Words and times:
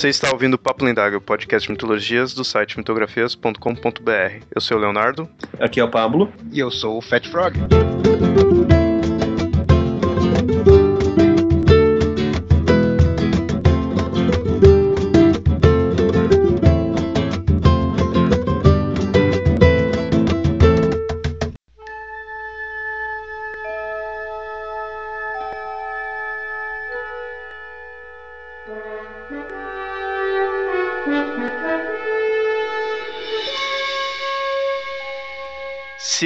Você 0.00 0.08
está 0.08 0.32
ouvindo 0.32 0.54
o 0.54 0.58
Papo 0.58 0.82
Lendário, 0.82 1.18
o 1.18 1.20
podcast 1.20 1.66
de 1.66 1.72
mitologias 1.72 2.32
do 2.32 2.42
site 2.42 2.78
mitografias.com.br. 2.78 4.44
Eu 4.50 4.58
sou 4.58 4.78
o 4.78 4.80
Leonardo. 4.80 5.28
Aqui 5.60 5.78
é 5.78 5.84
o 5.84 5.90
Pablo. 5.90 6.32
E 6.50 6.58
eu 6.58 6.70
sou 6.70 6.96
o 6.96 7.02
Fat 7.02 7.28
Frog. 7.28 7.52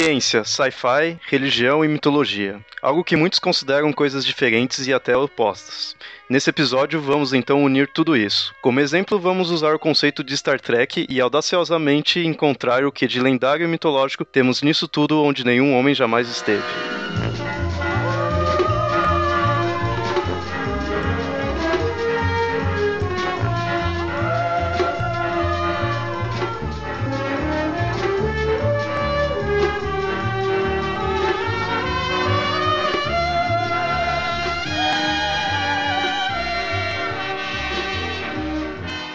Ciência, 0.04 0.44
sci-fi, 0.44 1.18
religião 1.30 1.82
e 1.82 1.88
mitologia. 1.88 2.60
Algo 2.82 3.02
que 3.02 3.16
muitos 3.16 3.38
consideram 3.38 3.90
coisas 3.90 4.22
diferentes 4.22 4.86
e 4.86 4.92
até 4.92 5.16
opostas. 5.16 5.96
Nesse 6.28 6.50
episódio, 6.50 7.00
vamos 7.00 7.32
então 7.32 7.64
unir 7.64 7.88
tudo 7.88 8.14
isso. 8.14 8.54
Como 8.60 8.80
exemplo, 8.80 9.18
vamos 9.18 9.50
usar 9.50 9.74
o 9.74 9.78
conceito 9.78 10.22
de 10.22 10.36
Star 10.36 10.60
Trek 10.60 11.06
e 11.08 11.20
audaciosamente 11.22 12.20
encontrar 12.20 12.84
o 12.84 12.92
que 12.92 13.06
de 13.06 13.18
lendário 13.18 13.64
e 13.64 13.66
mitológico 13.66 14.27
temos 14.27 14.60
nisso 14.60 14.86
tudo 14.86 15.22
onde 15.22 15.42
nenhum 15.42 15.74
homem 15.74 15.94
jamais 15.94 16.28
esteve. 16.28 16.62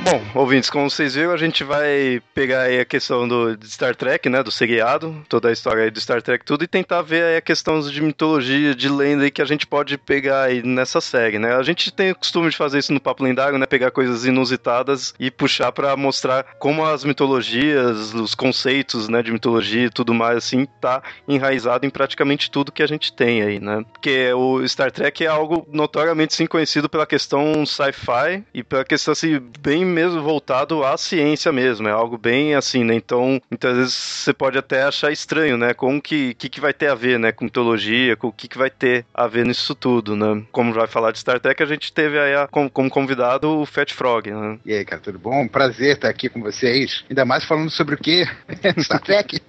Bom, 0.09 0.23
ouvintes, 0.35 0.69
como 0.69 0.89
vocês 0.89 1.15
viram, 1.15 1.31
a 1.31 1.37
gente 1.37 1.63
vai 1.63 2.21
pegar 2.33 2.61
aí 2.61 2.79
a 2.79 2.85
questão 2.85 3.27
do 3.27 3.57
Star 3.65 3.95
Trek, 3.95 4.29
né, 4.29 4.43
do 4.43 4.51
seriado, 4.51 5.23
toda 5.27 5.49
a 5.49 5.51
história 5.51 5.83
aí 5.83 5.91
do 5.91 5.99
Star 5.99 6.21
Trek 6.21 6.45
tudo, 6.45 6.63
e 6.63 6.67
tentar 6.67 7.01
ver 7.01 7.23
aí 7.23 7.37
a 7.37 7.41
questão 7.41 7.79
de 7.81 8.01
mitologia, 8.01 8.75
de 8.75 8.89
lenda 8.89 9.23
aí 9.23 9.31
que 9.31 9.41
a 9.41 9.45
gente 9.45 9.65
pode 9.65 9.97
pegar 9.97 10.43
aí 10.43 10.63
nessa 10.63 11.01
série, 11.01 11.39
né? 11.39 11.55
A 11.55 11.63
gente 11.63 11.91
tem 11.91 12.11
o 12.11 12.15
costume 12.15 12.49
de 12.49 12.57
fazer 12.57 12.79
isso 12.79 12.93
no 12.93 12.99
Papo 12.99 13.23
Lendário, 13.23 13.57
né, 13.57 13.65
pegar 13.65 13.91
coisas 13.91 14.25
inusitadas 14.25 15.13
e 15.19 15.31
puxar 15.31 15.71
para 15.71 15.95
mostrar 15.97 16.45
como 16.59 16.85
as 16.85 17.03
mitologias, 17.03 18.13
os 18.13 18.35
conceitos, 18.35 19.09
né, 19.09 19.21
de 19.23 19.31
mitologia 19.31 19.85
e 19.85 19.89
tudo 19.89 20.13
mais, 20.13 20.37
assim, 20.37 20.65
tá 20.79 21.01
enraizado 21.27 21.85
em 21.85 21.89
praticamente 21.89 22.51
tudo 22.51 22.71
que 22.71 22.83
a 22.83 22.87
gente 22.87 23.11
tem 23.13 23.41
aí, 23.41 23.59
né? 23.59 23.83
Porque 23.91 24.31
o 24.33 24.65
Star 24.67 24.91
Trek 24.91 25.23
é 25.23 25.27
algo 25.27 25.67
notoriamente, 25.71 26.33
sim, 26.33 26.45
conhecido 26.45 26.87
pela 26.87 27.05
questão 27.05 27.65
sci-fi 27.65 28.43
e 28.53 28.63
pela 28.63 28.85
questão, 28.85 29.11
assim, 29.11 29.39
bem 29.59 29.83
mesmo 29.85 30.18
voltado 30.21 30.83
à 30.83 30.97
ciência 30.97 31.51
mesmo, 31.51 31.87
é 31.87 31.91
algo 31.91 32.17
bem 32.17 32.55
assim, 32.55 32.83
né? 32.83 32.95
Então, 32.95 33.41
muitas 33.49 33.75
vezes 33.75 33.93
você 33.93 34.33
pode 34.33 34.57
até 34.57 34.83
achar 34.83 35.11
estranho, 35.11 35.57
né? 35.57 35.73
Com 35.73 36.01
que, 36.01 36.33
que, 36.35 36.49
que 36.49 36.61
vai 36.61 36.73
ter 36.73 36.87
a 36.87 36.95
ver, 36.95 37.19
né? 37.19 37.31
Com 37.31 37.45
mitologia, 37.45 38.15
com 38.15 38.27
o 38.27 38.31
que, 38.31 38.47
que 38.47 38.57
vai 38.57 38.69
ter 38.69 39.05
a 39.13 39.27
ver 39.27 39.45
nisso 39.45 39.75
tudo, 39.75 40.15
né? 40.15 40.43
Como 40.51 40.73
vai 40.73 40.87
falar 40.87 41.11
de 41.11 41.19
Star 41.19 41.39
Trek, 41.39 41.61
a 41.61 41.65
gente 41.65 41.91
teve 41.91 42.19
aí 42.19 42.35
a, 42.35 42.47
como, 42.47 42.69
como, 42.69 42.89
convidado 42.89 43.59
o 43.59 43.65
Fat 43.65 43.93
Frog, 43.93 44.29
né? 44.29 44.59
E 44.65 44.73
aí, 44.73 44.85
cara, 44.85 45.01
tudo 45.01 45.19
bom? 45.19 45.47
Prazer 45.47 45.95
estar 45.95 46.09
aqui 46.09 46.29
com 46.29 46.41
vocês. 46.41 47.03
Ainda 47.09 47.25
mais 47.25 47.43
falando 47.43 47.69
sobre 47.69 47.95
o 47.95 47.97
quê? 47.97 48.27
Star 48.79 49.01
Trek. 49.01 49.41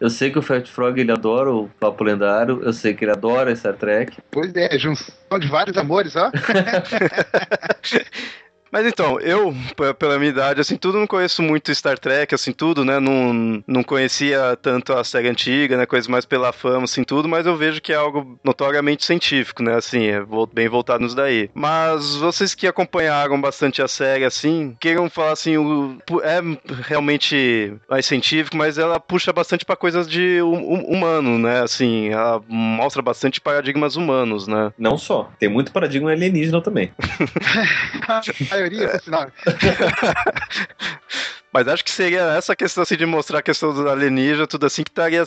Eu 0.00 0.08
sei 0.08 0.30
que 0.30 0.38
o 0.38 0.42
Fat 0.42 0.64
Frog 0.66 1.00
ele 1.00 1.10
adora 1.10 1.52
o 1.52 1.68
Papo 1.80 2.04
Lendário, 2.04 2.60
eu 2.62 2.72
sei 2.72 2.94
que 2.94 3.04
ele 3.04 3.10
adora 3.10 3.54
Star 3.54 3.74
Trek. 3.74 4.16
Pois 4.30 4.54
é, 4.54 4.78
junção 4.78 5.38
de 5.40 5.48
vários 5.48 5.76
amores, 5.76 6.14
ó. 6.14 6.30
Mas 8.70 8.86
então, 8.86 9.18
eu, 9.20 9.54
pela 9.98 10.18
minha 10.18 10.30
idade, 10.30 10.60
assim, 10.60 10.76
tudo 10.76 10.98
não 10.98 11.06
conheço 11.06 11.42
muito 11.42 11.74
Star 11.74 11.98
Trek, 11.98 12.34
assim, 12.34 12.52
tudo, 12.52 12.84
né? 12.84 13.00
Não, 13.00 13.62
não 13.66 13.82
conhecia 13.82 14.56
tanto 14.60 14.92
a 14.92 15.02
série 15.02 15.28
antiga, 15.28 15.76
né? 15.76 15.86
Coisas 15.86 16.08
mais 16.08 16.24
pela 16.24 16.52
fama, 16.52 16.84
assim, 16.84 17.02
tudo, 17.04 17.28
mas 17.28 17.46
eu 17.46 17.56
vejo 17.56 17.80
que 17.80 17.92
é 17.92 17.96
algo 17.96 18.38
notoriamente 18.44 19.04
científico, 19.04 19.62
né? 19.62 19.74
Assim, 19.74 20.06
é 20.06 20.22
bem 20.52 20.68
voltado 20.68 21.02
nos 21.02 21.14
daí. 21.14 21.50
Mas 21.54 22.16
vocês 22.16 22.54
que 22.54 22.66
acompanharam 22.66 23.40
bastante 23.40 23.80
a 23.82 23.88
série, 23.88 24.24
assim, 24.24 24.76
queiram 24.80 25.08
falar 25.08 25.32
assim, 25.32 25.56
o, 25.56 25.98
é 26.22 26.40
realmente 26.82 27.74
mais 27.88 28.06
científico, 28.06 28.56
mas 28.56 28.78
ela 28.78 29.00
puxa 29.00 29.32
bastante 29.32 29.64
para 29.64 29.76
coisas 29.76 30.08
de 30.08 30.40
humano, 30.42 31.38
né? 31.38 31.62
Assim, 31.62 32.08
ela 32.08 32.42
mostra 32.48 33.02
bastante 33.02 33.40
paradigmas 33.40 33.96
humanos, 33.96 34.46
né? 34.46 34.72
Não 34.78 34.98
só, 34.98 35.30
tem 35.38 35.48
muito 35.48 35.72
paradigma 35.72 36.10
alienígena 36.10 36.60
também. 36.60 36.92
maioria, 38.58 38.88
por 38.88 39.00
sinal. 39.00 39.30
Mas 41.52 41.66
acho 41.66 41.84
que 41.84 41.90
seria 41.90 42.34
essa 42.36 42.54
questão 42.54 42.82
assim, 42.82 42.96
de 42.96 43.06
mostrar 43.06 43.38
a 43.38 43.42
questão 43.42 43.72
do 43.72 43.88
alienígena, 43.88 44.46
tudo 44.46 44.66
assim, 44.66 44.82
que 44.82 44.90
estaria 44.90 45.24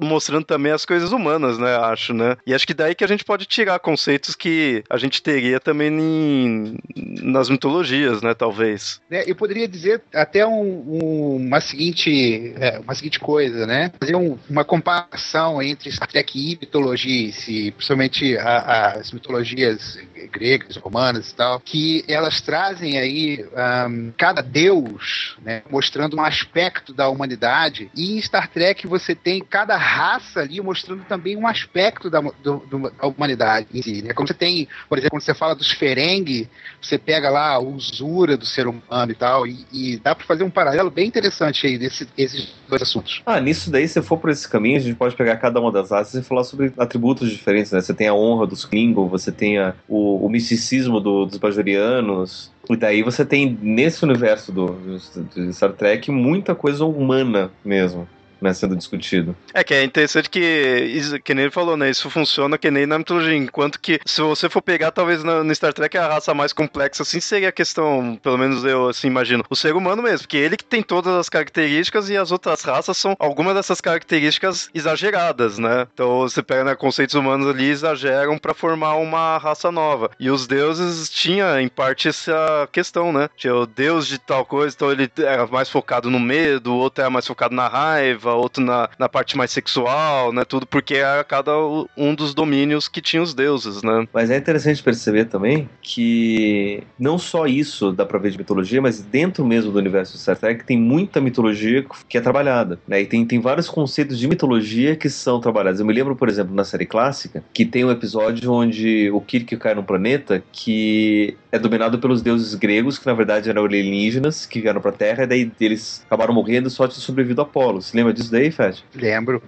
mostrando 0.00 0.44
também 0.44 0.72
as 0.72 0.84
coisas 0.84 1.12
humanas, 1.12 1.58
né? 1.58 1.76
Acho, 1.76 2.14
né? 2.14 2.36
E 2.46 2.54
acho 2.54 2.66
que 2.66 2.74
daí 2.74 2.94
que 2.94 3.04
a 3.04 3.08
gente 3.08 3.24
pode 3.24 3.44
tirar 3.46 3.78
conceitos 3.80 4.34
que 4.34 4.84
a 4.88 4.96
gente 4.96 5.22
teria 5.22 5.58
também 5.58 5.88
em, 5.88 6.78
nas 7.22 7.50
mitologias, 7.50 8.22
né? 8.22 8.34
Talvez. 8.34 9.00
É, 9.10 9.28
eu 9.28 9.34
poderia 9.34 9.66
dizer 9.66 10.02
até 10.14 10.46
um, 10.46 10.62
um, 10.62 11.36
uma, 11.36 11.60
seguinte, 11.60 12.54
é, 12.56 12.78
uma 12.78 12.94
seguinte 12.94 13.18
coisa, 13.18 13.66
né? 13.66 13.92
Fazer 13.98 14.14
um, 14.14 14.38
uma 14.48 14.64
comparação 14.64 15.60
entre 15.60 15.90
Star 15.90 16.08
Trek 16.08 16.38
e 16.38 16.58
mitologia, 16.60 17.32
se, 17.32 17.72
principalmente 17.72 18.36
a, 18.38 18.58
a, 18.58 18.88
as 18.92 19.12
mitologias 19.12 19.98
gregas, 20.26 20.76
romanas 20.76 21.30
e 21.30 21.34
tal, 21.34 21.60
que 21.60 22.04
elas 22.08 22.40
trazem 22.40 22.98
aí 22.98 23.44
um, 23.88 24.12
cada 24.16 24.42
deus, 24.42 25.36
né? 25.42 25.62
mostrando 25.70 26.16
um 26.16 26.22
aspecto 26.22 26.92
da 26.92 27.08
humanidade. 27.08 27.90
E 27.94 28.16
em 28.16 28.22
Star 28.22 28.48
Trek 28.48 28.86
você 28.86 29.14
tem 29.14 29.40
cada 29.42 29.76
raça 29.76 30.40
ali 30.40 30.60
mostrando 30.60 31.04
também 31.04 31.36
um 31.36 31.46
aspecto 31.46 32.10
da, 32.10 32.20
do, 32.20 32.58
do, 32.66 32.90
da 32.90 33.06
humanidade 33.06 33.68
em 33.72 33.82
si. 33.82 34.02
Né? 34.02 34.12
Quando 34.12 34.28
você 34.28 34.34
tem, 34.34 34.68
por 34.88 34.98
exemplo, 34.98 35.12
quando 35.12 35.22
você 35.22 35.34
fala 35.34 35.54
dos 35.54 35.70
Ferengi, 35.70 36.48
você 36.80 36.98
pega 36.98 37.30
lá 37.30 37.52
a 37.52 37.58
usura 37.58 38.36
do 38.36 38.46
ser 38.46 38.66
humano 38.66 39.12
e 39.12 39.14
tal, 39.14 39.46
e, 39.46 39.66
e 39.72 39.96
dá 39.98 40.14
para 40.14 40.26
fazer 40.26 40.44
um 40.44 40.50
paralelo 40.50 40.90
bem 40.90 41.06
interessante 41.06 41.66
aí 41.66 41.78
desses 41.78 42.54
dois 42.68 42.82
assuntos. 42.82 43.22
Ah, 43.26 43.40
nisso 43.40 43.70
daí, 43.70 43.86
se 43.86 44.00
for 44.02 44.18
por 44.18 44.30
esse 44.30 44.48
caminho, 44.48 44.76
a 44.76 44.80
gente 44.80 44.96
pode 44.96 45.14
pegar 45.14 45.36
cada 45.36 45.60
uma 45.60 45.70
das 45.70 45.90
raças 45.90 46.14
e 46.14 46.26
falar 46.26 46.44
sobre 46.44 46.72
atributos 46.78 47.30
diferentes, 47.30 47.72
né? 47.72 47.80
Você 47.80 47.94
tem 47.94 48.08
a 48.08 48.14
honra 48.14 48.46
dos 48.46 48.64
Klingon, 48.64 49.08
você 49.08 49.30
tem 49.30 49.58
a, 49.58 49.74
o, 49.88 50.13
o 50.16 50.28
misticismo 50.28 51.00
do, 51.00 51.26
dos 51.26 51.38
Bajorianos, 51.38 52.52
e 52.68 52.76
daí 52.76 53.02
você 53.02 53.24
tem, 53.24 53.58
nesse 53.60 54.04
universo 54.04 54.52
do, 54.52 54.66
do, 54.66 54.98
do 55.22 55.52
Star 55.52 55.72
Trek, 55.72 56.10
muita 56.10 56.54
coisa 56.54 56.84
humana 56.84 57.50
mesmo 57.64 58.08
né, 58.44 58.52
sendo 58.52 58.76
discutido. 58.76 59.34
É 59.54 59.64
que 59.64 59.72
é 59.72 59.82
interessante 59.82 60.28
que, 60.28 61.20
que 61.24 61.34
nem 61.34 61.44
ele 61.44 61.50
falou, 61.50 61.76
né? 61.76 61.88
Isso 61.88 62.10
funciona 62.10 62.58
que 62.58 62.70
nem 62.70 62.86
na 62.86 62.98
mitologia. 62.98 63.34
Enquanto 63.34 63.80
que, 63.80 63.98
se 64.04 64.20
você 64.20 64.48
for 64.48 64.60
pegar, 64.60 64.90
talvez 64.90 65.24
no, 65.24 65.42
no 65.42 65.54
Star 65.54 65.72
Trek 65.72 65.96
a 65.96 66.06
raça 66.06 66.34
mais 66.34 66.52
complexa, 66.52 67.02
assim, 67.02 67.20
seria 67.20 67.48
a 67.48 67.52
questão, 67.52 68.18
pelo 68.22 68.36
menos 68.36 68.64
eu 68.64 68.88
assim 68.88 69.06
imagino, 69.06 69.44
o 69.48 69.56
ser 69.56 69.74
humano 69.74 70.02
mesmo, 70.02 70.20
porque 70.20 70.36
ele 70.36 70.56
que 70.56 70.64
tem 70.64 70.82
todas 70.82 71.14
as 71.14 71.28
características 71.28 72.10
e 72.10 72.16
as 72.16 72.30
outras 72.30 72.62
raças 72.62 72.96
são 72.96 73.16
algumas 73.18 73.54
dessas 73.54 73.80
características 73.80 74.68
exageradas, 74.74 75.58
né? 75.58 75.86
Então 75.94 76.20
você 76.20 76.42
pega 76.42 76.64
né, 76.64 76.74
conceitos 76.74 77.14
humanos 77.14 77.48
ali 77.48 77.70
exageram 77.70 78.36
para 78.36 78.52
formar 78.52 78.96
uma 78.96 79.38
raça 79.38 79.72
nova. 79.72 80.10
E 80.20 80.30
os 80.30 80.46
deuses 80.46 81.08
tinha 81.08 81.62
em 81.62 81.68
parte 81.68 82.08
essa 82.08 82.68
questão, 82.70 83.12
né? 83.12 83.30
Tinha 83.36 83.54
o 83.54 83.66
deus 83.66 84.06
de 84.06 84.18
tal 84.18 84.44
coisa, 84.44 84.74
então 84.76 84.92
ele 84.92 85.10
era 85.18 85.46
mais 85.46 85.70
focado 85.70 86.10
no 86.10 86.20
medo, 86.20 86.72
o 86.72 86.76
outro 86.76 87.00
era 87.00 87.10
mais 87.10 87.26
focado 87.26 87.54
na 87.54 87.68
raiva, 87.68 88.33
outro 88.34 88.62
na, 88.62 88.88
na 88.98 89.08
parte 89.08 89.36
mais 89.36 89.50
sexual, 89.50 90.32
né? 90.32 90.44
Tudo 90.44 90.66
porque 90.66 90.94
era 90.94 91.24
cada 91.24 91.52
um 91.96 92.14
dos 92.14 92.34
domínios 92.34 92.88
que 92.88 93.00
tinha 93.00 93.22
os 93.22 93.34
deuses, 93.34 93.82
né? 93.82 94.06
Mas 94.12 94.30
é 94.30 94.36
interessante 94.36 94.82
perceber 94.82 95.26
também 95.26 95.68
que 95.80 96.82
não 96.98 97.18
só 97.18 97.46
isso 97.46 97.92
dá 97.92 98.04
pra 98.04 98.18
ver 98.18 98.30
de 98.30 98.38
mitologia, 98.38 98.80
mas 98.80 99.00
dentro 99.00 99.44
mesmo 99.44 99.72
do 99.72 99.78
universo 99.78 100.14
de 100.14 100.20
Star 100.20 100.36
Trek 100.36 100.64
tem 100.64 100.78
muita 100.78 101.20
mitologia 101.20 101.84
que 102.08 102.18
é 102.18 102.20
trabalhada, 102.20 102.78
né? 102.86 103.00
E 103.00 103.06
tem, 103.06 103.24
tem 103.24 103.40
vários 103.40 103.68
conceitos 103.68 104.18
de 104.18 104.28
mitologia 104.28 104.96
que 104.96 105.08
são 105.08 105.40
trabalhados. 105.40 105.80
Eu 105.80 105.86
me 105.86 105.92
lembro, 105.92 106.16
por 106.16 106.28
exemplo, 106.28 106.54
na 106.54 106.64
série 106.64 106.86
clássica, 106.86 107.44
que 107.52 107.64
tem 107.64 107.84
um 107.84 107.90
episódio 107.90 108.52
onde 108.52 109.10
o 109.10 109.20
Kirk 109.20 109.56
cai 109.56 109.74
num 109.74 109.82
planeta 109.82 110.42
que 110.52 111.36
é 111.50 111.58
dominado 111.58 111.98
pelos 111.98 112.20
deuses 112.20 112.54
gregos, 112.54 112.98
que 112.98 113.06
na 113.06 113.14
verdade 113.14 113.48
eram 113.48 113.64
alienígenas, 113.64 114.44
que 114.44 114.60
vieram 114.60 114.80
pra 114.80 114.92
Terra, 114.92 115.24
e 115.24 115.26
daí 115.26 115.52
eles 115.60 116.02
acabaram 116.06 116.34
morrendo 116.34 116.68
só 116.68 116.88
tinha 116.88 117.00
sobrevivido 117.00 117.42
Apolo. 117.42 117.80
Você 117.80 117.96
lembra 117.96 118.12
disso 118.12 118.23
daí, 118.30 118.50
Fed? 118.50 118.84
Lembro. 118.94 119.42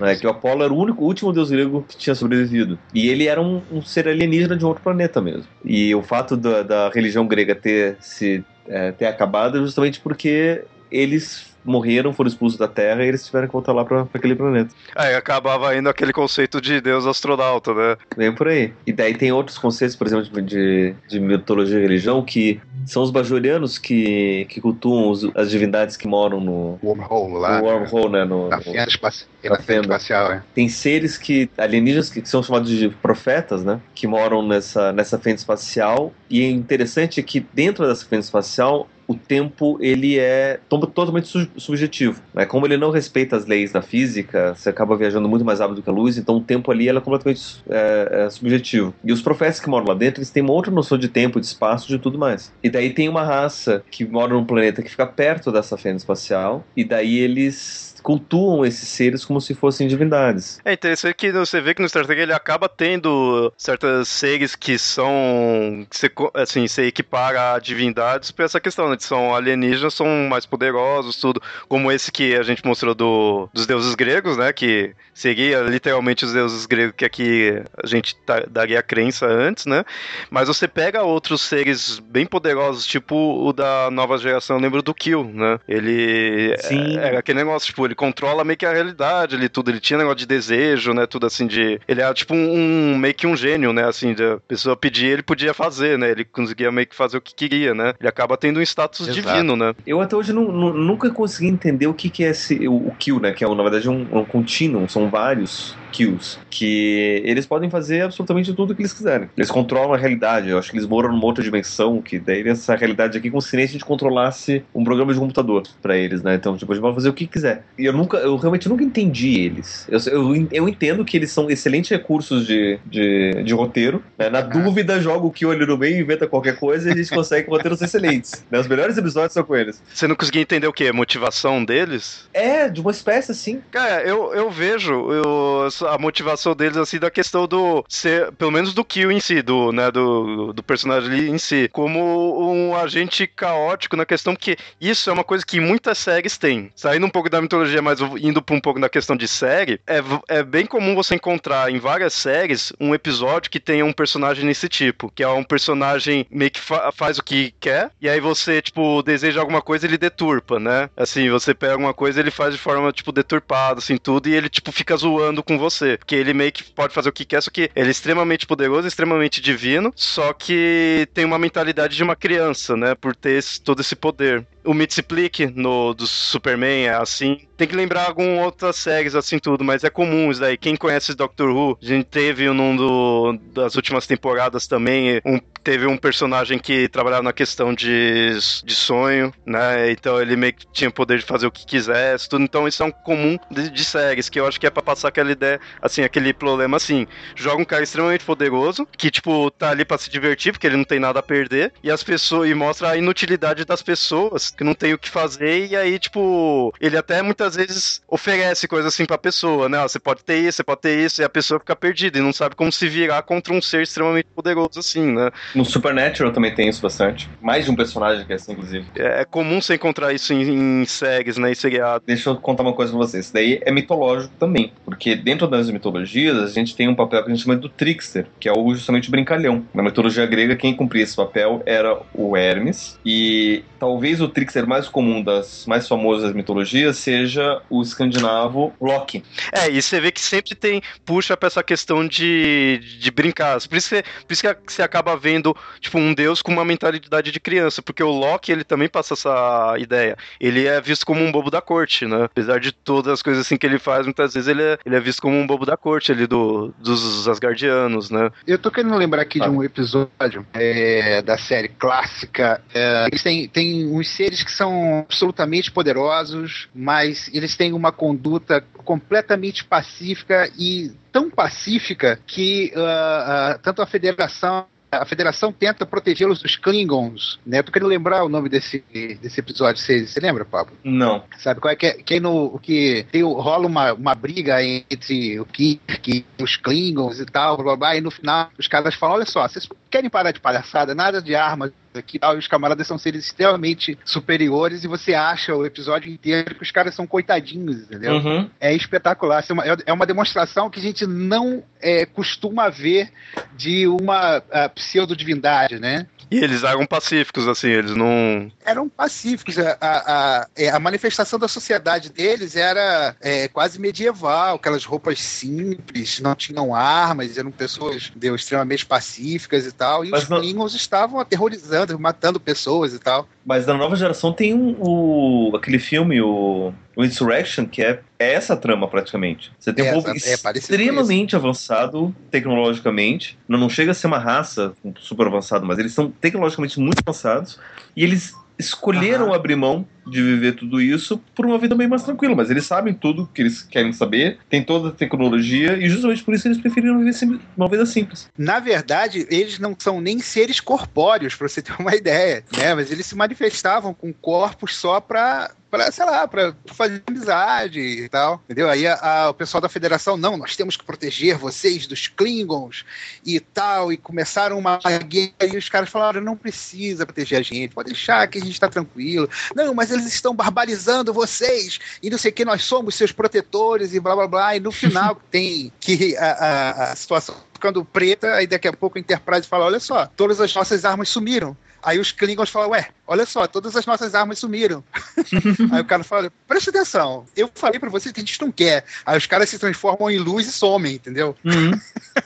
É, 0.00 0.14
que 0.14 0.26
o 0.26 0.30
Apolo 0.30 0.62
era 0.62 0.72
o 0.72 0.78
único, 0.78 1.04
último 1.04 1.32
deus 1.32 1.50
grego 1.50 1.84
que 1.88 1.96
tinha 1.96 2.14
sobrevivido. 2.14 2.78
E 2.94 3.08
ele 3.08 3.26
era 3.26 3.40
um, 3.40 3.62
um 3.70 3.82
ser 3.82 4.06
alienígena 4.06 4.56
de 4.56 4.64
um 4.64 4.68
outro 4.68 4.82
planeta 4.82 5.20
mesmo. 5.20 5.44
E 5.64 5.92
o 5.94 6.02
fato 6.02 6.36
da, 6.36 6.62
da 6.62 6.88
religião 6.90 7.26
grega 7.26 7.54
ter 7.54 7.96
se 8.00 8.44
é, 8.68 8.92
ter 8.92 9.06
acabado 9.06 9.58
justamente 9.58 9.98
porque 10.00 10.64
eles 10.90 11.48
morreram, 11.68 12.12
foram 12.12 12.28
expulsos 12.28 12.58
da 12.58 12.68
Terra 12.68 13.04
e 13.04 13.08
eles 13.08 13.24
tiveram 13.24 13.46
que 13.46 13.52
voltar 13.52 13.72
lá 13.72 13.84
pra, 13.84 14.04
pra 14.04 14.18
aquele 14.18 14.34
planeta. 14.34 14.74
Aí 14.94 15.14
acabava 15.14 15.76
indo 15.76 15.88
aquele 15.88 16.12
conceito 16.12 16.60
de 16.60 16.80
Deus 16.80 17.06
astronauta, 17.06 17.74
né? 17.74 17.96
Vem 18.16 18.34
por 18.34 18.48
aí. 18.48 18.72
E 18.86 18.92
daí 18.92 19.14
tem 19.14 19.32
outros 19.32 19.58
conceitos, 19.58 19.96
por 19.96 20.06
exemplo, 20.06 20.42
de, 20.42 20.94
de 21.08 21.20
mitologia 21.20 21.78
e 21.78 21.82
religião, 21.82 22.22
que 22.24 22.60
são 22.86 23.02
os 23.02 23.10
bajorianos 23.10 23.78
que, 23.78 24.46
que 24.48 24.60
cultuam 24.60 25.10
os, 25.10 25.24
as 25.36 25.50
divindades 25.50 25.96
que 25.96 26.08
moram 26.08 26.40
no. 26.40 26.78
Wormhole 26.82 27.34
lá. 27.34 27.60
No 27.60 27.66
wormhole, 27.66 28.12
né? 28.12 28.24
No, 28.24 28.48
na 28.48 28.60
fenda, 28.60 28.88
espaci 28.88 29.26
na 29.44 29.58
fenda 29.58 29.82
espacial, 29.82 30.32
é. 30.32 30.42
Tem 30.54 30.68
seres 30.68 31.16
que. 31.16 31.50
alienígenas 31.56 32.10
que 32.10 32.26
são 32.28 32.42
chamados 32.42 32.70
de 32.70 32.88
profetas, 32.88 33.64
né? 33.64 33.80
Que 33.94 34.06
moram 34.06 34.46
nessa, 34.46 34.92
nessa 34.92 35.18
fenda 35.18 35.36
espacial. 35.36 36.12
E 36.28 36.42
é 36.42 36.50
interessante 36.50 37.22
que 37.22 37.40
dentro 37.52 37.86
dessa 37.86 38.04
fenda 38.04 38.22
espacial 38.22 38.88
o 39.08 39.14
tempo 39.14 39.78
ele 39.80 40.18
é 40.18 40.60
to- 40.68 40.78
totalmente 40.80 41.26
su- 41.28 41.48
subjetivo. 41.56 42.20
Né? 42.34 42.44
Como 42.44 42.66
ele 42.66 42.76
não 42.76 42.90
respeita 42.90 43.34
as 43.36 43.46
leis 43.46 43.72
da 43.72 43.80
física, 43.80 44.54
você 44.54 44.68
acaba 44.68 44.96
viajando 44.96 45.28
muito 45.28 45.44
mais 45.44 45.60
rápido 45.60 45.82
que 45.82 45.88
a 45.88 45.92
luz, 45.92 46.18
então 46.18 46.36
o 46.36 46.40
tempo 46.42 46.70
ali 46.70 46.88
é 46.88 47.00
completamente 47.00 47.42
é, 47.68 48.08
é, 48.26 48.30
subjetivo. 48.30 48.94
E 49.02 49.10
os 49.12 49.22
profetas 49.22 49.58
que 49.58 49.68
moram 49.68 49.86
lá 49.86 49.94
dentro, 49.94 50.20
eles 50.20 50.30
têm 50.30 50.42
uma 50.42 50.52
outra 50.52 50.70
noção 50.70 50.98
de 50.98 51.08
tempo, 51.08 51.40
de 51.40 51.46
espaço, 51.46 51.88
de 51.88 51.98
tudo 51.98 52.18
mais. 52.18 52.52
E 52.62 52.68
daí 52.68 52.90
tem 52.92 53.08
uma 53.08 53.24
raça 53.24 53.82
que 53.90 54.04
mora 54.04 54.34
num 54.34 54.44
planeta 54.44 54.82
que 54.82 54.90
fica 54.90 55.06
perto 55.06 55.50
dessa 55.50 55.76
fenda 55.78 55.96
espacial, 55.96 56.64
e 56.76 56.84
daí 56.84 57.18
eles 57.18 57.94
cultuam 58.08 58.64
esses 58.64 58.88
seres 58.88 59.22
como 59.22 59.38
se 59.38 59.54
fossem 59.54 59.86
divindades. 59.86 60.62
É 60.64 60.72
interessante 60.72 61.14
que 61.14 61.30
você 61.30 61.60
vê 61.60 61.74
que 61.74 61.82
no 61.82 61.88
Star 61.90 62.06
Trek 62.06 62.18
ele 62.18 62.32
acaba 62.32 62.66
tendo 62.66 63.52
certas 63.54 64.08
seres 64.08 64.56
que 64.56 64.78
são. 64.78 65.86
que 65.90 66.10
assim, 66.32 66.66
você 66.66 66.86
equipara 66.86 67.52
a 67.52 67.58
divindades 67.58 68.30
por 68.30 68.46
essa 68.46 68.58
questão, 68.58 68.88
né? 68.88 68.96
Que 68.96 69.04
são 69.04 69.34
alienígenas, 69.34 69.92
são 69.92 70.06
mais 70.26 70.46
poderosos, 70.46 71.16
tudo. 71.16 71.42
Como 71.68 71.92
esse 71.92 72.10
que 72.10 72.34
a 72.34 72.42
gente 72.42 72.64
mostrou 72.64 72.94
do, 72.94 73.46
dos 73.52 73.66
deuses 73.66 73.94
gregos, 73.94 74.38
né? 74.38 74.54
Que 74.54 74.94
seria 75.12 75.60
literalmente 75.60 76.24
os 76.24 76.32
deuses 76.32 76.64
gregos 76.64 76.94
que 76.96 77.04
aqui 77.04 77.62
a 77.82 77.86
gente 77.86 78.16
tá- 78.24 78.44
daria 78.48 78.78
a 78.78 78.82
crença 78.82 79.26
antes, 79.26 79.66
né? 79.66 79.84
Mas 80.30 80.48
você 80.48 80.66
pega 80.66 81.02
outros 81.02 81.42
seres 81.42 81.98
bem 81.98 82.24
poderosos, 82.24 82.86
tipo 82.86 83.14
o 83.14 83.52
da 83.52 83.90
nova 83.90 84.16
geração, 84.16 84.56
eu 84.56 84.62
lembro 84.62 84.80
do 84.80 84.94
Kill, 84.94 85.24
né? 85.24 85.60
Ele 85.68 86.56
Sim. 86.60 86.98
é, 86.98 87.14
é 87.14 87.16
aquele 87.18 87.40
negócio, 87.40 87.66
tipo, 87.66 87.84
ele 87.84 87.97
controla 87.98 88.44
meio 88.44 88.56
que 88.56 88.64
a 88.64 88.72
realidade, 88.72 89.34
ele 89.34 89.48
tudo, 89.48 89.70
ele 89.70 89.80
tinha 89.80 89.98
negócio 89.98 90.18
de 90.18 90.26
desejo, 90.26 90.94
né? 90.94 91.06
Tudo 91.06 91.26
assim 91.26 91.46
de. 91.46 91.80
Ele 91.88 92.00
era 92.00 92.14
tipo 92.14 92.32
um, 92.34 92.92
um- 92.94 92.96
meio 92.96 93.12
que 93.14 93.26
um 93.26 93.36
gênio, 93.36 93.72
né? 93.72 93.84
Assim, 93.84 94.14
de 94.14 94.22
a 94.22 94.38
pessoa 94.46 94.76
pedir, 94.76 95.06
ele 95.06 95.22
podia 95.22 95.52
fazer, 95.52 95.98
né? 95.98 96.10
Ele 96.10 96.24
conseguia 96.24 96.70
meio 96.70 96.86
que 96.86 96.94
fazer 96.94 97.16
o 97.16 97.20
que 97.20 97.34
queria, 97.34 97.74
né? 97.74 97.92
Ele 97.98 98.08
acaba 98.08 98.36
tendo 98.36 98.60
um 98.60 98.62
status 98.62 99.08
Exato. 99.08 99.20
divino, 99.20 99.56
né? 99.56 99.74
Eu 99.84 100.00
até 100.00 100.14
hoje 100.16 100.32
nu- 100.32 100.52
nu- 100.52 100.72
nunca 100.74 101.10
consegui 101.10 101.48
entender 101.48 101.86
o 101.88 101.94
que, 101.94 102.08
que 102.08 102.22
é 102.24 102.28
esse, 102.30 102.68
o, 102.68 102.88
o 102.88 102.94
kill, 102.94 103.18
né? 103.20 103.32
Que 103.32 103.44
é, 103.44 103.48
na 103.54 103.62
verdade, 103.62 103.88
um, 103.90 104.02
um 104.16 104.24
contínuo, 104.24 104.88
são 104.88 105.10
vários 105.10 105.76
kills. 105.90 106.38
Que 106.50 107.22
eles 107.24 107.46
podem 107.46 107.70
fazer 107.70 108.02
absolutamente 108.02 108.52
tudo 108.54 108.72
o 108.72 108.76
que 108.76 108.82
eles 108.82 108.92
quiserem. 108.92 109.28
Eles 109.36 109.50
controlam 109.50 109.92
a 109.94 109.96
realidade. 109.96 110.48
Eu 110.50 110.58
acho 110.58 110.70
que 110.70 110.76
eles 110.76 110.86
moram 110.86 111.10
numa 111.10 111.24
outra 111.24 111.42
dimensão, 111.42 112.00
que 112.02 112.18
daí 112.18 112.46
essa 112.46 112.76
realidade 112.76 113.16
aqui, 113.18 113.30
como 113.30 113.40
se 113.42 113.56
nem 113.56 113.64
a 113.64 113.68
gente 113.68 113.84
controlasse 113.84 114.64
um 114.74 114.84
programa 114.84 115.12
de 115.12 115.18
computador 115.18 115.62
pra 115.82 115.96
eles, 115.96 116.22
né? 116.22 116.34
Então, 116.34 116.56
tipo, 116.56 116.70
a 116.70 116.74
gente 116.74 116.82
pode 116.82 116.94
fazer 116.94 117.08
o 117.08 117.14
que 117.14 117.26
quiser. 117.26 117.64
E 117.78 117.84
eu 117.84 117.92
nunca, 117.92 118.16
eu 118.18 118.36
realmente 118.36 118.68
nunca 118.68 118.82
entendi 118.82 119.40
eles. 119.40 119.86
Eu, 119.88 120.00
eu, 120.12 120.48
eu 120.50 120.68
entendo 120.68 121.04
que 121.04 121.16
eles 121.16 121.30
são 121.30 121.48
excelentes 121.50 121.90
recursos 121.90 122.46
de, 122.46 122.78
de, 122.84 123.42
de 123.44 123.54
roteiro. 123.54 124.02
né? 124.18 124.28
Na 124.28 124.40
dúvida, 124.40 125.00
joga 125.00 125.26
o 125.26 125.30
kill 125.30 125.50
ali 125.52 125.64
no 125.64 125.78
meio, 125.78 126.00
inventa 126.00 126.26
qualquer 126.26 126.58
coisa 126.58 126.88
e 126.88 126.92
a 126.92 126.96
gente 126.96 127.10
consegue 127.10 127.48
roteiros 127.48 127.80
excelentes. 127.80 128.44
né? 128.50 128.58
Os 128.58 128.66
melhores 128.66 128.96
episódios 128.98 129.32
são 129.32 129.44
com 129.44 129.54
eles. 129.54 129.82
Você 129.92 130.06
não 130.08 130.16
conseguia 130.16 130.42
entender 130.42 130.66
o 130.66 130.72
que? 130.72 130.88
A 130.88 130.92
motivação 130.92 131.64
deles? 131.64 132.28
É, 132.34 132.68
de 132.68 132.80
uma 132.80 132.90
espécie 132.90 133.30
assim. 133.32 133.60
Cara, 133.70 134.02
eu, 134.02 134.34
eu 134.34 134.50
vejo 134.50 134.92
eu- 135.12 135.68
a 135.88 135.98
motivação 135.98 136.54
deles, 136.54 136.76
assim, 136.76 136.98
da 136.98 137.10
questão 137.10 137.46
do 137.46 137.84
ser, 137.88 138.32
pelo 138.32 138.50
menos 138.50 138.74
do 138.74 138.84
Kill 138.84 139.12
em 139.12 139.20
si, 139.20 139.40
do, 139.42 139.70
né, 139.72 139.90
do, 139.90 140.52
do 140.52 140.62
personagem 140.62 141.10
ali 141.10 141.28
em 141.30 141.38
si, 141.38 141.68
como 141.72 142.52
um 142.52 142.74
agente 142.76 143.26
caótico 143.26 143.96
na 143.96 144.04
questão 144.06 144.34
que 144.34 144.56
isso 144.80 145.10
é 145.10 145.12
uma 145.12 145.24
coisa 145.24 145.44
que 145.46 145.60
muitas 145.60 145.98
séries 145.98 146.36
têm. 146.38 146.70
Saindo 146.74 147.06
um 147.06 147.10
pouco 147.10 147.28
da 147.30 147.40
mitologia, 147.40 147.67
mas 147.80 148.00
indo 148.20 148.42
pra 148.42 148.54
um 148.56 148.60
pouco 148.60 148.78
na 148.78 148.88
questão 148.88 149.16
de 149.16 149.26
série, 149.28 149.80
é, 149.86 149.98
é 150.28 150.42
bem 150.42 150.66
comum 150.66 150.94
você 150.94 151.14
encontrar 151.14 151.70
em 151.70 151.78
várias 151.78 152.12
séries 152.14 152.72
um 152.80 152.94
episódio 152.94 153.50
que 153.50 153.60
tenha 153.60 153.84
um 153.84 153.92
personagem 153.92 154.44
nesse 154.44 154.68
tipo, 154.68 155.10
que 155.14 155.22
é 155.22 155.28
um 155.28 155.44
personagem 155.44 156.26
meio 156.30 156.50
que 156.50 156.60
fa- 156.60 156.90
faz 156.92 157.18
o 157.18 157.22
que 157.22 157.52
quer, 157.60 157.90
e 158.00 158.08
aí 158.08 158.20
você, 158.20 158.60
tipo, 158.62 159.02
deseja 159.02 159.40
alguma 159.40 159.62
coisa, 159.62 159.86
ele 159.86 159.98
deturpa, 159.98 160.58
né? 160.58 160.88
Assim, 160.96 161.28
você 161.30 161.54
pega 161.54 161.72
alguma 161.72 161.94
coisa, 161.94 162.20
ele 162.20 162.30
faz 162.30 162.54
de 162.54 162.60
forma, 162.60 162.90
tipo, 162.92 163.12
deturpada, 163.12 163.78
assim, 163.78 163.96
tudo, 163.96 164.28
e 164.28 164.34
ele, 164.34 164.48
tipo, 164.48 164.70
fica 164.72 164.96
zoando 164.96 165.42
com 165.42 165.58
você. 165.58 165.96
Porque 165.98 166.14
ele 166.14 166.32
meio 166.34 166.52
que 166.52 166.62
pode 166.64 166.94
fazer 166.94 167.08
o 167.08 167.12
que 167.12 167.24
quer, 167.24 167.42
só 167.42 167.50
que 167.50 167.70
ele 167.74 167.88
é 167.88 167.90
extremamente 167.90 168.46
poderoso, 168.46 168.86
extremamente 168.88 169.40
divino, 169.40 169.92
só 169.96 170.32
que 170.32 171.06
tem 171.14 171.24
uma 171.24 171.38
mentalidade 171.38 171.96
de 171.96 172.02
uma 172.02 172.16
criança, 172.16 172.76
né? 172.76 172.94
Por 172.94 173.14
ter 173.14 173.32
esse- 173.38 173.60
todo 173.60 173.80
esse 173.80 173.94
poder. 173.96 174.46
O 174.68 174.74
Mitziplique 174.74 175.46
no 175.46 175.94
do 175.94 176.06
Superman 176.06 176.88
é 176.88 176.94
assim. 176.94 177.40
Tem 177.56 177.66
que 177.66 177.74
lembrar 177.74 178.04
algumas 178.04 178.44
outras 178.44 178.76
séries 178.76 179.14
assim 179.14 179.38
tudo, 179.38 179.64
mas 179.64 179.82
é 179.82 179.88
comum 179.88 180.30
isso 180.30 180.42
daí. 180.42 180.58
Quem 180.58 180.76
conhece 180.76 181.14
Doctor 181.14 181.48
Who, 181.48 181.78
a 181.82 181.86
gente 181.86 182.04
teve 182.04 182.50
num 182.50 182.76
do, 182.76 183.38
das 183.54 183.76
últimas 183.76 184.06
temporadas 184.06 184.66
também, 184.66 185.22
um, 185.24 185.40
teve 185.68 185.86
um 185.86 185.96
personagem 185.96 186.58
que 186.58 186.88
trabalhava 186.88 187.22
na 187.22 187.32
questão 187.32 187.74
de, 187.74 188.30
de 188.62 188.74
sonho, 188.74 189.32
né? 189.44 189.90
Então 189.90 190.20
ele 190.20 190.36
meio 190.36 190.54
que 190.54 190.66
tinha 190.72 190.90
o 190.90 190.92
poder 190.92 191.18
de 191.18 191.24
fazer 191.24 191.46
o 191.46 191.50
que 191.50 191.64
quisesse, 191.64 192.28
tudo. 192.28 192.44
Então 192.44 192.68
isso 192.68 192.82
é 192.82 192.86
um 192.86 192.90
comum 192.90 193.38
de, 193.50 193.70
de 193.70 193.84
séries, 193.84 194.28
que 194.28 194.38
eu 194.38 194.46
acho 194.46 194.60
que 194.60 194.66
é 194.66 194.70
pra 194.70 194.82
passar 194.82 195.08
aquela 195.08 195.32
ideia, 195.32 195.58
assim, 195.80 196.02
aquele 196.02 196.32
problema 196.32 196.76
assim. 196.76 197.06
Joga 197.34 197.62
um 197.62 197.64
cara 197.64 197.82
extremamente 197.82 198.24
poderoso, 198.24 198.86
que, 198.96 199.10
tipo, 199.10 199.50
tá 199.50 199.70
ali 199.70 199.84
pra 199.84 199.98
se 199.98 200.10
divertir, 200.10 200.52
porque 200.52 200.66
ele 200.66 200.76
não 200.76 200.84
tem 200.84 201.00
nada 201.00 201.20
a 201.20 201.22
perder, 201.22 201.72
e 201.82 201.90
as 201.90 202.02
pessoas, 202.02 202.50
e 202.50 202.54
mostra 202.54 202.90
a 202.90 202.96
inutilidade 202.96 203.64
das 203.64 203.82
pessoas, 203.82 204.50
que 204.58 204.64
não 204.64 204.74
tem 204.74 204.92
o 204.92 204.98
que 204.98 205.08
fazer, 205.08 205.68
e 205.68 205.76
aí, 205.76 205.98
tipo, 206.00 206.74
ele 206.80 206.96
até 206.96 207.22
muitas 207.22 207.54
vezes 207.54 208.02
oferece 208.08 208.66
coisas 208.66 208.92
assim 208.92 209.06
pra 209.06 209.16
pessoa, 209.16 209.68
né? 209.68 209.78
Ó, 209.78 209.86
você 209.86 210.00
pode 210.00 210.24
ter 210.24 210.38
isso, 210.38 210.56
você 210.56 210.64
pode 210.64 210.80
ter 210.80 210.98
isso, 210.98 211.22
e 211.22 211.24
a 211.24 211.28
pessoa 211.28 211.60
fica 211.60 211.76
perdida 211.76 212.18
e 212.18 212.22
não 212.22 212.32
sabe 212.32 212.56
como 212.56 212.72
se 212.72 212.88
virar 212.88 213.22
contra 213.22 213.54
um 213.54 213.62
ser 213.62 213.82
extremamente 213.82 214.26
poderoso 214.34 214.80
assim, 214.80 215.12
né? 215.12 215.30
No 215.54 215.64
Supernatural 215.64 216.32
também 216.32 216.52
tem 216.52 216.68
isso 216.68 216.82
bastante. 216.82 217.30
Mais 217.40 217.64
de 217.64 217.70
um 217.70 217.76
personagem 217.76 218.26
que 218.26 218.32
é 218.32 218.36
assim, 218.36 218.52
inclusive. 218.52 218.86
É, 218.96 219.20
é 219.20 219.24
comum 219.24 219.60
você 219.60 219.74
encontrar 219.74 220.12
isso 220.12 220.32
em, 220.32 220.82
em 220.82 220.84
séries, 220.84 221.38
né? 221.38 221.52
Em 221.52 221.54
seriados. 221.54 222.04
Deixa 222.04 222.30
eu 222.30 222.36
contar 222.36 222.64
uma 222.64 222.72
coisa 222.72 222.90
pra 222.90 222.98
vocês. 222.98 223.26
Isso 223.26 223.34
daí 223.34 223.60
é 223.62 223.70
mitológico 223.70 224.34
também. 224.38 224.72
Porque 224.84 225.14
dentro 225.14 225.46
das 225.46 225.70
mitologias, 225.70 226.36
a 226.36 226.46
gente 226.48 226.74
tem 226.74 226.88
um 226.88 226.94
papel 226.96 227.22
que 227.22 227.30
a 227.30 227.34
gente 227.34 227.44
chama 227.44 227.56
do 227.56 227.68
trickster, 227.68 228.26
que 228.40 228.48
é 228.48 228.52
o 228.52 228.74
justamente 228.74 229.08
o 229.08 229.10
brincalhão. 229.12 229.64
Na 229.72 229.82
mitologia 229.82 230.26
grega, 230.26 230.56
quem 230.56 230.74
cumpria 230.74 231.04
esse 231.04 231.14
papel 231.14 231.62
era 231.64 232.00
o 232.12 232.36
Hermes. 232.36 232.98
E 233.04 233.62
talvez 233.78 234.20
o 234.20 234.28
trickster 234.28 234.66
mais 234.66 234.88
comum 234.88 235.22
das 235.22 235.64
mais 235.66 235.86
famosas 235.88 236.24
das 236.24 236.32
mitologias 236.32 236.96
seja 236.98 237.60
o 237.70 237.82
escandinavo 237.82 238.72
Loki. 238.80 239.22
É, 239.52 239.70
e 239.70 239.80
você 239.80 240.00
vê 240.00 240.10
que 240.10 240.20
sempre 240.20 240.54
tem, 240.54 240.82
puxa 241.04 241.36
pra 241.36 241.46
essa 241.46 241.62
questão 241.62 242.06
de, 242.06 242.80
de 242.98 243.10
brincar. 243.10 243.58
Por 243.68 243.76
isso, 243.76 243.90
que, 243.90 244.02
por 244.02 244.32
isso 244.32 244.42
que 244.42 244.72
você 244.72 244.82
acaba 244.82 245.16
vendo, 245.16 245.56
tipo, 245.80 245.98
um 245.98 246.12
deus 246.14 246.42
com 246.42 246.52
uma 246.52 246.64
mentalidade 246.64 247.30
de 247.30 247.40
criança, 247.40 247.80
porque 247.82 248.02
o 248.02 248.10
Loki, 248.10 248.52
ele 248.52 248.64
também 248.64 248.88
passa 248.88 249.14
essa 249.14 249.74
ideia. 249.78 250.16
Ele 250.40 250.66
é 250.66 250.80
visto 250.80 251.06
como 251.06 251.22
um 251.22 251.32
bobo 251.32 251.50
da 251.50 251.60
corte, 251.60 252.06
né? 252.06 252.24
Apesar 252.24 252.60
de 252.60 252.72
todas 252.72 253.12
as 253.12 253.22
coisas 253.22 253.44
assim 253.46 253.56
que 253.56 253.66
ele 253.66 253.78
faz, 253.78 254.04
muitas 254.06 254.34
vezes 254.34 254.48
ele 254.48 254.62
é, 254.62 254.78
ele 254.84 254.96
é 254.96 255.00
visto 255.00 255.22
como 255.22 255.36
um 255.36 255.46
bobo 255.46 255.64
da 255.64 255.76
corte 255.76 256.12
ali 256.12 256.26
do, 256.26 256.74
dos 256.78 257.26
Asgardianos, 257.28 258.10
né? 258.10 258.30
Eu 258.46 258.58
tô 258.58 258.70
querendo 258.70 258.94
lembrar 258.96 259.22
aqui 259.22 259.40
Ah. 259.42 259.48
de 259.48 259.50
um 259.50 259.62
episódio 259.62 260.46
é, 260.54 261.22
da 261.22 261.38
série 261.38 261.68
clássica. 261.68 262.60
É, 262.74 263.06
eles 263.06 263.22
têm, 263.22 263.48
têm 263.48 263.67
uns 263.86 264.08
seres 264.08 264.42
que 264.42 264.52
são 264.52 265.00
absolutamente 265.00 265.70
poderosos, 265.70 266.68
mas 266.74 267.30
eles 267.32 267.56
têm 267.56 267.72
uma 267.72 267.92
conduta 267.92 268.64
completamente 268.84 269.64
pacífica 269.64 270.50
e 270.58 270.92
tão 271.12 271.30
pacífica 271.30 272.18
que 272.26 272.72
ah, 272.76 273.52
ah, 273.54 273.58
tanto 273.62 273.82
a 273.82 273.86
federação 273.86 274.66
a 274.90 275.04
federação 275.04 275.52
tenta 275.52 275.84
protegê-los 275.84 276.40
dos 276.40 276.56
Klingons, 276.56 277.38
né? 277.46 277.62
Tô 277.62 277.70
querendo 277.70 277.88
lembrar 277.88 278.24
o 278.24 278.28
nome 278.28 278.48
desse, 278.48 278.82
desse 279.20 279.40
episódio. 279.40 279.80
Você 279.82 280.20
lembra, 280.20 280.44
Pablo? 280.44 280.74
Não. 280.82 281.24
Sabe 281.38 281.60
qual 281.60 281.72
é 281.72 281.76
que, 281.76 281.86
é, 281.86 281.92
que, 281.92 282.18
no, 282.18 282.58
que 282.58 283.06
tem, 283.12 283.22
rola 283.22 283.66
uma, 283.66 283.92
uma 283.92 284.14
briga 284.14 284.62
entre 284.62 285.38
o 285.38 285.44
Kirk 285.44 286.24
e 286.38 286.42
os 286.42 286.56
Klingons 286.56 287.20
e 287.20 287.26
tal, 287.26 287.56
blá, 287.56 287.64
blá, 287.64 287.76
blá, 287.76 287.96
e 287.96 288.00
no 288.00 288.10
final 288.10 288.50
os 288.58 288.66
caras 288.66 288.94
falam, 288.94 289.16
olha 289.16 289.26
só, 289.26 289.46
vocês 289.46 289.68
querem 289.90 290.08
parar 290.08 290.32
de 290.32 290.40
palhaçada, 290.40 290.94
nada 290.94 291.20
de 291.20 291.34
armas 291.34 291.70
aqui 291.94 292.18
tal, 292.18 292.34
e 292.34 292.38
os 292.38 292.48
camaradas 292.48 292.86
são 292.86 292.98
seres 292.98 293.24
extremamente 293.24 293.98
superiores 294.04 294.84
e 294.84 294.88
você 294.88 295.14
acha 295.14 295.54
o 295.54 295.64
episódio 295.64 296.10
inteiro 296.10 296.54
que 296.54 296.62
os 296.62 296.70
caras 296.70 296.94
são 296.94 297.06
coitadinhos, 297.06 297.82
entendeu? 297.82 298.14
Uhum. 298.14 298.50
É 298.60 298.74
espetacular. 298.74 299.42
É, 299.42 299.90
é 299.90 299.92
uma 299.92 300.06
demonstração 300.06 300.70
que 300.70 300.78
a 300.78 300.82
gente 300.82 301.06
não 301.06 301.62
é, 301.80 302.06
costuma 302.06 302.68
ver 302.68 303.10
de 303.56 303.86
uma 303.86 304.42
pseudo-divindade, 304.74 305.78
né? 305.78 306.06
E 306.30 306.38
eles 306.38 306.62
eram 306.62 306.84
pacíficos, 306.84 307.48
assim, 307.48 307.68
eles 307.68 307.96
não. 307.96 308.52
Eram 308.64 308.88
pacíficos. 308.88 309.58
A, 309.58 309.78
a, 309.80 310.40
a, 310.42 310.46
é, 310.56 310.78
manifestação 310.78 311.38
da 311.38 311.48
sociedade 311.48 312.10
deles 312.10 312.54
era 312.54 313.16
é, 313.20 313.48
quase 313.48 313.80
medieval, 313.80 314.56
aquelas 314.56 314.84
roupas 314.84 315.20
simples, 315.20 316.20
não 316.20 316.34
tinham 316.34 316.74
armas, 316.74 317.38
eram 317.38 317.50
pessoas 317.50 318.12
deu, 318.14 318.34
extremamente 318.34 318.84
pacíficas 318.84 319.66
e 319.66 319.72
tal. 319.72 320.04
E 320.04 320.10
Mas 320.10 320.24
os 320.24 320.28
não... 320.28 320.40
Klingons 320.40 320.74
estavam 320.74 321.18
aterrorizando, 321.18 321.77
matando 321.98 322.40
pessoas 322.40 322.94
e 322.94 322.98
tal. 322.98 323.28
Mas 323.44 323.66
na 323.66 323.74
nova 323.74 323.96
geração 323.96 324.32
tem 324.32 324.54
um, 324.54 324.76
o, 324.78 325.56
aquele 325.56 325.78
filme, 325.78 326.20
o, 326.20 326.72
o 326.96 327.04
Insurrection, 327.04 327.66
que 327.66 327.82
é, 327.82 328.00
é 328.18 328.32
essa 328.32 328.56
trama 328.56 328.88
praticamente. 328.88 329.52
Você 329.58 329.72
tem 329.72 329.86
é, 329.86 329.90
um 329.90 329.94
povo 329.94 330.10
é, 330.10 330.12
extremamente 330.54 331.36
avançado 331.36 332.14
tecnologicamente. 332.30 333.38
Não, 333.48 333.58
não 333.58 333.68
chega 333.68 333.92
a 333.92 333.94
ser 333.94 334.06
uma 334.06 334.18
raça 334.18 334.72
super 334.98 335.26
avançada, 335.26 335.64
mas 335.64 335.78
eles 335.78 335.92
são 335.92 336.10
tecnologicamente 336.10 336.78
muito 336.80 337.02
avançados. 337.04 337.58
E 337.96 338.02
eles 338.04 338.34
escolheram 338.58 339.28
uhum. 339.28 339.34
abrir 339.34 339.56
mão 339.56 339.86
de 340.10 340.22
viver 340.22 340.54
tudo 340.54 340.80
isso 340.80 341.18
por 341.34 341.46
uma 341.46 341.58
vida 341.58 341.74
bem 341.74 341.88
mais 341.88 342.02
tranquila, 342.02 342.34
mas 342.34 342.50
eles 342.50 342.66
sabem 342.66 342.94
tudo 342.94 343.28
que 343.32 343.42
eles 343.42 343.62
querem 343.62 343.92
saber, 343.92 344.38
tem 344.48 344.62
toda 344.62 344.88
a 344.88 344.92
tecnologia 344.92 345.76
e 345.76 345.88
justamente 345.88 346.22
por 346.22 346.34
isso 346.34 346.48
eles 346.48 346.58
preferiram 346.58 346.98
viver 346.98 347.40
uma 347.56 347.68
vida 347.68 347.86
simples. 347.86 348.28
Na 348.36 348.60
verdade, 348.60 349.26
eles 349.30 349.58
não 349.58 349.74
são 349.78 350.00
nem 350.00 350.18
seres 350.20 350.60
corpóreos, 350.60 351.34
para 351.34 351.48
você 351.48 351.62
ter 351.62 351.74
uma 351.78 351.94
ideia, 351.96 352.44
né? 352.56 352.74
Mas 352.74 352.90
eles 352.90 353.06
se 353.06 353.16
manifestavam 353.16 353.94
com 353.94 354.12
corpos 354.12 354.76
só 354.76 355.00
para 355.00 355.50
para 355.70 355.92
sei 355.92 356.04
lá, 356.04 356.26
para 356.26 356.54
fazer 356.66 357.02
amizade 357.06 357.80
e 357.80 358.08
tal, 358.08 358.42
entendeu? 358.44 358.68
Aí 358.68 358.86
a, 358.86 358.94
a, 358.94 359.30
o 359.30 359.34
pessoal 359.34 359.60
da 359.60 359.68
federação, 359.68 360.16
não, 360.16 360.36
nós 360.36 360.56
temos 360.56 360.76
que 360.76 360.84
proteger 360.84 361.36
vocês 361.36 361.86
dos 361.86 362.08
Klingons 362.08 362.84
e 363.24 363.38
tal, 363.38 363.92
e 363.92 363.96
começaram 363.96 364.58
uma 364.58 364.78
guerra 365.06 365.52
e 365.52 365.56
os 365.56 365.68
caras 365.68 365.90
falaram, 365.90 366.20
não 366.20 366.36
precisa 366.36 367.04
proteger 367.04 367.38
a 367.38 367.42
gente, 367.42 367.74
pode 367.74 367.90
deixar 367.90 368.26
que 368.28 368.38
a 368.38 368.40
gente 368.40 368.52
está 368.52 368.68
tranquilo. 368.68 369.28
Não, 369.54 369.74
mas 369.74 369.90
eles 369.98 370.14
estão 370.14 370.34
barbarizando 370.34 371.12
vocês 371.12 371.78
e 372.02 372.10
não 372.10 372.18
sei 372.18 372.30
o 372.30 372.34
que, 372.34 372.44
nós 372.44 372.64
somos 372.64 372.94
seus 372.94 373.12
protetores 373.12 373.94
e 373.94 374.00
blá 374.00 374.14
blá 374.14 374.26
blá. 374.26 374.56
E 374.56 374.60
no 374.60 374.72
final 374.72 375.20
tem 375.30 375.72
que 375.80 376.16
a, 376.16 376.32
a, 376.32 376.92
a 376.92 376.96
situação 376.96 377.36
ficando 377.52 377.84
preta, 377.84 378.34
aí 378.34 378.46
daqui 378.46 378.68
a 378.68 378.72
pouco 378.72 378.96
a 378.96 379.00
Enterprise 379.00 379.46
fala: 379.46 379.66
olha 379.66 379.80
só, 379.80 380.06
todas 380.06 380.40
as 380.40 380.54
nossas 380.54 380.84
armas 380.84 381.08
sumiram. 381.08 381.56
Aí 381.82 381.98
os 381.98 382.10
Klingons 382.10 382.50
falam, 382.50 382.70
ué, 382.70 382.88
olha 383.06 383.24
só, 383.24 383.46
todas 383.46 383.76
as 383.76 383.86
nossas 383.86 384.14
armas 384.14 384.40
sumiram. 384.40 384.82
Aí 385.72 385.80
o 385.80 385.84
cara 385.84 386.02
fala, 386.02 386.30
presta 386.46 386.70
atenção, 386.70 387.24
eu 387.36 387.48
falei 387.54 387.78
para 387.78 387.88
você 387.88 388.12
que 388.12 388.20
a 388.20 388.24
gente 388.24 388.40
não 388.40 388.50
quer. 388.50 388.84
Aí 389.06 389.16
os 389.16 389.26
caras 389.26 389.48
se 389.48 389.58
transformam 389.58 390.10
em 390.10 390.18
luz 390.18 390.48
e 390.48 390.52
somem, 390.52 390.96
entendeu? 390.96 391.36
Uhum. 391.44 391.70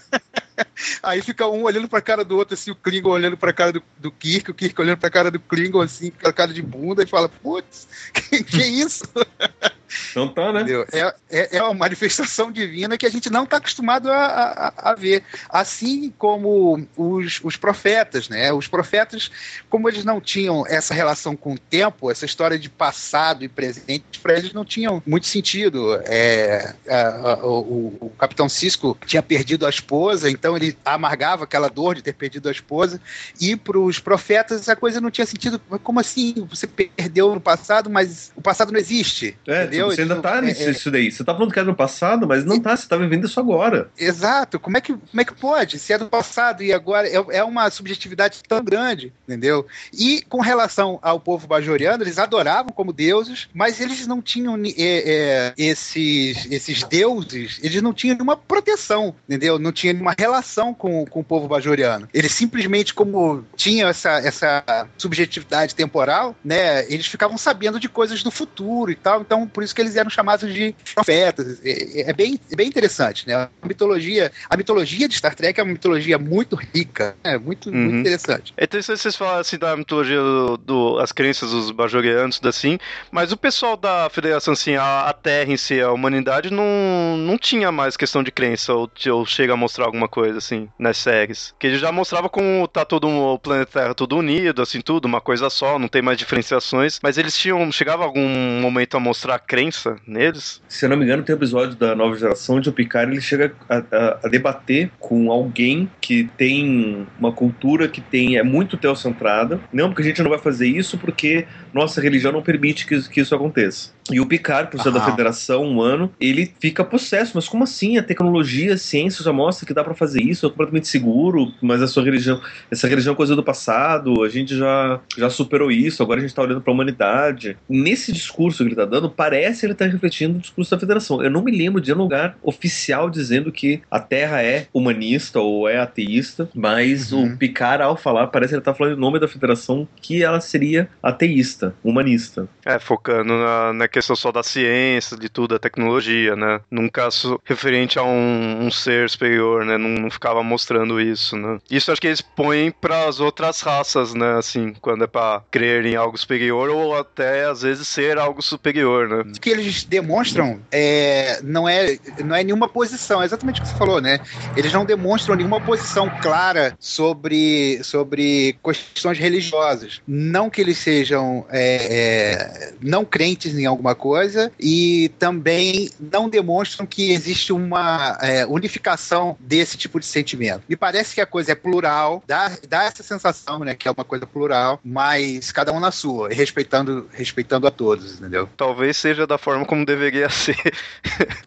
Aí 1.03 1.23
fica 1.23 1.47
um 1.47 1.63
olhando 1.63 1.89
pra 1.89 2.01
cara 2.01 2.25
do 2.25 2.37
outro, 2.37 2.55
assim, 2.55 2.71
o 2.71 2.77
Klingon 2.77 3.11
olhando 3.11 3.37
pra 3.37 3.53
cara 3.53 3.73
do, 3.73 3.83
do 3.99 4.11
Kirk, 4.11 4.51
o 4.51 4.55
Kirk 4.55 4.81
olhando 4.81 4.99
pra 4.99 5.11
cara 5.11 5.31
do 5.31 5.41
Klingon, 5.41 5.81
assim, 5.81 6.11
com 6.11 6.29
a 6.29 6.33
cara 6.33 6.53
de 6.53 6.63
bunda, 6.63 7.03
e 7.03 7.07
fala, 7.07 7.29
putz, 7.29 7.89
que, 8.13 8.43
que 8.45 8.63
isso? 8.63 9.05
Não 10.15 10.29
tá, 10.29 10.53
né? 10.53 10.65
É, 10.93 11.15
é, 11.31 11.57
é, 11.57 11.63
uma 11.63 11.75
manifestação 11.75 12.51
divina 12.51 12.97
que 12.99 13.07
a 13.07 13.11
gente 13.11 13.31
não 13.31 13.45
está 13.45 13.57
acostumado 13.57 14.11
a, 14.11 14.73
a, 14.77 14.91
a, 14.91 14.95
ver. 14.95 15.23
Assim 15.49 16.13
como 16.19 16.87
os, 16.97 17.41
os 17.43 17.57
profetas, 17.57 18.29
né? 18.29 18.53
Os 18.53 18.69
profetas, 18.69 19.31
como 19.69 19.89
eles 19.89 20.05
não 20.05 20.21
tinham 20.21 20.67
essa 20.67 20.95
relação 20.95 21.37
com 21.37 21.55
o 21.55 21.59
tempo, 21.59 22.11
essa 22.11 22.25
história 22.25 22.59
de 22.59 22.69
passado 22.69 23.45
e 23.45 23.49
presente, 23.49 24.21
para 24.23 24.37
eles 24.37 24.53
não 24.53 24.65
tinham 24.65 25.03
muito 25.07 25.27
sentido. 25.27 26.01
É, 26.05 26.75
a, 26.89 27.39
o, 27.43 27.97
o, 28.01 28.13
capitão 28.19 28.49
Cisco 28.49 28.97
tinha 29.07 29.23
perdido 29.23 29.67
a 29.67 29.71
esposa, 29.71 30.31
então 30.31 30.57
ele 30.57 30.77
amargava 30.85 31.45
aquela 31.45 31.69
dor 31.69 31.95
de 31.95 32.03
ter 32.03 32.13
perdido 32.13 32.49
a 32.49 32.53
esposa. 32.53 33.01
E 33.41 33.57
para 33.57 33.79
os 33.79 33.99
profetas, 33.99 34.61
essa 34.61 34.77
coisa 34.77 35.01
não 35.01 35.11
tinha 35.11 35.27
sentido. 35.27 35.59
Como 35.83 36.01
assim? 36.01 36.47
Você 36.51 36.67
perdeu 36.67 37.35
no 37.35 37.41
passado, 37.41 37.91
mas 37.91 38.33
o 38.37 38.43
passado 38.43 38.73
não 38.73 38.79
existe. 38.79 39.37
É, 39.47 39.65
entendeu? 39.65 39.82
Você 39.87 40.03
ainda 40.03 40.17
tá 40.17 40.41
nisso 40.41 40.89
é, 40.89 40.93
daí. 40.93 41.11
Você 41.11 41.25
tá 41.25 41.35
falando 41.35 41.53
que 41.53 41.61
é 41.61 41.65
do 41.65 41.75
passado, 41.75 42.27
mas 42.27 42.45
não 42.45 42.61
tá, 42.61 42.77
você 42.77 42.89
tá 42.89 42.97
vivendo 42.97 43.27
isso 43.27 43.39
agora. 43.39 43.91
Exato. 43.99 44.59
Como 44.59 44.77
é 44.77 44.81
que, 44.81 44.93
como 44.93 45.21
é 45.21 45.25
que 45.25 45.35
pode? 45.35 45.79
Se 45.79 45.93
é 45.93 45.99
do 45.99 46.09
passado 46.09 46.63
e 46.63 46.73
agora 46.73 47.09
é, 47.09 47.39
é 47.39 47.45
uma 47.45 47.71
subjetividade 47.71 48.41
tão 48.47 48.63
grande, 48.63 49.13
entendeu? 49.27 49.67
E 49.93 50.23
com 50.29 50.41
relação 50.41 50.99
ao 51.03 51.21
povo 51.21 51.47
bajoriano, 51.47 52.03
eles 52.03 52.19
adoravam 52.19 52.73
como 52.73 52.93
deuses, 52.93 53.49
mas 53.53 53.81
eles 53.81 54.07
não 54.07 54.21
tinham 54.21 54.57
é, 54.57 54.73
é, 54.79 55.55
esses, 55.57 56.47
esses 56.51 56.83
deuses, 56.85 57.59
eles 57.63 57.83
não 57.83 57.93
tinham 57.93 58.15
nenhuma 58.15 58.37
proteção, 58.37 59.15
entendeu? 59.29 59.59
Não 59.59 59.73
tinha 59.73 59.93
nenhuma 59.93 60.15
relação 60.19 60.75
com, 60.75 61.05
com 61.07 61.21
o 61.21 61.25
povo 61.25 61.49
bajoriano. 61.49 62.09
Eles 62.13 62.33
simplesmente, 62.33 62.95
como 62.95 63.45
tinham 63.57 63.89
essa, 63.89 64.19
essa 64.19 64.89
subjetividade 64.97 65.75
temporal, 65.75 66.35
né, 66.45 66.85
eles 66.93 67.07
ficavam 67.07 67.39
sabendo 67.39 67.81
de 67.81 67.89
coisas 67.89 68.23
do 68.23 68.31
futuro 68.31 68.91
e 68.91 68.95
tal, 68.95 69.21
então 69.21 69.47
por 69.47 69.63
isso 69.63 69.72
que 69.73 69.81
eles 69.81 69.97
eram 69.97 70.11
chamados 70.11 70.53
de 70.53 70.75
profetas. 70.95 71.61
É, 71.65 72.11
é 72.11 72.13
bem, 72.13 72.39
é 72.51 72.57
bem 72.57 72.69
interessante, 72.69 73.27
né? 73.27 73.35
A 73.35 73.67
mitologia, 73.67 74.33
a 74.49 74.57
mitologia 74.57 75.09
de 75.09 75.17
Star 75.17 75.35
Trek 75.35 75.59
é 75.59 75.63
uma 75.63 75.73
mitologia 75.73 76.19
muito 76.19 76.57
rica, 76.57 77.17
é 77.23 77.39
muito, 77.39 77.71
uhum. 77.71 77.77
muito 77.77 77.97
interessante. 77.97 78.53
É 78.57 78.65
interessante 78.65 79.01
vocês 79.01 79.17
falarem 79.17 79.41
assim 79.41 79.59
da 79.59 79.77
mitologia 79.77 80.19
do, 80.19 80.57
do 80.57 80.99
as 80.99 81.13
crenças 81.13 81.51
dos 81.51 81.71
bajorianos, 81.71 82.41
assim, 82.45 82.79
mas 83.11 83.33
o 83.33 83.37
pessoal 83.37 83.77
da 83.77 84.09
Federação, 84.11 84.53
assim, 84.53 84.75
a, 84.77 85.09
a, 85.09 85.13
Terra 85.13 85.53
em 85.53 85.57
si, 85.57 85.81
a 85.81 85.93
humanidade, 85.93 86.53
não, 86.53 87.17
não 87.17 87.39
tinha 87.39 87.71
mais 87.71 87.97
questão 87.97 88.23
de 88.23 88.31
crença, 88.31 88.73
ou, 88.75 88.91
ou 89.11 89.27
chega 89.27 89.53
a 89.53 89.57
mostrar 89.57 89.85
alguma 89.87 90.09
coisa, 90.09 90.39
assim, 90.39 90.69
nas 90.79 90.97
séries. 90.97 91.55
Que 91.59 91.67
ele 91.67 91.79
já 91.79 91.93
mostrava 91.93 92.29
como 92.29 92.67
tá 92.69 92.85
todo 92.85 93.09
o 93.09 93.39
planeta 93.39 93.81
Terra 93.81 93.95
todo 93.95 94.17
unido, 94.17 94.63
assim, 94.63 94.81
tudo, 94.81 95.07
uma 95.07 95.21
coisa 95.21 95.49
só, 95.51 95.79
não 95.79 95.89
tem 95.89 96.03
mais 96.03 96.19
diferenciações, 96.19 96.99
mas 97.03 97.19
eles 97.19 97.37
tinham, 97.37 97.71
chegava 97.71 98.05
algum 98.05 98.29
momento 98.61 98.97
a 98.97 99.01
mostrar 99.01 99.39
crença 99.39 99.62
neles. 100.07 100.63
Se 100.69 100.85
eu 100.85 100.91
não 100.91 100.97
me 100.97 101.05
engano, 101.05 101.23
tem 101.23 101.35
um 101.35 101.39
episódio 101.39 101.77
da 101.77 101.95
nova 101.95 102.17
geração 102.17 102.57
onde 102.57 102.69
o 102.69 102.73
Picard 102.73 103.13
ele 103.13 103.21
chega 103.21 103.55
a, 103.69 103.77
a, 103.79 104.19
a 104.25 104.29
debater 104.29 104.91
com 104.99 105.31
alguém 105.31 105.91
que 106.01 106.29
tem 106.37 107.07
uma 107.19 107.33
cultura 107.33 107.89
que 107.89 108.01
tem 108.01 108.37
é 108.37 108.43
muito 108.43 108.77
teocentrada. 108.77 109.61
Não, 109.73 109.89
porque 109.89 110.03
a 110.03 110.05
gente 110.07 110.23
não 110.23 110.31
vai 110.31 110.39
fazer 110.39 110.67
isso 110.67 110.99
porque 110.99 111.47
nossa 111.73 112.01
religião 112.01 112.33
não 112.33 112.43
permite 112.43 112.87
que, 112.87 113.09
que 113.09 113.21
isso 113.21 113.35
aconteça. 113.35 113.91
E 114.11 114.21
o 114.21 114.27
Picard, 114.27 114.71
por 114.71 114.81
ser 114.81 114.91
da 114.91 115.01
Federação 115.01 115.63
Humano, 115.63 116.13
ele 116.21 116.53
fica 116.61 116.85
possesso. 116.85 117.33
Mas 117.35 117.49
como 117.49 117.65
assim? 117.65 117.99
A 117.99 118.03
tecnologia, 118.03 118.75
a 118.75 118.79
ciência 118.79 119.25
já 119.25 119.33
mostra 119.33 119.67
que 119.67 119.75
dá 119.75 119.85
para 119.85 119.95
fazer 119.95 120.23
isso, 120.23 120.47
é 120.47 120.49
completamente 120.49 120.89
seguro, 120.89 121.53
mas 121.61 121.83
a 121.83 121.87
sua 121.87 122.03
religião, 122.03 122.41
essa 122.71 122.89
religião 122.89 123.13
é 123.13 123.17
coisa 123.17 123.37
do 123.37 123.43
passado, 123.43 124.23
a 124.23 124.29
gente 124.29 124.57
já, 124.57 125.01
já 125.17 125.31
superou 125.31 125.71
isso, 125.71 126.03
agora 126.03 126.19
a 126.19 126.23
gente 126.23 126.35
tá 126.35 126.43
olhando 126.43 126.61
para 126.61 126.73
a 126.73 126.75
humanidade. 126.75 127.57
Nesse 127.69 128.13
discurso 128.13 128.63
que 128.63 128.71
ele 128.71 128.77
tá 128.77 128.85
dando, 128.85 129.11
parece 129.11 129.67
ele 129.67 129.75
tá 129.75 129.85
refletindo 129.85 130.39
o 130.39 130.41
discurso 130.41 130.71
da 130.71 130.79
Federação. 130.79 131.23
Eu 131.23 131.31
não 131.31 131.43
me 131.43 131.53
lembro 131.53 131.81
de 131.81 131.93
um 131.93 131.99
lugar 131.99 132.37
oficial 132.43 133.09
dizendo 133.09 133.53
que 133.53 133.81
a 133.91 134.01
Terra 134.01 134.43
é 134.43 134.67
humanista 134.73 135.41
ou 135.41 135.69
é 135.69 135.79
ateísta, 135.79 136.49
mas 136.55 137.13
uhum. 137.13 137.33
o 137.33 137.37
Picard, 137.37 137.83
ao 137.83 137.97
falar, 137.97 138.27
parece 138.29 138.51
que 138.51 138.55
ele 138.57 138.63
tá 138.63 138.75
falando 138.75 138.97
em 138.97 139.01
nome 139.01 139.19
da 139.19 139.29
Federação 139.29 139.87
que 140.01 140.23
ela 140.23 140.41
seria 140.41 140.89
ateísta, 141.03 141.75
humanista. 141.85 142.49
É, 142.65 142.79
focando 142.79 143.35
na, 143.35 143.73
na 143.73 143.89
questão 143.93 144.17
só 144.17 144.33
da 144.33 144.43
ciência, 144.43 145.17
de 145.17 145.29
tudo, 145.29 145.55
da 145.55 145.59
tecnologia, 145.59 146.35
né? 146.35 146.61
Num 146.71 146.89
caso 146.89 147.41
referente 147.45 147.99
a 147.99 148.03
um, 148.03 148.67
um 148.67 148.71
ser 148.71 149.09
superior, 149.09 149.65
né? 149.65 149.79
Não, 149.79 149.89
não, 149.89 150.11
ficava 150.11 150.43
mostrando 150.43 151.01
isso, 151.01 151.37
né? 151.37 151.59
Isso 151.71 151.93
acho 151.93 152.01
que 152.01 152.07
eles 152.07 152.21
põem 152.21 152.71
para 152.71 153.07
as 153.07 153.21
outras 153.21 153.61
raças, 153.61 154.15
né? 154.15 154.39
Assim, 154.39 154.75
quando 154.81 155.05
é 155.05 155.07
para 155.07 155.43
crer 155.51 155.85
em 155.87 155.95
algo 155.95 156.17
superior 156.17 156.71
ou 156.71 156.97
até 156.97 157.45
às 157.45 157.63
vezes 157.63 157.87
ser 157.87 158.19
algo 158.19 158.43
superior, 158.43 159.09
né? 159.09 159.33
O 159.37 159.41
que 159.41 159.51
eles 159.51 159.85
demonstram 159.85 160.61
é, 160.71 161.41
não, 161.43 161.69
é, 161.69 161.99
não 162.25 162.35
é 162.35 162.43
nenhuma 162.43 162.69
posição, 162.69 163.23
é 163.23 163.27
exatamente 163.27 163.61
o 163.61 163.63
que 163.63 163.69
você 163.69 163.77
falou, 163.77 164.01
né? 164.01 164.21
Eles 164.57 164.73
não 164.73 164.85
demonstram 164.85 165.37
nenhuma 165.37 165.61
posição 165.61 166.11
clara 166.23 166.75
sobre, 166.79 167.83
sobre 167.85 168.57
questões 168.63 169.19
religiosas. 169.19 170.01
Não 170.07 170.49
que 170.49 170.61
eles 170.61 170.79
sejam 170.79 171.45
é, 171.51 171.89
é, 171.91 172.73
não 172.81 173.05
crentes 173.05 173.57
em 173.59 173.67
algo 173.67 173.82
alguma 173.83 173.95
coisa 173.95 174.53
e 174.59 175.11
também 175.19 175.91
não 175.99 176.29
demonstram 176.29 176.87
que 176.87 177.13
existe 177.13 177.53
uma 177.53 178.17
é, 178.21 178.47
unificação 178.47 179.37
desse 179.41 179.77
tipo 179.77 179.99
de 179.99 180.07
sentimento. 180.07 180.63
Me 180.69 180.77
parece 180.77 181.15
que 181.15 181.21
a 181.21 181.27
coisa 181.27 181.53
é 181.53 181.55
plural, 181.55 182.23
dá, 182.27 182.53
dá 182.69 182.85
essa 182.85 183.03
sensação, 183.03 183.59
né, 183.61 183.75
que 183.75 183.89
é 183.89 183.91
uma 183.91 184.05
coisa 184.05 184.27
plural, 184.27 184.81
mas 184.85 185.51
cada 185.51 185.73
um 185.73 185.81
na 185.81 185.91
sua, 185.91 186.29
respeitando, 186.29 187.09
respeitando 187.13 187.67
a 187.67 187.71
todos, 187.71 188.19
entendeu? 188.19 188.49
Talvez 188.57 188.97
seja 188.97 189.27
da 189.27 189.37
forma 189.37 189.65
como 189.65 189.85
deveria 189.85 190.29
ser. 190.31 190.57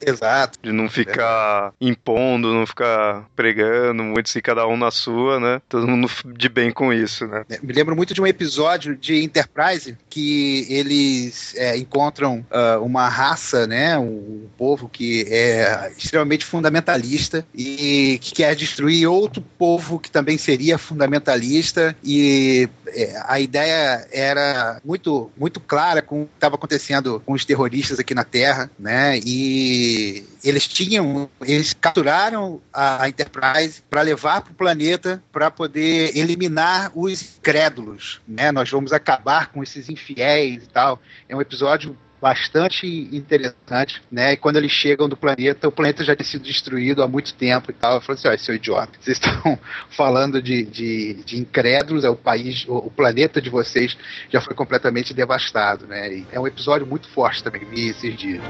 Exato. 0.06 0.60
de 0.62 0.72
não 0.72 0.89
ficar 0.89 1.74
é. 1.82 1.88
impondo, 1.88 2.54
não 2.54 2.65
ficar 2.65 3.25
pregando 3.36 4.04
muito, 4.04 4.30
se 4.30 4.42
cada 4.42 4.68
um 4.68 4.75
na 4.75 4.92
sua, 4.92 5.39
né? 5.39 5.62
Todo 5.70 5.88
mundo 5.88 6.10
de 6.25 6.50
bem 6.50 6.72
com 6.72 6.92
isso, 6.92 7.25
né? 7.27 7.46
Me 7.62 7.74
lembro 7.74 7.96
muito 7.96 8.13
de 8.13 8.22
um 8.22 8.27
episódio 8.27 8.96
de 8.96 9.24
Enterprise 9.24 9.98
que 10.10 10.65
eles 10.70 11.56
é, 11.56 11.77
encontram 11.77 12.25
uh, 12.34 12.84
uma 12.84 13.08
raça, 13.08 13.67
né? 13.67 13.98
Um, 13.98 14.46
povo 14.58 14.89
que 14.89 15.25
é 15.29 15.91
extremamente 15.98 16.46
fundamentalista 16.46 17.46
e 17.53 18.17
que 18.22 18.34
quer 18.34 18.55
destruir 18.55 19.08
outro 19.08 19.41
povo 19.58 20.00
que 20.00 20.10
também 20.10 20.38
seria 20.38 20.77
fundamentalista 20.77 21.96
e 22.03 22.70
é, 22.88 23.22
a 23.25 23.39
ideia 23.39 24.08
era 24.12 24.79
muito 24.84 25.29
muito 25.38 25.60
clara 25.60 26.01
com 26.01 26.24
o 26.24 26.25
que 26.25 26.36
estava 26.36 26.55
acontecendo 26.55 27.22
com 27.25 27.34
os 27.34 27.46
terroristas 27.46 28.00
aqui 28.00 28.13
na 28.13 28.24
Terra, 28.24 28.70
né? 28.79 29.20
E 29.25 30.25
eles 30.44 30.67
tinham, 30.67 31.29
eles 31.41 31.74
capturaram 31.74 32.62
a 32.74 33.08
Enterprise 33.10 33.82
para 33.89 34.01
levar 34.01 34.41
para 34.41 34.51
o 34.51 34.55
planeta 34.55 35.22
para 35.32 35.50
poder 35.50 36.15
eliminar 36.17 36.91
os 36.96 37.38
crédulos, 37.41 38.22
né? 38.27 38.51
Nós 38.51 38.70
vamos 38.70 38.94
acabar 38.94 39.51
com 39.51 39.63
esses 39.63 39.89
infiéis 39.89 40.63
e 40.63 40.67
tal. 40.67 41.01
É 41.27 41.36
um 41.36 41.41
episódio 41.41 41.98
bastante 42.25 42.88
interessante, 42.88 44.01
né? 44.12 44.34
E 44.34 44.38
quando 44.38 44.55
eles 44.55 44.72
chegam 44.72 45.08
do 45.08 45.15
planeta, 45.15 45.67
o 45.67 45.72
planeta 45.72 46.03
já 46.03 46.15
tinha 46.15 46.25
sido 46.25 46.44
destruído 46.44 47.03
há 47.03 47.08
muito 47.08 47.36
tempo 47.36 47.70
e 47.70 47.74
tal. 47.75 47.94
Eu 47.94 48.01
falei 48.01 48.17
assim, 48.17 48.27
ó, 48.27 48.38
seu 48.38 48.55
idiota, 48.55 48.98
vocês 49.00 49.20
estão 49.22 49.60
falando 49.91 50.41
de, 50.41 50.65
de, 50.65 51.13
de 51.24 51.38
incrédulos, 51.38 52.03
é 52.03 52.10
o 52.10 52.15
país, 52.15 52.65
o, 52.67 52.77
o, 52.77 52.89
planeta 52.89 53.39
de 53.39 53.51
vocês 53.51 53.96
já 54.32 54.41
foi 54.41 54.55
completamente 54.55 55.13
devastado, 55.13 55.86
né? 55.86 56.12
E 56.12 56.27
é 56.32 56.39
um 56.39 56.48
episódio 56.48 56.88
muito 56.88 57.08
forte 57.10 57.44
também, 57.44 57.63
vi 57.63 57.89
esses 57.89 58.17
dias. 58.17 58.41